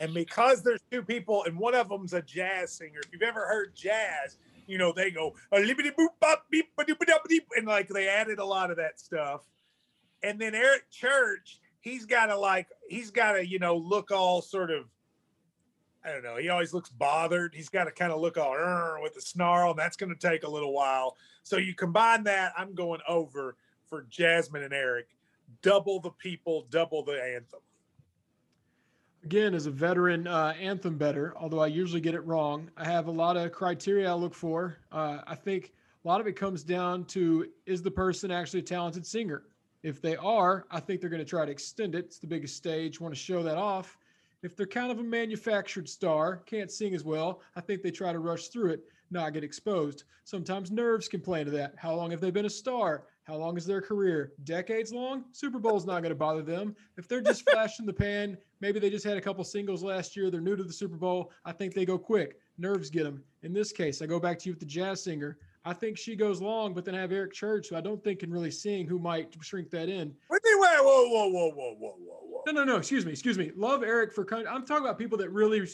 And 0.00 0.14
because 0.14 0.62
there's 0.62 0.82
two 0.90 1.02
people, 1.02 1.44
and 1.44 1.58
one 1.58 1.74
of 1.74 1.88
them's 1.88 2.12
a 2.12 2.22
jazz 2.22 2.72
singer, 2.72 3.00
if 3.04 3.12
you've 3.12 3.22
ever 3.22 3.46
heard 3.46 3.74
jazz, 3.74 4.36
you 4.66 4.78
know, 4.78 4.92
they 4.92 5.10
go, 5.10 5.34
"A 5.50 5.56
libbity 5.58 5.92
boop 5.92 6.10
bop 6.20 6.46
beep 6.50 6.66
ba 6.76 6.84
doop 6.84 6.98
ba 6.98 7.06
dop 7.06 7.28
deep," 7.28 7.46
and 7.56 7.66
like 7.66 7.88
they 7.88 8.06
added 8.06 8.38
a 8.38 8.44
lot 8.44 8.70
of 8.70 8.76
that 8.76 9.00
stuff. 9.00 9.40
And 10.22 10.38
then 10.40 10.54
Eric 10.54 10.90
Church, 10.90 11.58
he's 11.80 12.06
got 12.06 12.26
to 12.26 12.38
like, 12.38 12.68
he's 12.88 13.10
got 13.10 13.32
to, 13.32 13.46
you 13.46 13.58
know, 13.58 13.76
look 13.76 14.10
all 14.10 14.42
sort 14.42 14.70
of, 14.70 14.84
I 16.04 16.12
don't 16.12 16.22
know, 16.22 16.36
he 16.36 16.48
always 16.48 16.72
looks 16.72 16.90
bothered. 16.90 17.54
He's 17.54 17.68
got 17.68 17.84
to 17.84 17.90
kind 17.90 18.12
of 18.12 18.20
look 18.20 18.38
all 18.38 18.56
with 19.02 19.16
a 19.16 19.20
snarl, 19.20 19.70
and 19.70 19.78
that's 19.78 19.96
going 19.96 20.14
to 20.14 20.18
take 20.18 20.44
a 20.44 20.50
little 20.50 20.72
while. 20.72 21.16
So 21.42 21.56
you 21.56 21.74
combine 21.74 22.24
that, 22.24 22.52
I'm 22.56 22.74
going 22.74 23.00
over 23.08 23.56
for 23.86 24.04
Jazmine 24.04 24.64
and 24.64 24.72
Eric. 24.72 25.08
Double 25.62 26.00
the 26.00 26.10
people, 26.10 26.66
double 26.70 27.02
the 27.02 27.22
anthem. 27.22 27.60
Again, 29.24 29.54
as 29.54 29.66
a 29.66 29.70
veteran 29.70 30.26
uh, 30.26 30.54
anthem 30.60 30.96
better, 30.96 31.34
although 31.36 31.60
I 31.60 31.66
usually 31.66 32.00
get 32.00 32.14
it 32.14 32.24
wrong, 32.24 32.70
I 32.76 32.84
have 32.84 33.08
a 33.08 33.10
lot 33.10 33.36
of 33.36 33.50
criteria 33.50 34.08
I 34.08 34.14
look 34.14 34.34
for. 34.34 34.78
Uh, 34.92 35.18
I 35.26 35.34
think 35.34 35.72
a 36.04 36.08
lot 36.08 36.20
of 36.20 36.26
it 36.26 36.34
comes 36.36 36.62
down 36.62 37.04
to 37.06 37.48
is 37.66 37.82
the 37.82 37.90
person 37.90 38.30
actually 38.30 38.60
a 38.60 38.62
talented 38.62 39.04
singer? 39.04 39.42
If 39.82 40.00
they 40.00 40.16
are, 40.16 40.66
I 40.70 40.80
think 40.80 41.00
they're 41.00 41.10
going 41.10 41.22
to 41.22 41.28
try 41.28 41.44
to 41.44 41.50
extend 41.50 41.94
it. 41.94 42.06
It's 42.06 42.18
the 42.18 42.26
biggest 42.26 42.56
stage, 42.56 43.00
want 43.00 43.12
to 43.14 43.20
show 43.20 43.42
that 43.42 43.56
off. 43.56 43.97
If 44.42 44.56
they're 44.56 44.66
kind 44.66 44.92
of 44.92 45.00
a 45.00 45.02
manufactured 45.02 45.88
star, 45.88 46.36
can't 46.46 46.70
sing 46.70 46.94
as 46.94 47.04
well, 47.04 47.40
I 47.56 47.60
think 47.60 47.82
they 47.82 47.90
try 47.90 48.12
to 48.12 48.20
rush 48.20 48.48
through 48.48 48.70
it, 48.70 48.84
not 49.10 49.32
get 49.32 49.42
exposed. 49.42 50.04
Sometimes 50.24 50.70
nerves 50.70 51.08
can 51.08 51.20
play 51.20 51.40
into 51.40 51.50
that. 51.52 51.74
How 51.76 51.94
long 51.94 52.12
have 52.12 52.20
they 52.20 52.30
been 52.30 52.46
a 52.46 52.50
star? 52.50 53.06
How 53.24 53.36
long 53.36 53.56
is 53.56 53.66
their 53.66 53.80
career? 53.80 54.32
Decades 54.44 54.92
long? 54.92 55.24
Super 55.32 55.58
Bowl's 55.58 55.86
not 55.86 56.02
going 56.02 56.10
to 56.10 56.14
bother 56.14 56.42
them. 56.42 56.76
If 56.96 57.08
they're 57.08 57.20
just 57.20 57.50
flash 57.50 57.80
in 57.80 57.86
the 57.86 57.92
pan, 57.92 58.38
maybe 58.60 58.78
they 58.78 58.90
just 58.90 59.04
had 59.04 59.16
a 59.16 59.20
couple 59.20 59.42
singles 59.42 59.82
last 59.82 60.16
year. 60.16 60.30
They're 60.30 60.40
new 60.40 60.56
to 60.56 60.62
the 60.62 60.72
Super 60.72 60.96
Bowl. 60.96 61.32
I 61.44 61.52
think 61.52 61.74
they 61.74 61.84
go 61.84 61.98
quick. 61.98 62.38
Nerves 62.58 62.90
get 62.90 63.04
them. 63.04 63.24
In 63.42 63.52
this 63.52 63.72
case, 63.72 64.02
I 64.02 64.06
go 64.06 64.20
back 64.20 64.38
to 64.40 64.46
you 64.46 64.52
with 64.52 64.60
the 64.60 64.66
jazz 64.66 65.02
singer. 65.02 65.38
I 65.64 65.72
think 65.72 65.98
she 65.98 66.14
goes 66.14 66.40
long, 66.40 66.74
but 66.74 66.84
then 66.84 66.94
I 66.94 67.00
have 67.00 67.12
Eric 67.12 67.32
Church, 67.32 67.68
who 67.68 67.76
I 67.76 67.80
don't 67.80 68.02
think 68.02 68.20
can 68.20 68.30
really 68.30 68.50
sing, 68.50 68.86
who 68.86 68.98
might 68.98 69.34
shrink 69.42 69.70
that 69.70 69.88
in. 69.88 70.14
Wait, 70.30 70.40
wait, 70.42 70.54
whoa, 70.56 71.08
whoa, 71.08 71.28
whoa, 71.28 71.50
whoa, 71.50 71.74
whoa, 71.78 71.94
whoa. 71.98 72.07
No, 72.52 72.64
no, 72.64 72.72
no. 72.72 72.76
Excuse 72.78 73.04
me. 73.04 73.12
Excuse 73.12 73.36
me. 73.36 73.52
Love 73.56 73.82
Eric 73.82 74.10
for. 74.14 74.24
Con- 74.24 74.46
I'm 74.48 74.64
talking 74.64 74.84
about 74.84 74.98
people 74.98 75.18
that 75.18 75.30
really. 75.30 75.68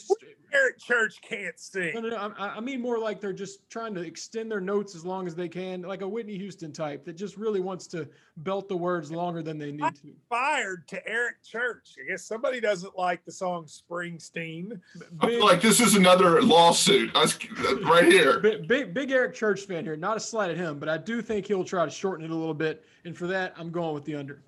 Eric 0.53 0.77
Church 0.79 1.19
can't 1.21 1.57
sing. 1.59 1.93
No, 1.95 2.01
no, 2.01 2.09
no. 2.09 2.33
I, 2.37 2.57
I 2.57 2.59
mean 2.59 2.81
more 2.81 2.97
like 2.99 3.19
they're 3.21 3.33
just 3.33 3.69
trying 3.69 3.93
to 3.95 4.01
extend 4.01 4.49
their 4.51 4.61
notes 4.61 4.93
as 4.95 5.03
long 5.05 5.25
as 5.27 5.35
they 5.35 5.47
can, 5.49 5.81
like 5.81 6.01
a 6.01 6.07
Whitney 6.07 6.37
Houston 6.37 6.71
type 6.71 7.03
that 7.05 7.13
just 7.13 7.35
really 7.37 7.59
wants 7.59 7.87
to 7.87 8.07
belt 8.37 8.67
the 8.69 8.75
words 8.75 9.11
longer 9.11 9.41
than 9.41 9.57
they 9.57 9.71
need 9.71 9.95
to. 10.01 10.13
Fired 10.29 10.87
to 10.89 11.05
Eric 11.07 11.43
Church. 11.43 11.95
I 12.03 12.09
guess 12.09 12.23
somebody 12.23 12.59
doesn't 12.61 12.97
like 12.97 13.25
the 13.25 13.31
song 13.31 13.65
Springsteen. 13.65 14.79
I 15.21 15.25
Big, 15.27 15.37
feel 15.37 15.45
like 15.45 15.61
this 15.61 15.79
is 15.79 15.95
another 15.95 16.41
lawsuit 16.41 17.11
I 17.15 17.21
was- 17.21 17.37
right 17.83 18.05
here. 18.05 18.39
big, 18.39 18.67
big, 18.67 18.93
big 18.93 19.11
Eric 19.11 19.33
Church 19.33 19.61
fan 19.61 19.83
here. 19.83 19.95
Not 19.97 20.15
a 20.17 20.21
slight 20.21 20.51
at 20.51 20.57
him, 20.57 20.79
but 20.79 20.89
I 20.89 20.97
do 20.97 21.21
think 21.21 21.47
he'll 21.47 21.63
try 21.65 21.85
to 21.85 21.91
shorten 21.91 22.23
it 22.25 22.31
a 22.31 22.35
little 22.35 22.53
bit. 22.53 22.85
And 23.05 23.17
for 23.17 23.27
that, 23.27 23.53
I'm 23.57 23.71
going 23.71 23.93
with 23.93 24.05
the 24.05 24.15
under. 24.15 24.41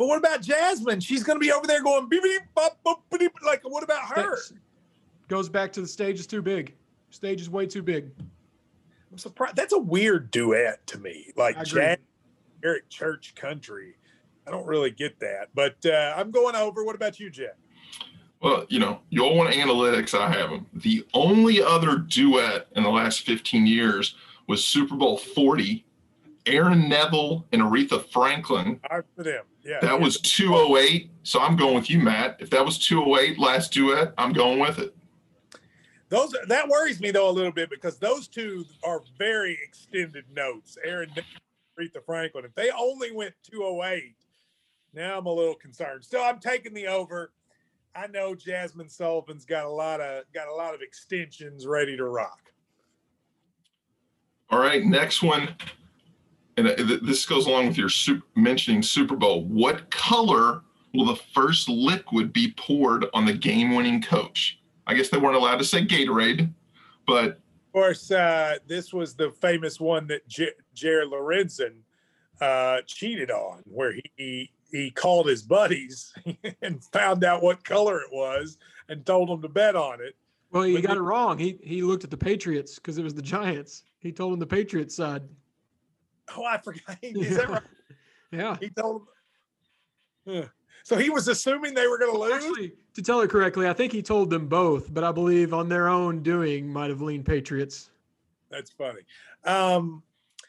But 0.00 0.06
what 0.06 0.16
about 0.16 0.40
Jazmine? 0.40 1.04
She's 1.04 1.22
going 1.22 1.38
to 1.38 1.40
be 1.40 1.52
over 1.52 1.66
there 1.66 1.82
going 1.82 2.08
beep 2.08 2.22
beep 2.22 2.40
bop 2.54 2.78
bop 2.82 3.04
beep. 3.18 3.34
Like, 3.44 3.60
what 3.64 3.82
about 3.84 4.16
her? 4.16 4.38
Goes 5.28 5.50
back 5.50 5.74
to 5.74 5.82
the 5.82 5.86
stage 5.86 6.18
is 6.18 6.26
too 6.26 6.40
big. 6.40 6.74
Stage 7.10 7.42
is 7.42 7.50
way 7.50 7.66
too 7.66 7.82
big. 7.82 8.10
I'm 9.12 9.18
surprised. 9.18 9.56
That's 9.56 9.74
a 9.74 9.78
weird 9.78 10.30
duet 10.30 10.86
to 10.86 10.98
me. 10.98 11.32
Like 11.36 11.58
I 11.58 11.60
agree. 11.60 11.82
Jazz, 11.82 11.98
Eric 12.64 12.88
Church 12.88 13.34
country. 13.34 13.96
I 14.46 14.50
don't 14.50 14.64
really 14.66 14.90
get 14.90 15.20
that. 15.20 15.48
But 15.54 15.76
uh, 15.84 16.14
I'm 16.16 16.30
going 16.30 16.56
over. 16.56 16.82
What 16.82 16.94
about 16.94 17.20
you, 17.20 17.28
Jeff? 17.28 17.56
Well, 18.40 18.64
you 18.70 18.78
know, 18.78 19.00
you 19.10 19.22
all 19.22 19.36
want 19.36 19.52
analytics. 19.52 20.18
I 20.18 20.32
have 20.32 20.48
them. 20.48 20.64
The 20.72 21.06
only 21.12 21.62
other 21.62 21.98
duet 21.98 22.68
in 22.74 22.84
the 22.84 22.88
last 22.88 23.26
15 23.26 23.66
years 23.66 24.14
was 24.46 24.64
Super 24.64 24.96
Bowl 24.96 25.18
40. 25.18 25.84
Aaron 26.46 26.88
Neville 26.88 27.46
and 27.52 27.62
Aretha 27.62 28.04
Franklin. 28.10 28.80
Right 28.90 29.04
for 29.16 29.22
them. 29.22 29.44
Yeah. 29.62 29.78
That 29.80 30.00
was 30.00 30.20
208. 30.20 31.10
So 31.22 31.40
I'm 31.40 31.56
going 31.56 31.74
with 31.74 31.90
you, 31.90 32.00
Matt. 32.00 32.36
If 32.40 32.50
that 32.50 32.64
was 32.64 32.78
208 32.78 33.38
last 33.38 33.72
duet, 33.72 34.14
I'm 34.18 34.32
going 34.32 34.58
with 34.58 34.78
it. 34.78 34.94
Those 36.08 36.34
that 36.48 36.68
worries 36.68 37.00
me 37.00 37.12
though 37.12 37.30
a 37.30 37.30
little 37.30 37.52
bit 37.52 37.70
because 37.70 37.98
those 37.98 38.26
two 38.26 38.64
are 38.82 39.00
very 39.16 39.56
extended 39.62 40.24
notes. 40.34 40.76
Aaron 40.84 41.08
Neville, 41.10 41.24
Aretha 41.78 42.04
Franklin. 42.04 42.44
If 42.44 42.54
they 42.56 42.70
only 42.70 43.12
went 43.12 43.34
208, 43.48 44.16
now 44.92 45.18
I'm 45.18 45.26
a 45.26 45.32
little 45.32 45.54
concerned. 45.54 46.04
Still, 46.04 46.22
I'm 46.22 46.40
taking 46.40 46.74
the 46.74 46.88
over. 46.88 47.32
I 47.94 48.08
know 48.08 48.34
Jazmine 48.34 48.90
Sullivan's 48.90 49.44
got 49.44 49.64
a 49.64 49.70
lot 49.70 50.00
of 50.00 50.24
got 50.34 50.48
a 50.48 50.54
lot 50.54 50.74
of 50.74 50.80
extensions 50.80 51.66
ready 51.66 51.96
to 51.96 52.04
rock. 52.04 52.52
All 54.50 54.58
right, 54.58 54.84
next 54.84 55.22
one. 55.22 55.54
And 56.56 56.68
this 57.02 57.24
goes 57.26 57.46
along 57.46 57.68
with 57.68 57.78
your 57.78 57.88
sup- 57.88 58.22
mentioning 58.34 58.82
Super 58.82 59.16
Bowl. 59.16 59.44
What 59.44 59.90
color 59.90 60.62
will 60.92 61.06
the 61.06 61.16
first 61.34 61.68
liquid 61.68 62.32
be 62.32 62.52
poured 62.56 63.06
on 63.14 63.24
the 63.24 63.32
game 63.32 63.74
winning 63.74 64.02
coach? 64.02 64.58
I 64.86 64.94
guess 64.94 65.08
they 65.08 65.18
weren't 65.18 65.36
allowed 65.36 65.58
to 65.58 65.64
say 65.64 65.86
Gatorade, 65.86 66.52
but 67.06 67.24
Of 67.28 67.72
course, 67.72 68.10
uh, 68.10 68.56
this 68.66 68.92
was 68.92 69.14
the 69.14 69.30
famous 69.40 69.78
one 69.78 70.06
that 70.08 70.26
J- 70.28 70.50
Jared 70.74 71.08
Lorenzen 71.10 71.74
uh, 72.40 72.80
cheated 72.86 73.30
on, 73.30 73.62
where 73.66 73.94
he 74.16 74.50
he 74.72 74.90
called 74.90 75.26
his 75.26 75.42
buddies 75.42 76.12
and 76.62 76.82
found 76.92 77.24
out 77.24 77.42
what 77.42 77.64
color 77.64 78.00
it 78.00 78.08
was 78.12 78.56
and 78.88 79.04
told 79.04 79.28
them 79.28 79.42
to 79.42 79.48
bet 79.48 79.74
on 79.76 80.00
it. 80.00 80.14
Well, 80.52 80.62
he 80.64 80.74
But 80.74 80.82
got 80.82 80.94
the- 80.94 81.00
it 81.00 81.04
wrong. 81.04 81.38
He 81.38 81.58
he 81.62 81.82
looked 81.82 82.02
at 82.04 82.10
the 82.10 82.16
Patriots 82.16 82.74
because 82.76 82.98
it 82.98 83.04
was 83.04 83.14
the 83.14 83.22
Giants. 83.22 83.84
He 84.00 84.10
told 84.12 84.32
him 84.32 84.40
the 84.40 84.46
Patriots 84.46 84.96
side. 84.96 85.22
Oh, 86.36 86.44
I 86.44 86.58
forgot. 86.58 86.96
Is 87.02 87.36
that 87.36 87.48
right? 87.48 87.62
Yeah. 88.32 88.56
He 88.60 88.70
told 88.70 89.02
them. 90.26 90.42
Huh. 90.42 90.48
So 90.84 90.96
he 90.96 91.10
was 91.10 91.26
assuming 91.26 91.74
they 91.74 91.88
were 91.88 91.98
going 91.98 92.12
to 92.12 92.18
lose. 92.18 92.32
Actually, 92.44 92.72
to 92.94 93.02
tell 93.02 93.20
it 93.22 93.28
correctly, 93.30 93.68
I 93.68 93.72
think 93.72 93.92
he 93.92 94.02
told 94.02 94.30
them 94.30 94.46
both, 94.46 94.92
but 94.94 95.02
I 95.02 95.10
believe 95.10 95.52
on 95.52 95.68
their 95.68 95.88
own 95.88 96.22
doing 96.22 96.68
might 96.72 96.90
have 96.90 97.00
leaned 97.00 97.26
Patriots. 97.26 97.90
That's 98.50 98.70
funny. 98.70 99.00
Um, 99.44 100.02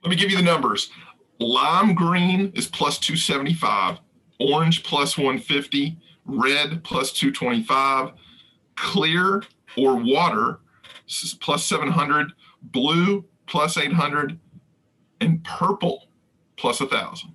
let 0.04 0.12
me 0.12 0.16
give 0.16 0.30
you 0.30 0.38
the 0.38 0.44
numbers. 0.44 0.92
Lime 1.40 1.96
green 1.96 2.52
is 2.56 2.68
plus 2.68 3.00
275, 3.00 3.98
orange 4.40 4.84
plus 4.84 5.18
150, 5.18 5.98
red 6.26 6.84
plus 6.84 7.12
225, 7.12 8.12
clear 8.76 9.42
or 9.76 9.96
water 9.96 10.60
s- 11.10 11.36
plus 11.42 11.66
700, 11.66 12.32
blue 12.62 13.26
plus 13.48 13.78
800, 13.78 14.40
and 15.22 15.44
purple 15.44 16.08
plus 16.58 16.82
a 16.82 16.88
thousand. 16.88 17.34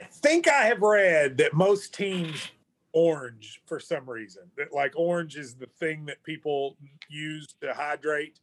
I 0.00 0.04
think 0.06 0.48
I 0.48 0.64
have 0.64 0.80
read 0.80 1.36
that 1.38 1.54
most 1.54 1.94
teams 1.94 2.48
orange 2.92 3.60
for 3.66 3.78
some 3.78 4.08
reason. 4.08 4.42
That 4.56 4.72
like 4.72 4.94
orange 4.96 5.36
is 5.36 5.54
the 5.54 5.66
thing 5.78 6.06
that 6.06 6.22
people 6.24 6.76
use 7.08 7.46
to 7.60 7.72
hydrate. 7.72 8.40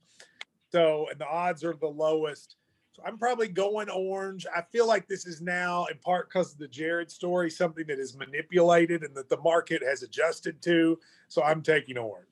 So, 0.71 1.07
and 1.11 1.19
the 1.19 1.27
odds 1.27 1.63
are 1.63 1.73
the 1.73 1.87
lowest. 1.87 2.55
So 2.93 3.03
I'm 3.05 3.17
probably 3.17 3.47
going 3.47 3.89
orange. 3.89 4.45
I 4.53 4.61
feel 4.61 4.87
like 4.87 5.07
this 5.07 5.25
is 5.25 5.41
now, 5.41 5.85
in 5.85 5.97
part 5.97 6.29
because 6.29 6.53
of 6.53 6.59
the 6.59 6.67
Jared 6.67 7.09
story, 7.09 7.49
something 7.49 7.87
that 7.87 7.99
is 7.99 8.17
manipulated 8.17 9.03
and 9.03 9.15
that 9.15 9.29
the 9.29 9.39
market 9.39 9.81
has 9.81 10.03
adjusted 10.03 10.61
to. 10.63 10.99
So 11.27 11.41
I'm 11.41 11.61
taking 11.61 11.97
orange. 11.97 12.27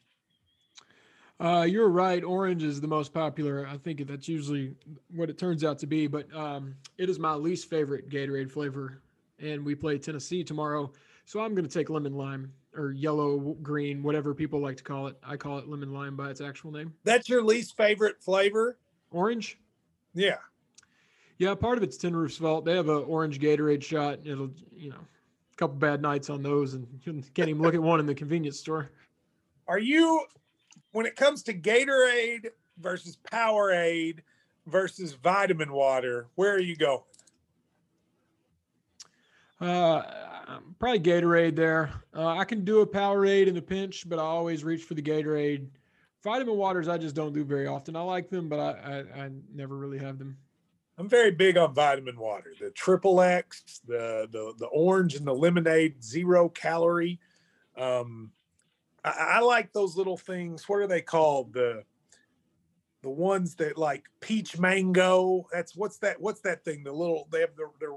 Uh, 1.39 1.61
you're 1.61 1.89
right. 1.89 2.23
Orange 2.23 2.63
is 2.63 2.81
the 2.81 2.87
most 2.87 3.13
popular. 3.13 3.65
I 3.65 3.77
think 3.77 4.05
that's 4.07 4.27
usually 4.27 4.75
what 5.15 5.29
it 5.29 5.37
turns 5.37 5.63
out 5.63 5.79
to 5.79 5.87
be. 5.87 6.07
But 6.07 6.33
um, 6.35 6.75
it 6.97 7.09
is 7.09 7.17
my 7.17 7.33
least 7.33 7.69
favorite 7.69 8.09
Gatorade 8.09 8.51
flavor, 8.51 9.01
and 9.39 9.63
we 9.63 9.73
play 9.73 9.97
Tennessee 9.97 10.43
tomorrow. 10.43 10.91
So 11.25 11.39
I'm 11.39 11.53
going 11.53 11.65
to 11.65 11.71
take 11.71 11.89
lemon 11.89 12.13
lime 12.13 12.51
or 12.75 12.91
yellow 12.91 13.55
green, 13.61 14.03
whatever 14.03 14.33
people 14.33 14.59
like 14.59 14.77
to 14.77 14.83
call 14.83 15.07
it. 15.07 15.17
I 15.23 15.37
call 15.37 15.59
it 15.59 15.69
lemon 15.69 15.93
lime 15.93 16.15
by 16.15 16.29
its 16.29 16.41
actual 16.41 16.71
name. 16.71 16.93
That's 17.03 17.29
your 17.29 17.43
least 17.43 17.77
favorite 17.77 18.21
flavor? 18.21 18.77
Orange? 19.11 19.57
Yeah. 20.13 20.37
Yeah, 21.37 21.55
part 21.55 21.77
of 21.77 21.83
it's 21.83 21.95
Tin 21.95 22.15
Roof's 22.15 22.37
fault. 22.37 22.65
They 22.65 22.75
have 22.75 22.89
an 22.89 23.03
orange 23.07 23.39
Gatorade 23.39 23.81
shot. 23.81 24.19
It'll, 24.25 24.51
you 24.75 24.89
know, 24.89 24.97
a 24.97 25.55
couple 25.55 25.77
bad 25.77 26.01
nights 26.01 26.29
on 26.29 26.43
those, 26.43 26.73
and 26.73 26.85
you 27.03 27.23
can't 27.33 27.47
even 27.47 27.61
look 27.61 27.73
at 27.73 27.81
one 27.81 28.01
in 28.01 28.05
the 28.05 28.15
convenience 28.15 28.59
store. 28.59 28.91
Are 29.67 29.79
you, 29.79 30.25
when 30.91 31.05
it 31.05 31.15
comes 31.15 31.43
to 31.43 31.53
Gatorade 31.53 32.47
versus 32.77 33.17
Powerade 33.31 34.19
versus 34.67 35.13
vitamin 35.13 35.71
water, 35.71 36.27
where 36.35 36.53
are 36.53 36.59
you 36.59 36.75
going? 36.75 37.01
Uh, 39.61 40.01
probably 40.79 40.99
Gatorade 40.99 41.55
there. 41.55 41.91
Uh, 42.15 42.27
I 42.27 42.45
can 42.45 42.63
do 42.63 42.81
a 42.81 42.87
Powerade 42.87 43.47
in 43.47 43.55
the 43.55 43.61
pinch, 43.61 44.07
but 44.07 44.19
I 44.19 44.23
always 44.23 44.63
reach 44.63 44.83
for 44.83 44.93
the 44.93 45.01
Gatorade. 45.01 45.67
Vitamin 46.23 46.55
waters, 46.55 46.87
I 46.87 46.97
just 46.97 47.15
don't 47.15 47.33
do 47.33 47.43
very 47.43 47.67
often. 47.67 47.95
I 47.95 48.01
like 48.01 48.29
them, 48.29 48.49
but 48.49 48.59
I, 48.59 48.69
I, 48.69 49.23
I 49.23 49.29
never 49.53 49.75
really 49.75 49.99
have 49.99 50.17
them. 50.19 50.37
I'm 50.97 51.07
very 51.07 51.31
big 51.31 51.55
on 51.55 51.73
vitamin 51.73 52.19
water. 52.19 52.51
The 52.59 52.71
triple 52.71 53.21
X, 53.21 53.79
the 53.87 54.27
the 54.31 54.53
the 54.57 54.65
orange 54.65 55.15
and 55.15 55.25
the 55.25 55.33
lemonade, 55.33 56.03
zero 56.03 56.49
calorie. 56.49 57.21
Um, 57.77 58.31
I, 59.03 59.09
I 59.09 59.39
like 59.39 59.71
those 59.73 59.95
little 59.95 60.17
things. 60.17 60.67
What 60.67 60.79
are 60.79 60.87
they 60.87 61.01
called? 61.01 61.53
The 61.53 61.83
the 63.01 63.09
ones 63.09 63.55
that 63.55 63.77
like 63.77 64.05
peach 64.19 64.59
mango. 64.59 65.47
That's 65.51 65.75
what's 65.75 65.97
that? 65.99 66.19
What's 66.19 66.41
that 66.41 66.63
thing? 66.63 66.83
The 66.83 66.91
little 66.91 67.27
they 67.31 67.41
have 67.41 67.55
the 67.55 67.69
they're. 67.79 67.91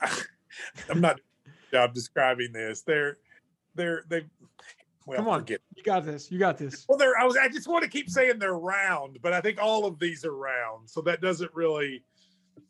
I'm 0.90 1.00
not 1.00 1.20
job 1.70 1.94
describing 1.94 2.52
this. 2.52 2.82
They're 2.82 3.18
they're 3.74 4.04
they 4.08 4.24
well, 5.06 5.18
Come 5.18 5.28
on, 5.28 5.40
forget. 5.40 5.60
you 5.74 5.82
got 5.82 6.04
this. 6.04 6.30
You 6.30 6.38
got 6.38 6.58
this. 6.58 6.84
Well, 6.88 6.98
they're. 6.98 7.18
I 7.18 7.24
was. 7.24 7.36
I 7.36 7.48
just 7.48 7.66
want 7.66 7.82
to 7.82 7.90
keep 7.90 8.10
saying 8.10 8.38
they're 8.38 8.54
round, 8.54 9.18
but 9.22 9.32
I 9.32 9.40
think 9.40 9.58
all 9.60 9.86
of 9.86 9.98
these 9.98 10.24
are 10.24 10.36
round, 10.36 10.88
so 10.88 11.00
that 11.02 11.20
doesn't 11.20 11.52
really. 11.54 12.04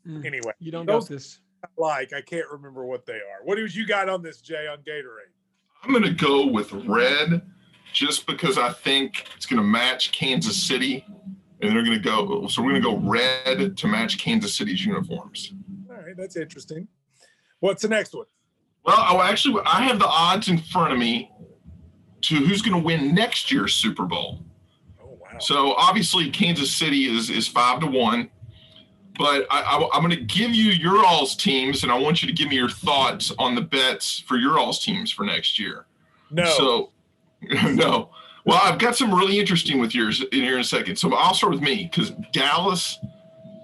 Mm, 0.07 0.25
anyway, 0.25 0.53
you 0.59 0.71
don't 0.71 0.87
know 0.87 1.01
this. 1.01 1.41
I 1.65 1.69
like 1.77 2.13
I 2.15 2.23
can't 2.23 2.49
remember 2.51 2.87
what 2.87 3.05
they 3.05 3.15
are. 3.15 3.45
What 3.45 3.57
did 3.57 3.75
you 3.75 3.87
got 3.87 4.09
on 4.09 4.23
this, 4.23 4.41
Jay, 4.41 4.67
on 4.69 4.79
Gatorade? 4.79 5.35
I'm 5.83 5.91
going 5.91 6.03
to 6.05 6.11
go 6.11 6.47
with 6.47 6.73
red, 6.73 7.43
just 7.93 8.27
because 8.27 8.59
I 8.59 8.71
think 8.73 9.27
it's 9.37 9.47
going 9.47 9.61
to 9.61 9.67
match 9.67 10.13
Kansas 10.13 10.63
City, 10.63 11.05
and 11.61 11.75
they're 11.75 11.85
going 11.85 11.97
to 11.97 11.99
go. 11.99 12.47
So 12.49 12.63
we're 12.63 12.79
going 12.79 12.83
to 12.83 12.89
go 12.89 12.97
red 12.99 13.77
to 13.77 13.87
match 13.87 14.19
Kansas 14.19 14.55
City's 14.57 14.85
uniforms. 14.85 15.53
All 15.89 15.97
right, 15.97 16.17
that's 16.17 16.37
interesting. 16.37 16.87
What's 17.61 17.83
the 17.83 17.89
next 17.89 18.15
one? 18.15 18.27
Well, 18.85 18.97
oh, 18.99 19.21
actually, 19.21 19.63
I 19.67 19.83
have 19.83 19.99
the 19.99 20.07
odds 20.07 20.49
in 20.49 20.59
front 20.59 20.93
of 20.93 20.99
me 20.99 21.31
to 22.23 22.37
who's 22.37 22.63
going 22.63 22.81
to 22.81 22.85
win 22.85 23.15
next 23.15 23.51
year's 23.53 23.75
Super 23.75 24.05
Bowl. 24.05 24.45
Oh, 25.03 25.19
wow. 25.21 25.39
So 25.39 25.75
obviously 25.75 26.31
Kansas 26.31 26.73
City 26.73 27.05
is 27.05 27.31
is 27.31 27.47
five 27.49 27.81
to 27.81 27.87
one, 27.87 28.31
but 29.19 29.47
I, 29.51 29.89
am 29.95 30.03
going 30.03 30.11
to 30.11 30.25
give 30.25 30.55
you 30.55 30.73
your 30.73 31.05
all's 31.05 31.35
teams, 31.35 31.83
and 31.83 31.93
I 31.93 31.99
want 31.99 32.23
you 32.23 32.29
to 32.29 32.35
give 32.35 32.49
me 32.49 32.57
your 32.57 32.71
thoughts 32.71 33.33
on 33.39 33.55
the 33.55 33.61
bets 33.61 34.21
for 34.21 34.37
your 34.37 34.59
all's 34.59 34.83
teams 34.83 35.11
for 35.11 35.25
next 35.25 35.59
year. 35.59 35.87
No. 36.31 36.45
So 36.45 36.91
no. 37.73 38.11
Well, 38.45 38.61
I've 38.63 38.79
got 38.79 38.97
some 38.97 39.15
really 39.15 39.39
interesting 39.39 39.79
with 39.79 39.95
yours 39.95 40.23
in 40.33 40.41
here 40.41 40.55
in 40.55 40.61
a 40.61 40.65
second. 40.65 40.97
So 40.97 41.15
I'll 41.15 41.35
start 41.35 41.53
with 41.53 41.63
me 41.63 41.89
because 41.91 42.11
Dallas 42.33 42.99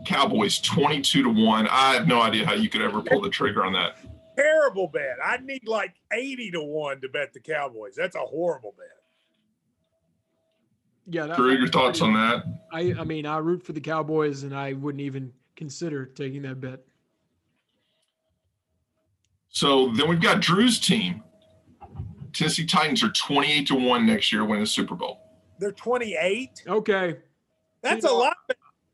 Cowboys 0.06 0.60
22 0.60 1.22
to 1.22 1.28
1. 1.28 1.68
I 1.68 1.94
have 1.94 2.06
no 2.06 2.20
idea 2.20 2.44
how 2.44 2.52
you 2.52 2.68
could 2.68 2.82
ever 2.82 3.00
pull 3.00 3.20
the 3.20 3.30
trigger 3.30 3.64
on 3.64 3.72
that 3.72 3.96
terrible 4.36 4.88
bet. 4.88 5.16
I 5.24 5.38
need 5.38 5.66
like 5.66 5.94
80 6.12 6.52
to 6.52 6.62
1 6.62 7.00
to 7.00 7.08
bet 7.08 7.32
the 7.32 7.40
Cowboys. 7.40 7.94
That's 7.96 8.16
a 8.16 8.20
horrible 8.20 8.74
bet. 8.76 8.95
Yeah. 11.08 11.26
That, 11.26 11.36
Drew, 11.36 11.56
your 11.56 11.68
thoughts 11.68 12.00
on 12.00 12.14
that? 12.14 12.44
I, 12.72 12.94
I 12.98 13.04
mean, 13.04 13.26
I 13.26 13.38
root 13.38 13.62
for 13.64 13.72
the 13.72 13.80
Cowboys 13.80 14.42
and 14.42 14.54
I 14.54 14.72
wouldn't 14.72 15.02
even 15.02 15.32
consider 15.54 16.06
taking 16.06 16.42
that 16.42 16.60
bet. 16.60 16.80
So 19.48 19.88
then 19.92 20.08
we've 20.08 20.20
got 20.20 20.40
Drew's 20.40 20.78
team. 20.78 21.22
Tennessee 22.32 22.66
Titans 22.66 23.02
are 23.02 23.08
28 23.08 23.66
to 23.68 23.74
1 23.74 24.06
next 24.06 24.30
year 24.30 24.44
win 24.44 24.60
the 24.60 24.66
Super 24.66 24.94
Bowl. 24.94 25.22
They're 25.58 25.72
28? 25.72 26.64
Okay. 26.66 27.16
That's 27.80 28.04
a 28.04 28.12
lot. 28.12 28.36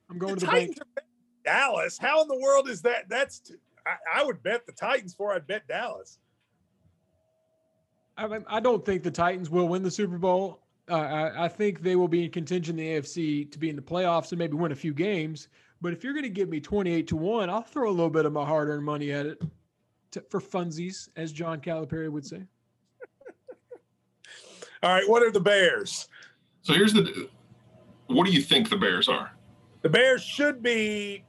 I'm 0.09 0.19
going 0.19 0.35
the 0.35 0.41
to 0.41 0.47
the 0.47 0.53
Titans 0.53 0.79
bank. 0.79 1.07
Dallas. 1.45 1.99
How 1.99 2.23
in 2.23 2.29
the 2.29 2.39
world 2.39 2.69
is 2.69 2.83
that? 2.83 3.09
That's 3.09 3.41
t- 3.41 3.55
I, 3.87 4.21
I 4.21 4.25
would 4.25 4.43
bet 4.43 4.67
the 4.67 4.73
Titans 4.73 5.15
for 5.15 5.33
I'd 5.33 5.47
bet 5.47 5.67
Dallas. 5.67 6.19
I, 8.17 8.29
mean, 8.29 8.45
I 8.47 8.61
don't 8.61 8.85
think 8.85 9.03
the 9.03 9.11
Titans 9.11 9.51
will 9.51 9.67
win 9.67 9.83
the 9.83 9.91
Super 9.91 10.19
Bowl. 10.19 10.61
Uh, 10.93 10.97
I, 10.97 11.45
I, 11.45 11.49
think 11.49 11.81
they 11.81 11.97
will 11.97 12.07
be 12.07 12.27
in 12.27 12.31
contention 12.31 12.79
in 12.79 12.85
the 12.85 13.01
AFC 13.01 13.51
to 13.51 13.59
be 13.59 13.71
in 13.71 13.77
the 13.77 13.83
playoffs 13.83 14.33
and 14.33 14.39
maybe 14.39 14.59
win 14.59 14.73
a 14.73 14.77
few 14.77 14.93
games. 14.93 15.49
But 15.81 15.95
if 15.95 16.05
you're 16.05 16.13
going 16.13 16.25
to 16.25 16.29
give 16.29 16.51
me 16.51 16.61
28 16.61 17.09
to 17.09 17.17
1, 17.17 17.49
I'll 17.49 17.63
throw 17.63 17.89
a 17.89 17.91
little 17.91 18.11
bit 18.11 18.27
of 18.27 18.35
my 18.35 18.45
hard 18.45 18.69
earned 18.69 18.85
money 18.85 19.11
at 19.11 19.25
it 19.25 19.43
to, 20.11 20.23
for 20.29 20.39
funsies, 20.39 21.09
as 21.17 21.33
John 21.33 21.63
Calipari 21.63 22.11
would 22.11 22.27
say. 22.27 22.43
All 24.83 24.93
right. 24.95 25.09
What 25.09 25.23
are 25.23 25.31
the 25.31 25.41
Bears? 25.41 26.09
So 26.61 26.75
here's 26.75 26.93
the 26.93 27.31
what 28.09 28.27
do 28.27 28.33
you 28.33 28.43
think 28.43 28.69
the 28.69 28.77
Bears 28.77 29.09
are? 29.09 29.33
The 29.81 29.89
Bears 29.89 30.23
should 30.23 30.63
be 30.63 31.25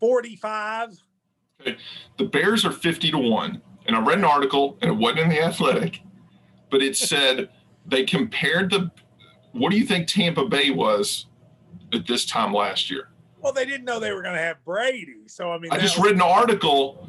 45. 0.00 0.96
Okay. 1.60 1.76
The 2.16 2.24
Bears 2.24 2.64
are 2.64 2.72
50 2.72 3.10
to 3.10 3.18
1. 3.18 3.62
And 3.86 3.94
I 3.94 4.00
read 4.00 4.16
an 4.16 4.24
article, 4.24 4.78
and 4.80 4.90
it 4.90 4.94
wasn't 4.94 5.20
in 5.20 5.28
the 5.28 5.42
athletic, 5.42 6.00
but 6.70 6.80
it 6.80 6.96
said 6.96 7.50
they 7.86 8.04
compared 8.04 8.70
the 8.70 8.90
what 9.52 9.70
do 9.70 9.78
you 9.78 9.86
think 9.86 10.08
Tampa 10.08 10.44
Bay 10.46 10.70
was 10.70 11.26
at 11.92 12.06
this 12.06 12.26
time 12.26 12.52
last 12.52 12.90
year? 12.90 13.10
Well, 13.40 13.52
they 13.52 13.64
didn't 13.64 13.84
know 13.84 14.00
they 14.00 14.12
were 14.12 14.22
going 14.22 14.34
to 14.34 14.40
have 14.40 14.64
Brady. 14.64 15.14
So, 15.26 15.52
I 15.52 15.58
mean, 15.58 15.70
I 15.70 15.78
just 15.78 15.96
was- 15.96 16.06
read 16.06 16.14
an 16.16 16.22
article. 16.22 17.08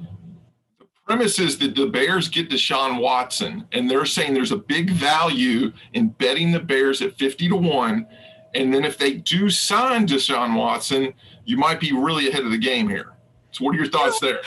The 0.78 0.86
premise 1.08 1.40
is 1.40 1.58
that 1.60 1.76
the 1.76 1.88
Bears 1.88 2.30
get 2.30 2.50
Deshaun 2.50 3.00
Watson, 3.00 3.66
and 3.72 3.90
they're 3.90 4.06
saying 4.06 4.34
there's 4.34 4.52
a 4.52 4.58
big 4.58 4.92
value 4.92 5.72
in 5.94 6.10
betting 6.10 6.52
the 6.52 6.60
Bears 6.60 7.02
at 7.02 7.18
50 7.18 7.50
to 7.50 7.56
1. 7.56 8.06
And 8.54 8.74
then 8.74 8.86
if 8.86 8.98
they 8.98 9.14
do 9.16 9.50
sign 9.50 10.08
Deshaun 10.08 10.56
Watson, 10.56 11.14
you 11.46 11.58
might 11.58 11.80
be 11.80 11.92
really 11.94 12.30
ahead 12.30 12.44
of 12.44 12.52
the 12.52 12.58
game 12.58 12.88
here. 12.88 13.14
So, 13.52 13.66
what 13.66 13.74
are 13.76 13.78
your 13.80 13.88
thoughts 13.88 14.20
there? 14.20 14.42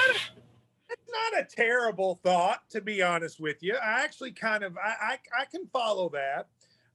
Not 1.32 1.42
a 1.42 1.44
terrible 1.44 2.20
thought, 2.22 2.68
to 2.70 2.80
be 2.80 3.02
honest 3.02 3.40
with 3.40 3.62
you. 3.62 3.74
I 3.74 4.02
actually 4.02 4.32
kind 4.32 4.62
of 4.62 4.76
I 4.76 4.94
I, 5.00 5.18
I 5.40 5.44
can 5.44 5.66
follow 5.66 6.08
that. 6.10 6.48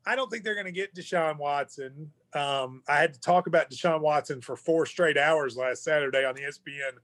I 0.06 0.16
don't 0.16 0.30
think 0.30 0.44
they're 0.44 0.56
going 0.56 0.66
to 0.66 0.72
get 0.72 0.94
Deshaun 0.94 1.38
Watson. 1.38 2.12
Um, 2.34 2.84
I 2.90 2.98
had 2.98 3.14
to 3.14 3.20
talk 3.22 3.48
about 3.48 3.70
Deshaun 3.70 4.02
Watson 4.02 4.42
for 4.42 4.56
four 4.58 4.86
straight 4.86 5.18
hours 5.18 5.56
last 5.56 5.84
Saturday 5.84 6.26
on 6.26 6.36
the 6.36 6.42
ESPN, 6.42 6.98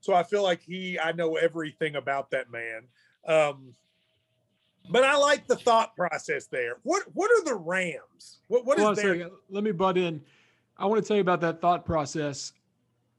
so 0.00 0.14
I 0.14 0.22
feel 0.22 0.42
like 0.42 0.60
he 0.60 0.98
I 0.98 1.12
know 1.12 1.36
everything 1.36 1.96
about 1.96 2.30
that 2.30 2.50
man. 2.50 2.82
Um, 3.26 3.74
but 4.90 5.04
I 5.04 5.16
like 5.16 5.46
the 5.46 5.56
thought 5.56 5.94
process 5.94 6.46
there. 6.46 6.78
What 6.82 7.04
what 7.14 7.30
are 7.30 7.44
the 7.44 7.54
Rams? 7.54 8.40
What 8.48 8.64
what 8.66 8.78
is 8.78 8.96
there? 8.96 9.30
Let 9.50 9.64
me 9.64 9.72
butt 9.72 9.96
in. 9.96 10.20
I 10.76 10.86
want 10.86 11.02
to 11.02 11.06
tell 11.06 11.16
you 11.16 11.20
about 11.20 11.40
that 11.42 11.60
thought 11.60 11.84
process. 11.84 12.52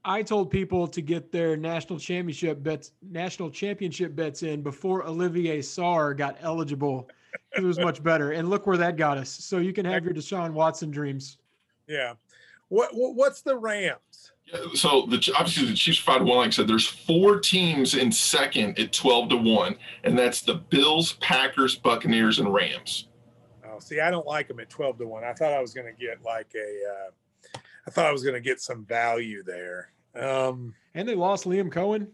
I 0.04 0.22
told 0.22 0.50
people 0.50 0.86
to 0.88 1.00
get 1.00 1.32
their 1.32 1.56
national 1.56 1.98
championship 1.98 2.62
bets, 2.62 2.92
national 3.10 3.50
championship 3.50 4.14
bets 4.14 4.42
in 4.42 4.62
before 4.62 5.06
Olivier 5.06 5.60
Sarr 5.60 6.16
got 6.16 6.36
eligible. 6.40 7.08
It 7.56 7.62
was 7.62 7.78
much 7.78 8.02
better, 8.02 8.32
and 8.32 8.48
look 8.50 8.66
where 8.66 8.76
that 8.76 8.96
got 8.96 9.18
us. 9.18 9.30
So 9.30 9.58
you 9.58 9.72
can 9.72 9.86
have 9.86 10.04
your 10.04 10.14
Deshaun 10.14 10.52
Watson 10.52 10.90
dreams. 10.90 11.38
Yeah. 11.86 12.14
What, 12.68 12.94
what 12.94 13.14
what's 13.14 13.42
the 13.42 13.56
Rams? 13.56 14.32
Yeah, 14.46 14.60
so 14.74 15.06
the 15.06 15.16
obviously 15.36 15.66
the 15.66 15.74
Chiefs 15.74 15.98
five 15.98 16.18
to 16.18 16.24
one. 16.24 16.38
Like 16.38 16.48
I 16.48 16.50
said, 16.50 16.68
there's 16.68 16.86
four 16.86 17.40
teams 17.40 17.94
in 17.94 18.12
second 18.12 18.78
at 18.78 18.92
twelve 18.92 19.30
to 19.30 19.36
one, 19.36 19.76
and 20.04 20.18
that's 20.18 20.42
the 20.42 20.54
Bills, 20.54 21.14
Packers, 21.14 21.76
Buccaneers, 21.76 22.38
and 22.38 22.52
Rams. 22.52 23.08
Oh, 23.66 23.78
see, 23.78 24.00
I 24.00 24.10
don't 24.10 24.26
like 24.26 24.48
them 24.48 24.60
at 24.60 24.70
twelve 24.70 24.98
to 24.98 25.06
one. 25.06 25.24
I 25.24 25.32
thought 25.32 25.52
I 25.52 25.60
was 25.60 25.72
going 25.72 25.86
to 25.86 25.98
get 25.98 26.22
like 26.22 26.52
a. 26.54 26.90
Uh, 26.90 27.58
I 27.86 27.90
thought 27.90 28.06
I 28.06 28.12
was 28.12 28.22
going 28.22 28.34
to 28.34 28.40
get 28.40 28.60
some 28.60 28.84
value 28.84 29.42
there. 29.42 29.90
Um, 30.14 30.74
and 30.94 31.08
they 31.08 31.14
lost 31.14 31.44
Liam 31.44 31.72
Coen. 31.72 32.08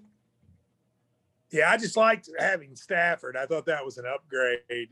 Yeah, 1.51 1.71
I 1.71 1.77
just 1.77 1.97
liked 1.97 2.29
having 2.39 2.77
Stafford. 2.77 3.37
I 3.37 3.47
thought 3.47 3.67
that 3.67 3.85
was 3.85 3.99
an 3.99 4.05
upgrade. 4.07 4.91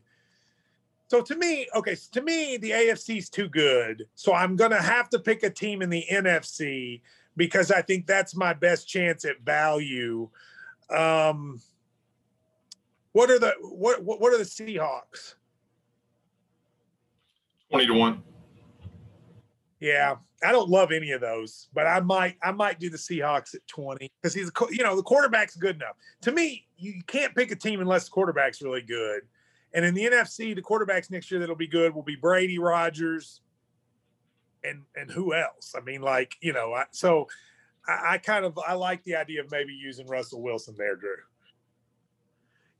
So 1.07 1.23
to 1.23 1.37
me, 1.37 1.67
okay, 1.75 1.95
so 1.95 2.09
to 2.13 2.23
me, 2.23 2.59
the 2.59 2.71
AFC 2.71 3.19
is 3.19 3.31
too 3.31 3.49
good. 3.49 4.07
So 4.15 4.35
I'm 4.35 4.57
going 4.57 4.73
to 4.73 4.83
have 4.83 5.09
to 5.11 5.19
pick 5.19 5.43
a 5.43 5.51
team 5.51 5.81
in 5.81 5.89
the 5.89 6.05
NFC 6.11 7.01
because 7.37 7.71
I 7.71 7.81
think 7.81 8.07
that's 8.07 8.35
my 8.35 8.53
best 8.53 8.89
chance 8.89 9.25
at 9.25 9.41
value. 9.41 10.29
Um, 10.91 11.61
what 13.13 13.31
are 13.31 13.39
the 13.39 13.55
what 13.61 14.03
what 14.03 14.33
are 14.33 14.39
the 14.39 14.45
Seahawks? 14.45 15.35
Twenty 17.71 17.87
to 17.87 17.95
one. 17.95 18.23
Yeah, 19.81 20.17
I 20.45 20.53
don't 20.53 20.69
love 20.69 20.93
any 20.93 21.11
of 21.11 21.21
those, 21.21 21.69
but 21.75 21.87
I 21.87 22.01
might 22.01 22.37
I 22.43 22.53
might 22.53 22.79
do 22.79 22.91
the 22.91 22.97
Seahawks 22.97 23.55
at 23.55 23.67
20 23.67 24.11
because 24.23 24.35
he's 24.35 24.49
a, 24.49 24.67
you 24.71 24.85
know 24.85 24.95
the 24.95 25.03
quarterback's 25.03 25.57
good 25.57 25.77
enough. 25.77 25.97
To 26.23 26.33
me, 26.33 26.67
you 26.77 27.03
can't 27.07 27.35
pick 27.35 27.51
a 27.51 27.57
team 27.57 27.81
unless 27.81 28.05
the 28.05 28.11
quarterback's 28.11 28.63
really 28.63 28.83
good. 28.83 29.23
And 29.75 29.85
in 29.85 29.95
the 29.95 30.05
NFC, 30.05 30.55
the 30.55 30.63
quarterbacks 30.63 31.11
next 31.11 31.31
year 31.31 31.41
that'll 31.41 31.57
be 31.57 31.67
good 31.67 31.95
will 31.95 32.03
be 32.03 32.17
Brady, 32.17 32.59
Rodgers, 32.59 33.41
and 34.63 34.83
and 34.97 35.11
who 35.11 35.35
else? 35.35 35.75
I 35.77 35.81
mean, 35.81 36.03
like 36.03 36.37
you 36.41 36.53
know, 36.53 36.73
I, 36.73 36.85
so 36.93 37.27
I, 37.87 38.15
I 38.15 38.19
kind 38.19 38.45
of 38.45 38.59
I 38.67 38.75
like 38.75 39.03
the 39.05 39.17
idea 39.17 39.41
of 39.41 39.51
maybe 39.51 39.73
using 39.73 40.07
Russell 40.07 40.41
Wilson 40.41 40.75
there, 40.79 40.95
Drew. 40.95 41.17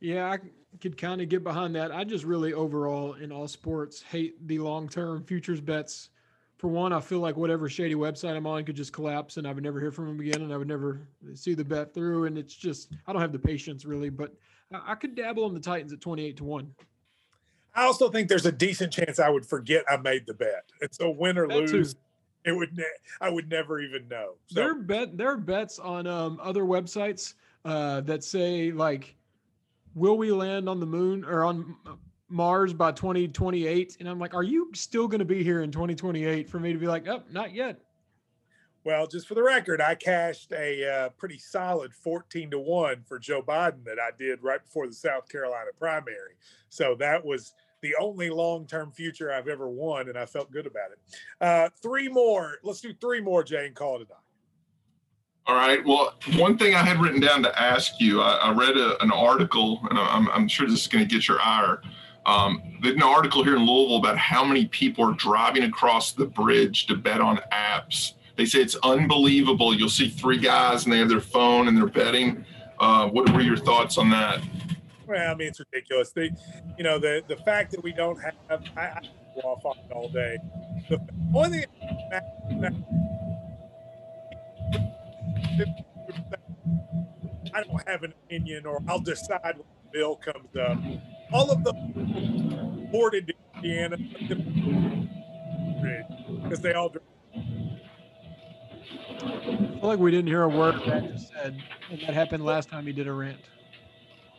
Yeah, 0.01 0.31
I 0.31 0.39
could 0.81 0.97
kind 0.97 1.21
of 1.21 1.29
get 1.29 1.43
behind 1.43 1.75
that. 1.75 1.91
I 1.91 2.05
just 2.05 2.25
really 2.25 2.53
overall 2.53 3.15
in 3.15 3.33
all 3.33 3.49
sports 3.49 4.01
hate 4.01 4.47
the 4.47 4.61
long 4.61 4.89
term 4.89 5.25
futures 5.25 5.61
bets 5.61 6.11
for 6.59 6.67
one, 6.67 6.93
I 6.93 7.01
feel 7.01 7.21
like 7.21 7.37
whatever 7.37 7.69
shady 7.69 7.95
website 7.95 8.37
I'm 8.37 8.47
on 8.47 8.65
could 8.65 8.75
just 8.75 8.93
collapse 8.93 9.37
and 9.37 9.47
I 9.47 9.53
would 9.53 9.63
never 9.63 9.81
hear 9.81 9.93
from 9.93 10.09
him 10.09 10.21
again 10.21 10.43
and 10.43 10.53
I 10.53 10.57
would 10.57 10.67
never 10.67 11.01
see 11.35 11.55
the 11.55 11.65
bet 11.65 11.95
through. 11.95 12.25
And 12.25 12.37
it's 12.37 12.55
just, 12.55 12.93
I 13.07 13.13
don't 13.13 13.23
have 13.23 13.33
the 13.33 13.39
patience 13.39 13.85
really, 13.85 14.11
but 14.11 14.35
I, 14.73 14.97
could 14.97 15.15
dabble 15.15 15.45
on 15.45 15.55
the 15.55 15.61
Titans 15.61 15.93
at 15.93 16.01
28 16.01 16.37
to 16.39 16.45
1. 16.45 16.75
I 17.77 17.85
also 17.85 18.11
think 18.11 18.29
there's 18.29 18.45
a 18.45 18.53
decent 18.53 18.93
chance 18.93 19.21
I 19.21 19.29
would 19.29 19.47
forget 19.47 19.85
I 19.89 19.99
made 19.99 20.27
the 20.27 20.35
bet. 20.35 20.65
And 20.81 20.93
so 20.93 21.11
win 21.11 21.39
or 21.39 21.47
that 21.47 21.57
lose, 21.57 21.95
too. 21.95 22.01
it 22.45 22.53
would, 22.53 22.77
ne- 22.77 22.85
I 23.21 23.31
would 23.31 23.49
never 23.49 23.81
even 23.81 24.09
know. 24.09 24.33
So, 24.49 24.61
there, 24.61 24.73
are 24.73 24.75
bet, 24.75 25.17
there 25.17 25.31
are 25.31 25.37
bets 25.37 25.79
on 25.79 26.09
um, 26.09 26.41
other 26.43 26.65
websites 26.65 27.35
uh, 27.65 28.01
that 28.01 28.25
say, 28.25 28.73
like, 28.73 29.15
will 29.95 30.19
we 30.19 30.33
land 30.33 30.69
on 30.69 30.81
the 30.81 30.87
moon 30.87 31.25
or 31.25 31.45
on 31.45 31.77
Mars 32.29 32.73
by 32.73 32.93
2028. 32.93 33.97
And 34.01 34.09
I'm 34.09 34.19
like, 34.19 34.35
are 34.35 34.43
you 34.43 34.71
still 34.75 35.09
going 35.09 35.21
to 35.21 35.25
be 35.25 35.43
here 35.43 35.63
in 35.63 35.71
2028 35.71 36.49
for 36.49 36.61
me 36.61 36.73
to 36.73 36.79
be 36.79 36.87
like, 36.87 37.09
oh, 37.09 37.23
not 37.31 37.55
yet? 37.55 37.81
Well, 38.85 39.07
just 39.07 39.29
for 39.29 39.35
the 39.35 39.43
record, 39.43 39.81
I 39.81 39.95
cashed 39.95 40.53
a 40.53 40.89
uh, 40.89 41.09
pretty 41.11 41.39
solid 41.39 41.93
14 41.93 42.53
to 42.53 42.59
1 42.59 43.03
for 43.07 43.19
Joe 43.19 43.43
Biden 43.43 43.85
that 43.85 43.99
I 43.99 44.11
did 44.17 44.43
right 44.43 44.63
before 44.63 44.87
the 44.87 44.95
South 44.95 45.29
Carolina 45.29 45.71
primary. 45.79 46.37
So 46.71 46.95
that 46.99 47.25
was 47.25 47.55
the 47.83 47.95
only 48.01 48.31
long 48.31 48.67
term 48.67 48.91
future 48.93 49.33
I've 49.33 49.49
ever 49.49 49.69
won, 49.69 50.09
and 50.09 50.17
I 50.17 50.27
felt 50.27 50.51
good 50.51 50.67
about 50.67 50.91
it. 50.93 50.99
Uh, 51.41 51.69
three 51.83 52.09
more. 52.09 52.57
Let's 52.63 52.81
do 52.81 52.93
three 52.95 53.21
more, 53.21 53.43
Jay, 53.45 53.67
and 53.67 53.75
call 53.75 53.97
it 53.97 54.07
a 54.07 54.11
night. 54.11 54.23
All 55.47 55.55
right. 55.55 55.85
Well, 55.85 56.15
one 56.37 56.59
thing 56.59 56.75
I 56.75 56.83
had 56.83 57.01
written 57.01 57.21
down 57.21 57.43
to 57.43 57.61
ask 57.61 58.01
you, 58.01 58.21
I, 58.21 58.35
I 58.37 58.53
read 58.53 58.77
a, 58.77 59.03
an 59.03 59.11
article, 59.11 59.81
and 59.89 59.99
I'm, 59.99 60.29
I'm 60.31 60.47
sure 60.47 60.69
this 60.69 60.83
is 60.83 60.87
going 60.89 61.07
to 61.07 61.15
get 61.15 61.27
your 61.27 61.41
ire. 61.41 61.81
Um, 62.29 62.63
there's 62.83 62.95
an 62.95 63.03
article 63.03 63.43
here 63.43 63.57
in 63.57 63.65
Louisville 63.65 63.97
about 63.97 64.19
how 64.19 64.45
many 64.45 64.67
people 64.67 65.03
are 65.09 65.15
driving 65.15 65.63
across 65.63 66.13
the 66.13 66.27
bridge 66.27 66.87
to 66.89 66.95
bet 66.95 67.23
on 67.23 67.41
apps. 67.51 68.13
They 68.37 68.45
say 68.45 68.59
it's 68.59 68.77
unbelievable. 68.83 69.75
You'll 69.75 69.89
see 69.89 70.11
three 70.11 70.37
guys 70.37 70.85
and 70.85 70.93
they 70.93 70.99
have 70.99 71.09
their 71.09 71.23
phone 71.23 71.69
and 71.69 71.77
they're 71.77 71.87
betting. 71.87 72.45
Uh, 72.79 73.09
what 73.09 73.33
were 73.33 73.41
your 73.41 73.57
thoughts 73.57 73.97
on 73.97 74.11
that? 74.11 74.43
Well, 75.07 75.33
I 75.33 75.35
mean, 75.37 75.49
it's 75.49 75.59
ridiculous. 75.59 76.13
The, 76.13 76.31
you 76.77 76.85
know, 76.85 76.99
the 76.99 77.25
the 77.29 77.37
fact 77.37 77.71
that 77.71 77.83
we 77.83 77.93
don't 77.93 78.21
have, 78.21 78.35
I, 78.77 78.81
I 78.83 79.01
go 79.35 79.49
off 79.49 79.65
on 79.65 79.79
it 79.79 79.91
all 79.91 80.11
day. 80.11 80.37
The 80.91 81.01
only 81.35 81.61
thing 81.61 81.67
I 87.55 87.63
don't 87.63 87.89
have 87.89 88.03
an 88.03 88.13
opinion, 88.27 88.67
or 88.67 88.83
I'll 88.87 89.01
decide 89.01 89.41
when 89.57 89.57
the 89.57 89.91
bill 89.99 90.17
comes 90.17 90.55
up 90.57 90.79
all 91.33 91.51
of 91.51 91.65
them 91.65 92.89
boarded 92.91 93.27
to 93.29 93.35
Indiana 93.57 93.97
because 96.43 96.61
they 96.61 96.73
all. 96.73 96.93
I 97.31 97.41
feel 99.81 99.81
like 99.83 99.99
we 99.99 100.11
didn't 100.11 100.29
hear 100.29 100.43
a 100.43 100.49
word 100.49 100.81
that 100.87 101.13
just 101.13 101.33
said, 101.33 101.57
and 101.91 102.01
that 102.01 102.15
happened 102.15 102.45
last 102.45 102.69
time 102.69 102.87
he 102.87 102.93
did 102.93 103.07
a 103.07 103.13
rant. 103.13 103.41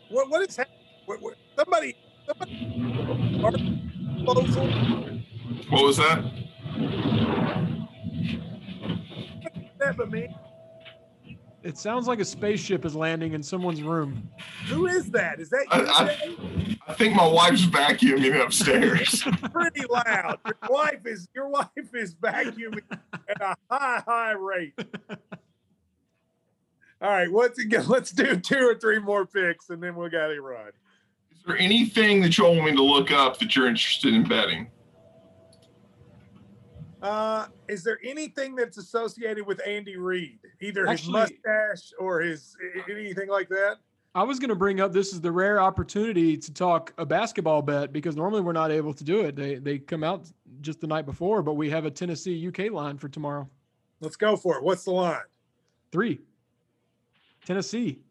What 0.10 0.30
what 0.30 0.48
is 0.48 0.56
happening? 0.56 0.78
What, 1.06 1.22
what, 1.22 1.36
somebody, 1.56 1.96
somebody. 2.28 2.56
What 5.70 5.84
was 5.84 5.98
that? 5.98 6.24
That 9.80 9.98
but 9.98 10.12
me. 10.12 10.28
It 11.62 11.78
sounds 11.78 12.08
like 12.08 12.20
a 12.20 12.26
spaceship 12.26 12.86
is 12.86 12.96
landing 12.96 13.34
in 13.34 13.44
someone's 13.44 13.84
room. 13.84 14.30
Who 14.68 14.88
is 14.88 15.12
that? 15.12 15.40
Is 15.40 15.50
that 15.50 15.66
you? 15.74 15.82
I, 15.82 16.04
I, 16.04 16.78
I 16.88 16.94
think 16.94 17.16
my 17.16 17.28
wife's 17.28 17.66
vacuuming 17.66 18.42
upstairs. 18.42 19.24
Pretty 19.54 19.86
loud. 19.90 20.40
Your 20.46 20.70
wife 20.70 21.06
is 21.06 21.28
your 21.36 21.50
wife 21.50 21.68
is 21.94 22.16
vacuuming 22.16 22.84
at 23.14 23.42
a 23.42 23.56
high 23.70 24.02
high 24.06 24.32
rate. 24.32 24.74
All 27.02 27.10
right, 27.10 27.32
what's 27.32 27.60
again? 27.60 27.88
Let's 27.88 28.12
do 28.12 28.38
two 28.38 28.60
or 28.60 28.76
three 28.76 29.00
more 29.00 29.26
picks, 29.26 29.70
and 29.70 29.84
then 29.84 29.96
we 29.96 30.10
got 30.10 30.28
to 30.28 30.42
run. 30.42 30.68
Is 31.32 31.44
there 31.46 31.58
anything 31.58 32.22
that 32.22 32.38
you 32.38 32.46
want 32.46 32.64
me 32.64 32.76
to 32.76 32.84
look 32.84 33.12
up 33.12 33.38
that 33.40 33.56
you're 33.56 33.68
interested 33.68 34.14
in 34.14 34.28
betting? 34.28 34.70
Uh, 37.02 37.48
is 37.68 37.84
there 37.84 38.00
anything 38.04 38.56
that's 38.56 38.78
associated 38.78 39.46
with 39.46 39.62
Andy 39.66 39.96
Reid, 39.96 40.40
either 40.60 40.88
Actually, 40.88 41.22
his 41.22 41.32
mustache 41.46 41.94
or 41.98 42.20
his 42.20 42.58
anything 42.90 43.30
like 43.30 43.48
that? 43.50 43.78
I 44.16 44.24
was 44.24 44.40
going 44.40 44.50
to 44.50 44.56
bring 44.56 44.82
up 44.82 44.92
this 44.92 45.14
is 45.14 45.22
the 45.22 45.32
rare 45.32 45.62
opportunity 45.62 46.36
to 46.36 46.54
talk 46.54 46.94
a 46.98 47.06
basketball 47.06 47.62
bet 47.62 47.94
because 47.94 48.16
normally 48.16 48.42
we're 48.42 48.54
not 48.54 48.72
able 48.72 48.94
to 48.94 49.04
do 49.04 49.22
it. 49.22 49.36
They 49.36 49.56
they 49.56 49.80
come 49.80 50.04
out 50.04 50.30
just 50.62 50.82
the 50.82 50.88
night 50.88 51.06
before, 51.06 51.42
but 51.42 51.54
we 51.54 51.70
have 51.70 51.86
a 51.86 51.92
Tennessee 51.92 52.48
UK 52.48 52.72
line 52.72 52.98
for 52.98 53.08
tomorrow. 53.08 53.48
Let's 54.02 54.16
go 54.16 54.36
for 54.36 54.58
it. 54.58 54.64
What's 54.64 54.84
the 54.84 54.92
line? 54.92 55.22
Three. 55.92 56.20
Tennessee. 57.46 58.02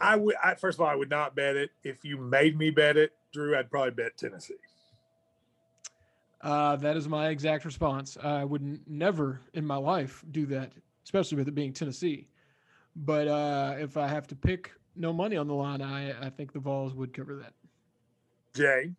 I 0.00 0.16
would. 0.16 0.36
I, 0.42 0.54
first 0.54 0.78
of 0.78 0.82
all, 0.82 0.88
I 0.88 0.94
would 0.94 1.10
not 1.10 1.34
bet 1.34 1.56
it. 1.56 1.70
If 1.82 2.04
you 2.04 2.16
made 2.16 2.56
me 2.56 2.70
bet 2.70 2.96
it, 2.96 3.12
Drew, 3.32 3.56
I'd 3.58 3.70
probably 3.70 3.90
bet 3.90 4.16
Tennessee. 4.16 4.54
Uh, 6.40 6.76
that 6.76 6.96
is 6.96 7.08
my 7.08 7.28
exact 7.28 7.64
response. 7.64 8.16
I 8.22 8.44
would 8.44 8.62
n- 8.62 8.80
never 8.86 9.40
in 9.54 9.64
my 9.64 9.76
life 9.76 10.24
do 10.30 10.46
that, 10.46 10.72
especially 11.04 11.36
with 11.36 11.48
it 11.48 11.54
being 11.54 11.72
Tennessee. 11.72 12.28
But 12.94 13.28
uh, 13.28 13.74
if 13.78 13.96
I 13.96 14.06
have 14.06 14.26
to 14.28 14.36
pick 14.36 14.72
no 14.94 15.12
money 15.12 15.36
on 15.36 15.46
the 15.48 15.54
line, 15.54 15.82
I, 15.82 16.26
I 16.26 16.30
think 16.30 16.52
the 16.52 16.60
Vols 16.60 16.94
would 16.94 17.12
cover 17.12 17.36
that. 17.36 17.54
Jay? 18.54 18.90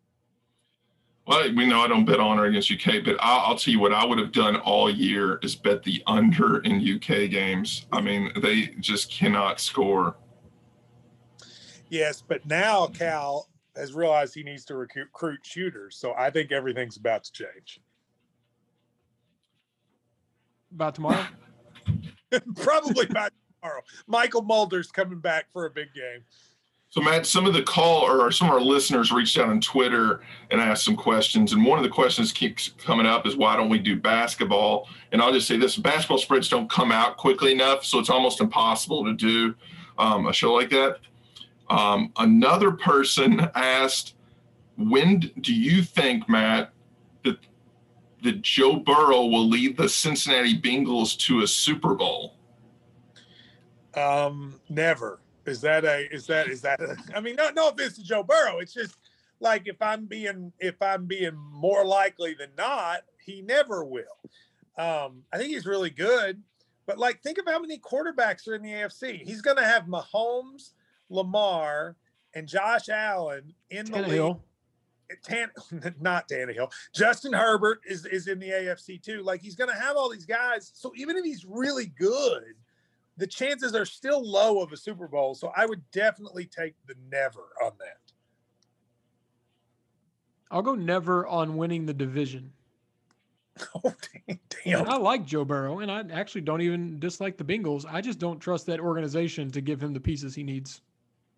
Well, 1.26 1.54
we 1.54 1.66
know 1.66 1.80
I 1.80 1.88
don't 1.88 2.04
bet 2.04 2.18
on 2.18 2.38
or 2.38 2.46
against 2.46 2.72
UK, 2.72 3.04
but 3.04 3.16
I'll, 3.20 3.40
I'll, 3.40 3.56
tell 3.56 3.72
you 3.72 3.78
what 3.78 3.92
I 3.92 4.04
would 4.04 4.18
have 4.18 4.32
done 4.32 4.56
all 4.56 4.90
year 4.90 5.38
is 5.42 5.54
bet 5.54 5.82
the 5.82 6.02
under 6.06 6.58
in 6.60 6.80
UK 6.80 7.30
games. 7.30 7.86
I 7.92 8.00
mean, 8.00 8.32
they 8.40 8.74
just 8.80 9.12
cannot 9.12 9.60
score. 9.60 10.16
Yes, 11.90 12.22
but 12.26 12.46
now 12.46 12.86
Cal 12.86 13.49
has 13.76 13.94
realized 13.94 14.34
he 14.34 14.42
needs 14.42 14.64
to 14.66 14.76
recruit 14.76 15.40
shooters. 15.42 15.96
So 15.96 16.14
I 16.16 16.30
think 16.30 16.52
everything's 16.52 16.96
about 16.96 17.24
to 17.24 17.32
change. 17.32 17.80
About 20.72 20.94
tomorrow? 20.94 21.26
Probably 22.56 23.06
by 23.06 23.28
tomorrow. 23.60 23.82
Mychal 24.08 24.46
Mulder's 24.46 24.90
coming 24.90 25.18
back 25.18 25.46
for 25.52 25.66
a 25.66 25.70
big 25.70 25.92
game. 25.94 26.22
So 26.90 27.00
Matt, 27.00 27.24
some 27.24 27.46
of 27.46 27.54
the 27.54 27.62
call 27.62 28.02
or 28.02 28.32
some 28.32 28.48
of 28.48 28.54
our 28.54 28.60
listeners 28.60 29.12
reached 29.12 29.38
out 29.38 29.48
on 29.48 29.60
Twitter 29.60 30.22
and 30.50 30.60
asked 30.60 30.84
some 30.84 30.96
questions. 30.96 31.52
And 31.52 31.64
one 31.64 31.78
of 31.78 31.84
the 31.84 31.88
questions 31.88 32.32
keeps 32.32 32.70
coming 32.78 33.06
up 33.06 33.28
is 33.28 33.36
why 33.36 33.56
don't 33.56 33.68
we 33.68 33.78
do 33.78 33.94
basketball? 33.94 34.88
And 35.12 35.22
I'll 35.22 35.32
just 35.32 35.46
say 35.46 35.56
this: 35.56 35.76
basketball 35.76 36.18
spreads 36.18 36.48
don't 36.48 36.68
come 36.68 36.90
out 36.90 37.16
quickly 37.16 37.52
enough, 37.52 37.84
so 37.84 38.00
it's 38.00 38.10
almost 38.10 38.40
impossible 38.40 39.04
to 39.04 39.12
do 39.12 39.54
um, 39.98 40.26
a 40.26 40.32
show 40.32 40.52
like 40.52 40.70
that. 40.70 40.98
Um, 41.70 42.12
another 42.16 42.72
person 42.72 43.48
asked, 43.54 44.14
when 44.76 45.20
do 45.40 45.54
you 45.54 45.82
think, 45.82 46.28
Matt, 46.28 46.72
that 47.24 47.38
that 48.22 48.42
Joe 48.42 48.76
Burrow 48.76 49.24
will 49.24 49.48
lead 49.48 49.76
the 49.76 49.88
Cincinnati 49.88 50.60
Bengals 50.60 51.16
to 51.20 51.40
a 51.42 51.46
Super 51.46 51.94
Bowl? 51.94 52.34
Um, 53.94 54.60
never. 54.68 55.20
Is 55.46 55.60
that 55.62 55.84
a 55.84 56.12
is 56.12 56.26
that 56.26 56.48
is 56.48 56.60
that 56.62 56.80
a, 56.80 56.96
I 57.14 57.20
mean, 57.20 57.36
no 57.36 57.50
no 57.50 57.68
offense 57.68 57.94
to 57.96 58.04
Joe 58.04 58.22
Burrow. 58.22 58.58
It's 58.58 58.74
just 58.74 58.96
like 59.40 59.62
if 59.66 59.80
I'm 59.80 60.06
being 60.06 60.52
if 60.58 60.80
I'm 60.82 61.06
being 61.06 61.36
more 61.36 61.84
likely 61.84 62.34
than 62.34 62.50
not, 62.58 63.00
He 63.24 63.42
never 63.42 63.84
will. 63.84 64.04
Um, 64.76 65.24
I 65.32 65.38
think 65.38 65.50
he's 65.50 65.66
really 65.66 65.90
good, 65.90 66.42
but 66.86 66.98
like, 66.98 67.22
think 67.22 67.38
of 67.38 67.44
how 67.46 67.58
many 67.58 67.78
quarterbacks 67.78 68.48
are 68.48 68.54
in 68.54 68.62
the 68.62 68.70
AFC. 68.70 69.20
He's 69.22 69.42
going 69.42 69.58
to 69.58 69.64
have 69.64 69.84
Mahomes, 69.84 70.72
Lamar, 71.10 71.96
and 72.34 72.48
Josh 72.48 72.88
Allen 72.88 73.52
in 73.70 73.86
the 73.86 73.98
Tannehill. 73.98 74.28
league. 74.28 74.36
Tan, 75.24 75.50
not 76.00 76.28
Tannehill. 76.28 76.70
Justin 76.94 77.32
Herbert 77.32 77.80
is 77.84 78.06
is 78.06 78.28
in 78.28 78.38
the 78.38 78.48
AFC 78.48 79.02
too. 79.02 79.22
Like 79.22 79.40
he's 79.42 79.56
going 79.56 79.70
to 79.70 79.76
have 79.76 79.96
all 79.96 80.08
these 80.08 80.26
guys. 80.26 80.70
So 80.74 80.92
even 80.96 81.16
if 81.16 81.24
he's 81.24 81.44
really 81.44 81.86
good, 81.86 82.54
the 83.16 83.26
chances 83.26 83.74
are 83.74 83.84
still 83.84 84.24
low 84.24 84.62
of 84.62 84.72
a 84.72 84.76
Super 84.76 85.08
Bowl. 85.08 85.34
So 85.34 85.52
I 85.56 85.66
would 85.66 85.82
definitely 85.90 86.46
take 86.46 86.74
the 86.86 86.94
never 87.10 87.48
on 87.62 87.72
that. 87.80 87.98
I'll 90.50 90.62
go 90.62 90.74
never 90.74 91.26
on 91.26 91.56
winning 91.56 91.86
the 91.86 91.94
division. 91.94 92.52
Oh 93.84 93.92
damn! 94.64 94.80
And 94.80 94.88
I 94.88 94.96
like 94.96 95.26
Joe 95.26 95.44
Burrow, 95.44 95.80
and 95.80 95.90
I 95.90 96.02
actually 96.12 96.40
don't 96.40 96.62
even 96.62 96.98
dislike 96.98 97.36
the 97.36 97.44
Bengals. 97.44 97.84
I 97.86 98.00
just 98.00 98.18
don't 98.18 98.40
trust 98.40 98.64
that 98.66 98.80
organization 98.80 99.50
to 99.50 99.60
give 99.60 99.82
him 99.82 99.92
the 99.92 100.00
pieces 100.00 100.34
he 100.34 100.42
needs. 100.42 100.80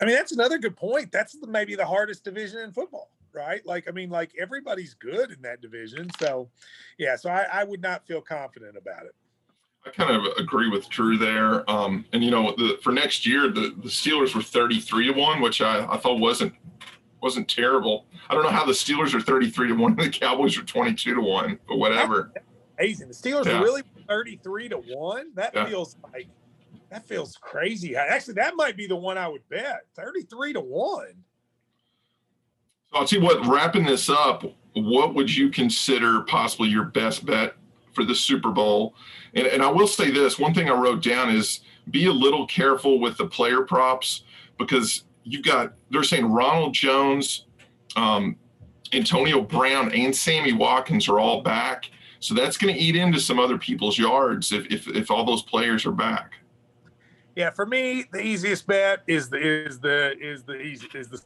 I 0.02 0.04
mean, 0.04 0.16
that's 0.16 0.32
another 0.32 0.58
good 0.58 0.76
point. 0.76 1.12
That's 1.12 1.34
the, 1.38 1.46
maybe 1.46 1.76
the 1.76 1.86
hardest 1.86 2.24
division 2.24 2.58
in 2.58 2.72
football, 2.72 3.12
right? 3.32 3.64
Like, 3.64 3.86
I 3.88 3.92
mean, 3.92 4.10
like 4.10 4.32
everybody's 4.38 4.94
good 4.94 5.30
in 5.30 5.40
that 5.42 5.60
division. 5.60 6.10
So, 6.18 6.50
yeah. 6.98 7.14
So 7.14 7.30
I, 7.30 7.46
I 7.52 7.62
would 7.62 7.80
not 7.80 8.04
feel 8.04 8.20
confident 8.20 8.76
about 8.76 9.04
it. 9.04 9.14
I 9.86 9.90
kind 9.90 10.10
of 10.10 10.24
agree 10.38 10.68
with 10.68 10.88
Drew 10.88 11.16
there. 11.18 11.68
Um, 11.70 12.04
and 12.12 12.24
you 12.24 12.32
know, 12.32 12.52
the, 12.56 12.78
for 12.82 12.90
next 12.92 13.24
year, 13.24 13.42
the, 13.48 13.76
the 13.80 13.88
Steelers 13.88 14.34
were 14.34 14.42
33 14.42 15.12
to 15.12 15.20
one, 15.20 15.40
which 15.40 15.60
I, 15.62 15.86
I 15.88 15.96
thought 15.98 16.18
wasn't 16.18 16.52
wasn't 17.22 17.48
terrible. 17.48 18.06
I 18.28 18.34
don't 18.34 18.42
know 18.42 18.50
how 18.50 18.64
the 18.64 18.72
Steelers 18.72 19.14
are 19.14 19.20
33 19.20 19.68
to 19.68 19.74
one 19.74 19.92
and 19.92 20.00
the 20.00 20.10
Cowboys 20.10 20.58
are 20.58 20.64
22 20.64 21.14
to 21.14 21.20
one, 21.20 21.56
but 21.68 21.76
whatever. 21.76 22.32
Amazing. 22.80 23.06
The 23.06 23.14
Steelers 23.14 23.44
Yeah. 23.46 23.60
are 23.60 23.62
really 23.62 23.82
33 24.08 24.70
to 24.70 24.78
one. 24.78 25.30
That 25.36 25.54
Yeah. 25.54 25.66
feels 25.66 25.96
like 26.12 26.26
that 26.92 27.08
feels 27.08 27.38
crazy. 27.40 27.96
Actually, 27.96 28.34
that 28.34 28.54
might 28.54 28.76
be 28.76 28.86
the 28.86 28.94
one 28.94 29.16
I 29.16 29.26
would 29.26 29.48
bet. 29.48 29.86
33 29.96 30.52
to 30.52 30.60
one. 30.60 31.14
So 32.90 32.98
I'll 32.98 33.06
see 33.06 33.18
what, 33.18 33.46
wrapping 33.46 33.86
this 33.86 34.10
up, 34.10 34.44
what 34.74 35.14
would 35.14 35.34
you 35.34 35.48
consider 35.48 36.20
possibly 36.20 36.68
your 36.68 36.84
best 36.84 37.24
bet 37.24 37.54
for 37.94 38.04
the 38.04 38.14
Super 38.14 38.50
Bowl? 38.50 38.94
And, 39.32 39.46
and 39.46 39.62
I 39.62 39.70
will 39.70 39.86
say 39.86 40.10
this 40.10 40.38
one 40.38 40.52
thing 40.52 40.68
I 40.68 40.74
wrote 40.74 41.02
down 41.02 41.34
is 41.34 41.60
be 41.90 42.06
a 42.06 42.12
little 42.12 42.46
careful 42.46 43.00
with 43.00 43.16
the 43.16 43.26
player 43.26 43.62
props 43.62 44.24
because 44.58 45.04
you've 45.24 45.44
got, 45.44 45.72
they're 45.90 46.04
saying 46.04 46.26
Ronald 46.26 46.74
Jones, 46.74 47.46
um, 47.96 48.36
Antonio 48.92 49.40
Brown, 49.40 49.90
and 49.92 50.14
Sammy 50.14 50.52
Watkins 50.52 51.08
are 51.08 51.18
all 51.18 51.40
back. 51.40 51.86
So 52.20 52.34
that's 52.34 52.58
going 52.58 52.74
to 52.74 52.78
eat 52.78 52.96
into 52.96 53.18
some 53.18 53.40
other 53.40 53.56
people's 53.56 53.98
yards 53.98 54.52
if, 54.52 54.66
if, 54.66 54.88
if 54.88 55.10
all 55.10 55.24
those 55.24 55.42
players 55.42 55.86
are 55.86 55.92
back. 55.92 56.34
Yeah, 57.34 57.50
for 57.50 57.64
me, 57.64 58.04
the 58.12 58.20
easiest 58.20 58.66
bet 58.66 59.02
is 59.06 59.28
the 59.30 59.38
is 59.38 59.80
the 59.80 60.16
is 60.20 60.42
the 60.42 60.60
easy 60.60 60.88
is 60.94 61.08
the 61.08 61.20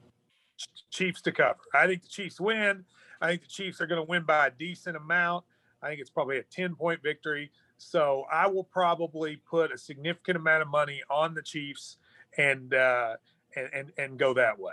Chiefs 0.91 1.21
to 1.23 1.33
cover. 1.33 1.59
I 1.75 1.87
think 1.87 2.03
the 2.03 2.09
Chiefs 2.09 2.41
win. 2.41 2.85
I 3.21 3.29
think 3.29 3.43
the 3.43 3.49
Chiefs 3.49 3.81
are 3.81 3.87
going 3.87 4.01
to 4.01 4.09
win 4.09 4.23
by 4.23 4.47
a 4.47 4.51
decent 4.51 4.97
amount. 4.97 5.45
I 5.83 5.89
think 5.89 6.01
it's 6.01 6.11
probably 6.11 6.39
a 6.39 6.43
10 6.43 6.75
point 6.75 7.03
victory. 7.03 7.51
So 7.79 8.25
I 8.33 8.47
will 8.47 8.65
probably 8.65 9.37
put 9.37 9.73
a 9.73 9.79
significant 9.79 10.37
amount 10.37 10.63
of 10.63 10.69
money 10.69 11.03
on 11.11 11.35
the 11.35 11.43
Chiefs 11.43 11.99
and 12.39 12.73
uh 12.73 13.17
and 13.57 13.69
and, 13.75 13.93
and 13.99 14.19
go 14.19 14.33
that 14.35 14.59
way. 14.59 14.73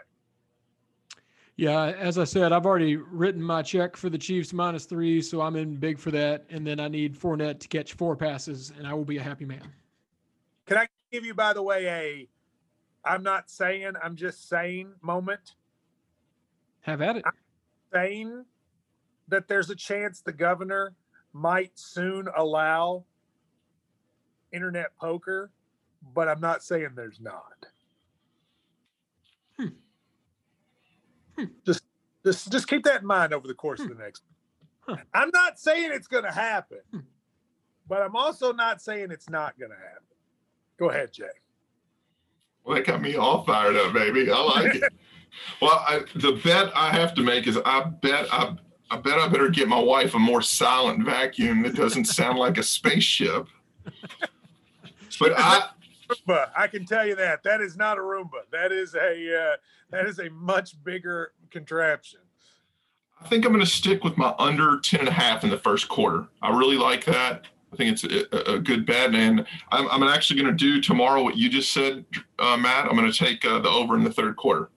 Yeah, 1.55 1.86
as 1.86 2.17
I 2.17 2.23
said, 2.23 2.51
I've 2.51 2.65
already 2.65 2.95
written 2.95 3.41
my 3.41 3.61
check 3.61 3.95
for 3.95 4.09
the 4.09 4.17
Chiefs 4.17 4.53
minus 4.53 4.86
three, 4.86 5.21
so 5.21 5.41
I'm 5.41 5.55
in 5.55 5.75
big 5.75 5.99
for 5.99 6.09
that. 6.11 6.45
And 6.49 6.65
then 6.65 6.79
I 6.79 6.88
need 6.88 7.15
Fournette 7.15 7.59
to 7.59 7.67
catch 7.67 7.93
four 7.93 8.15
passes, 8.15 8.73
and 8.77 8.88
I 8.88 8.93
will 8.93 9.05
be 9.05 9.17
a 9.17 9.23
happy 9.23 9.45
man. 9.45 9.71
Can 10.65 10.77
I 10.77 10.88
give 11.14 11.26
you, 11.26 11.34
by 11.36 11.53
the 11.53 11.61
way, 11.61 11.88
a 11.88 12.30
I'm 13.05 13.24
not 13.24 13.49
saying, 13.49 13.93
I'm 14.01 14.16
just 14.16 14.49
saying 14.49 14.93
moment? 15.01 15.55
Have 16.82 17.01
at 17.01 17.18
it. 17.18 17.26
Saying 17.93 18.45
that 19.28 19.47
there's 19.47 19.70
a 19.70 19.76
chance 19.76 20.22
the 20.22 20.34
governor 20.34 20.95
might 21.34 21.72
soon 21.76 22.28
allow 22.36 23.05
internet 24.51 24.95
poker, 24.97 25.51
but 26.16 26.28
I'm 26.28 26.41
not 26.41 26.64
saying 26.64 26.89
there's 26.95 27.20
not. 27.22 27.68
Hmm. 29.59 29.68
Hmm. 31.38 31.45
Just 31.66 31.84
just 32.26 32.51
just 32.51 32.68
keep 32.68 32.84
that 32.84 33.01
in 33.01 33.07
mind 33.07 33.34
over 33.34 33.47
the 33.47 33.53
course 33.53 33.82
of 33.82 33.89
the 33.89 33.95
next. 33.95 34.24
Huh. 34.82 34.97
I'm 35.14 35.30
not 35.34 35.59
saying 35.59 35.91
it's 35.93 36.07
going 36.07 36.26
to 36.26 36.32
happen, 36.32 36.80
Hmm. 36.91 36.99
but 37.88 38.01
I'm 38.01 38.16
also 38.16 38.51
not 38.53 38.82
saying 38.82 39.11
it's 39.11 39.30
not 39.30 39.57
going 39.59 39.72
to 39.72 39.78
happen. 39.78 40.12
Go 40.84 40.89
ahead, 40.89 41.13
Jay. 41.13 41.23
Well, 42.65 42.75
that 42.75 42.86
got 42.86 43.01
me 43.01 43.15
all 43.15 43.45
fired 43.45 43.77
up, 43.77 43.93
baby. 43.93 44.29
I 44.29 44.38
like 44.38 44.75
it. 44.75 44.84
Well, 45.59 45.84
I, 45.88 46.03
the 46.13 46.39
bet 46.43 46.71
I 46.75 46.91
have 46.91 47.15
to 47.15 47.23
make 47.23 47.47
is 47.47 47.57
I 47.65 47.86
bet 47.86 48.31
I, 48.31 48.55
I 48.91 48.97
bet 48.97 49.17
I 49.17 49.27
better 49.27 49.49
get 49.49 49.67
my 49.67 49.79
wife 49.79 50.13
a 50.13 50.19
more 50.19 50.43
silent 50.43 51.03
vacuum 51.03 51.63
that 51.63 51.75
doesn't 51.75 52.05
sound 52.05 52.38
like 52.38 52.59
a 52.59 52.63
spaceship. 52.63 53.47
But 55.19 55.34
I, 55.36 55.69
Roomba. 56.07 56.51
I 56.55 56.67
can 56.67 56.86
tell 56.86 57.07
you 57.07 57.15
that 57.15 57.41
that 57.43 57.61
is 57.61 57.75
not 57.75 57.97
a 57.97 58.01
Roomba. 58.01 58.43
That 58.51 58.71
is 58.71 58.93
a 58.93 59.36
uh, 59.36 59.55
that 59.89 60.05
is 60.05 60.19
a 60.19 60.29
much 60.29 60.81
bigger 60.84 61.31
contraption. 61.49 62.19
I 63.19 63.27
think 63.27 63.43
I'm 63.43 63.53
going 63.53 63.65
to 63.65 63.71
stick 63.71 64.03
with 64.03 64.15
my 64.17 64.36
under 64.38 64.79
10 64.79 64.99
and 64.99 65.09
a 65.09 65.13
half 65.13 65.43
in 65.43 65.49
the 65.49 65.57
first 65.57 65.89
quarter. 65.89 66.27
I 66.43 66.55
really 66.55 66.77
like 66.77 67.05
that. 67.05 67.47
I 67.74 67.76
think 67.76 67.91
it's 67.91 68.03
a, 68.03 68.53
a 68.53 68.59
good 68.59 68.86
bet. 68.86 69.15
And 69.15 69.45
I'm, 69.71 69.89
I'm 69.89 70.03
actually 70.03 70.39
going 70.39 70.55
to 70.55 70.57
do 70.57 70.80
tomorrow 70.80 71.24
what 71.24 71.38
you 71.38 71.49
just 71.49 71.74
said, 71.74 72.05
uh, 72.38 72.55
Matt. 72.55 72.86
I'm 72.86 72.95
going 72.95 73.11
to 73.11 73.17
take 73.17 73.43
uh, 73.45 73.59
the 73.59 73.69
over 73.69 73.95
in 73.95 74.03
the 74.03 74.13
third 74.13 74.36
quarter. 74.36 74.69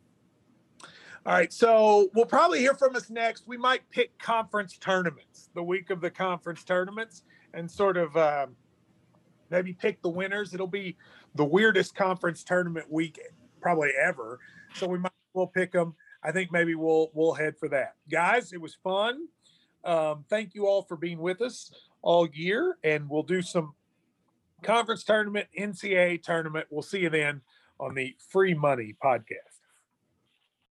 All 1.26 1.32
right, 1.32 1.52
so 1.52 2.08
we'll 2.14 2.24
probably 2.24 2.60
hear 2.60 2.74
from 2.74 2.94
us 2.94 3.10
next. 3.10 3.48
We 3.48 3.56
might 3.56 3.88
pick 3.90 4.16
conference 4.18 4.78
tournaments, 4.78 5.50
the 5.54 5.62
week 5.62 5.90
of 5.90 6.00
the 6.00 6.10
conference 6.10 6.62
tournaments, 6.62 7.24
and 7.52 7.68
sort 7.68 7.96
of 7.96 8.16
um, 8.16 8.54
maybe 9.50 9.72
pick 9.72 10.00
the 10.02 10.08
winners. 10.08 10.54
It'll 10.54 10.68
be 10.68 10.96
the 11.34 11.44
weirdest 11.44 11.96
conference 11.96 12.44
tournament 12.44 12.90
week 12.90 13.18
probably 13.60 13.90
ever, 14.00 14.38
so 14.74 14.86
we 14.86 14.98
might 14.98 15.10
we'll 15.34 15.48
pick 15.48 15.72
them. 15.72 15.94
I 16.22 16.30
think 16.30 16.52
maybe 16.52 16.76
we'll 16.76 17.10
we'll 17.12 17.34
head 17.34 17.58
for 17.58 17.68
that, 17.70 17.96
guys. 18.08 18.52
It 18.52 18.60
was 18.60 18.76
fun. 18.84 19.26
Um, 19.84 20.24
thank 20.30 20.54
you 20.54 20.66
all 20.66 20.82
for 20.82 20.96
being 20.96 21.18
with 21.18 21.40
us 21.40 21.72
all 22.06 22.28
year, 22.32 22.78
and 22.84 23.10
we'll 23.10 23.24
do 23.24 23.42
some 23.42 23.74
conference 24.62 25.02
tournament, 25.02 25.48
NCAA 25.58 26.22
tournament. 26.22 26.68
We'll 26.70 26.82
see 26.82 27.00
you 27.00 27.10
then 27.10 27.40
on 27.80 27.94
the 27.94 28.14
Free 28.30 28.54
Money 28.54 28.94
podcast. 29.02 29.55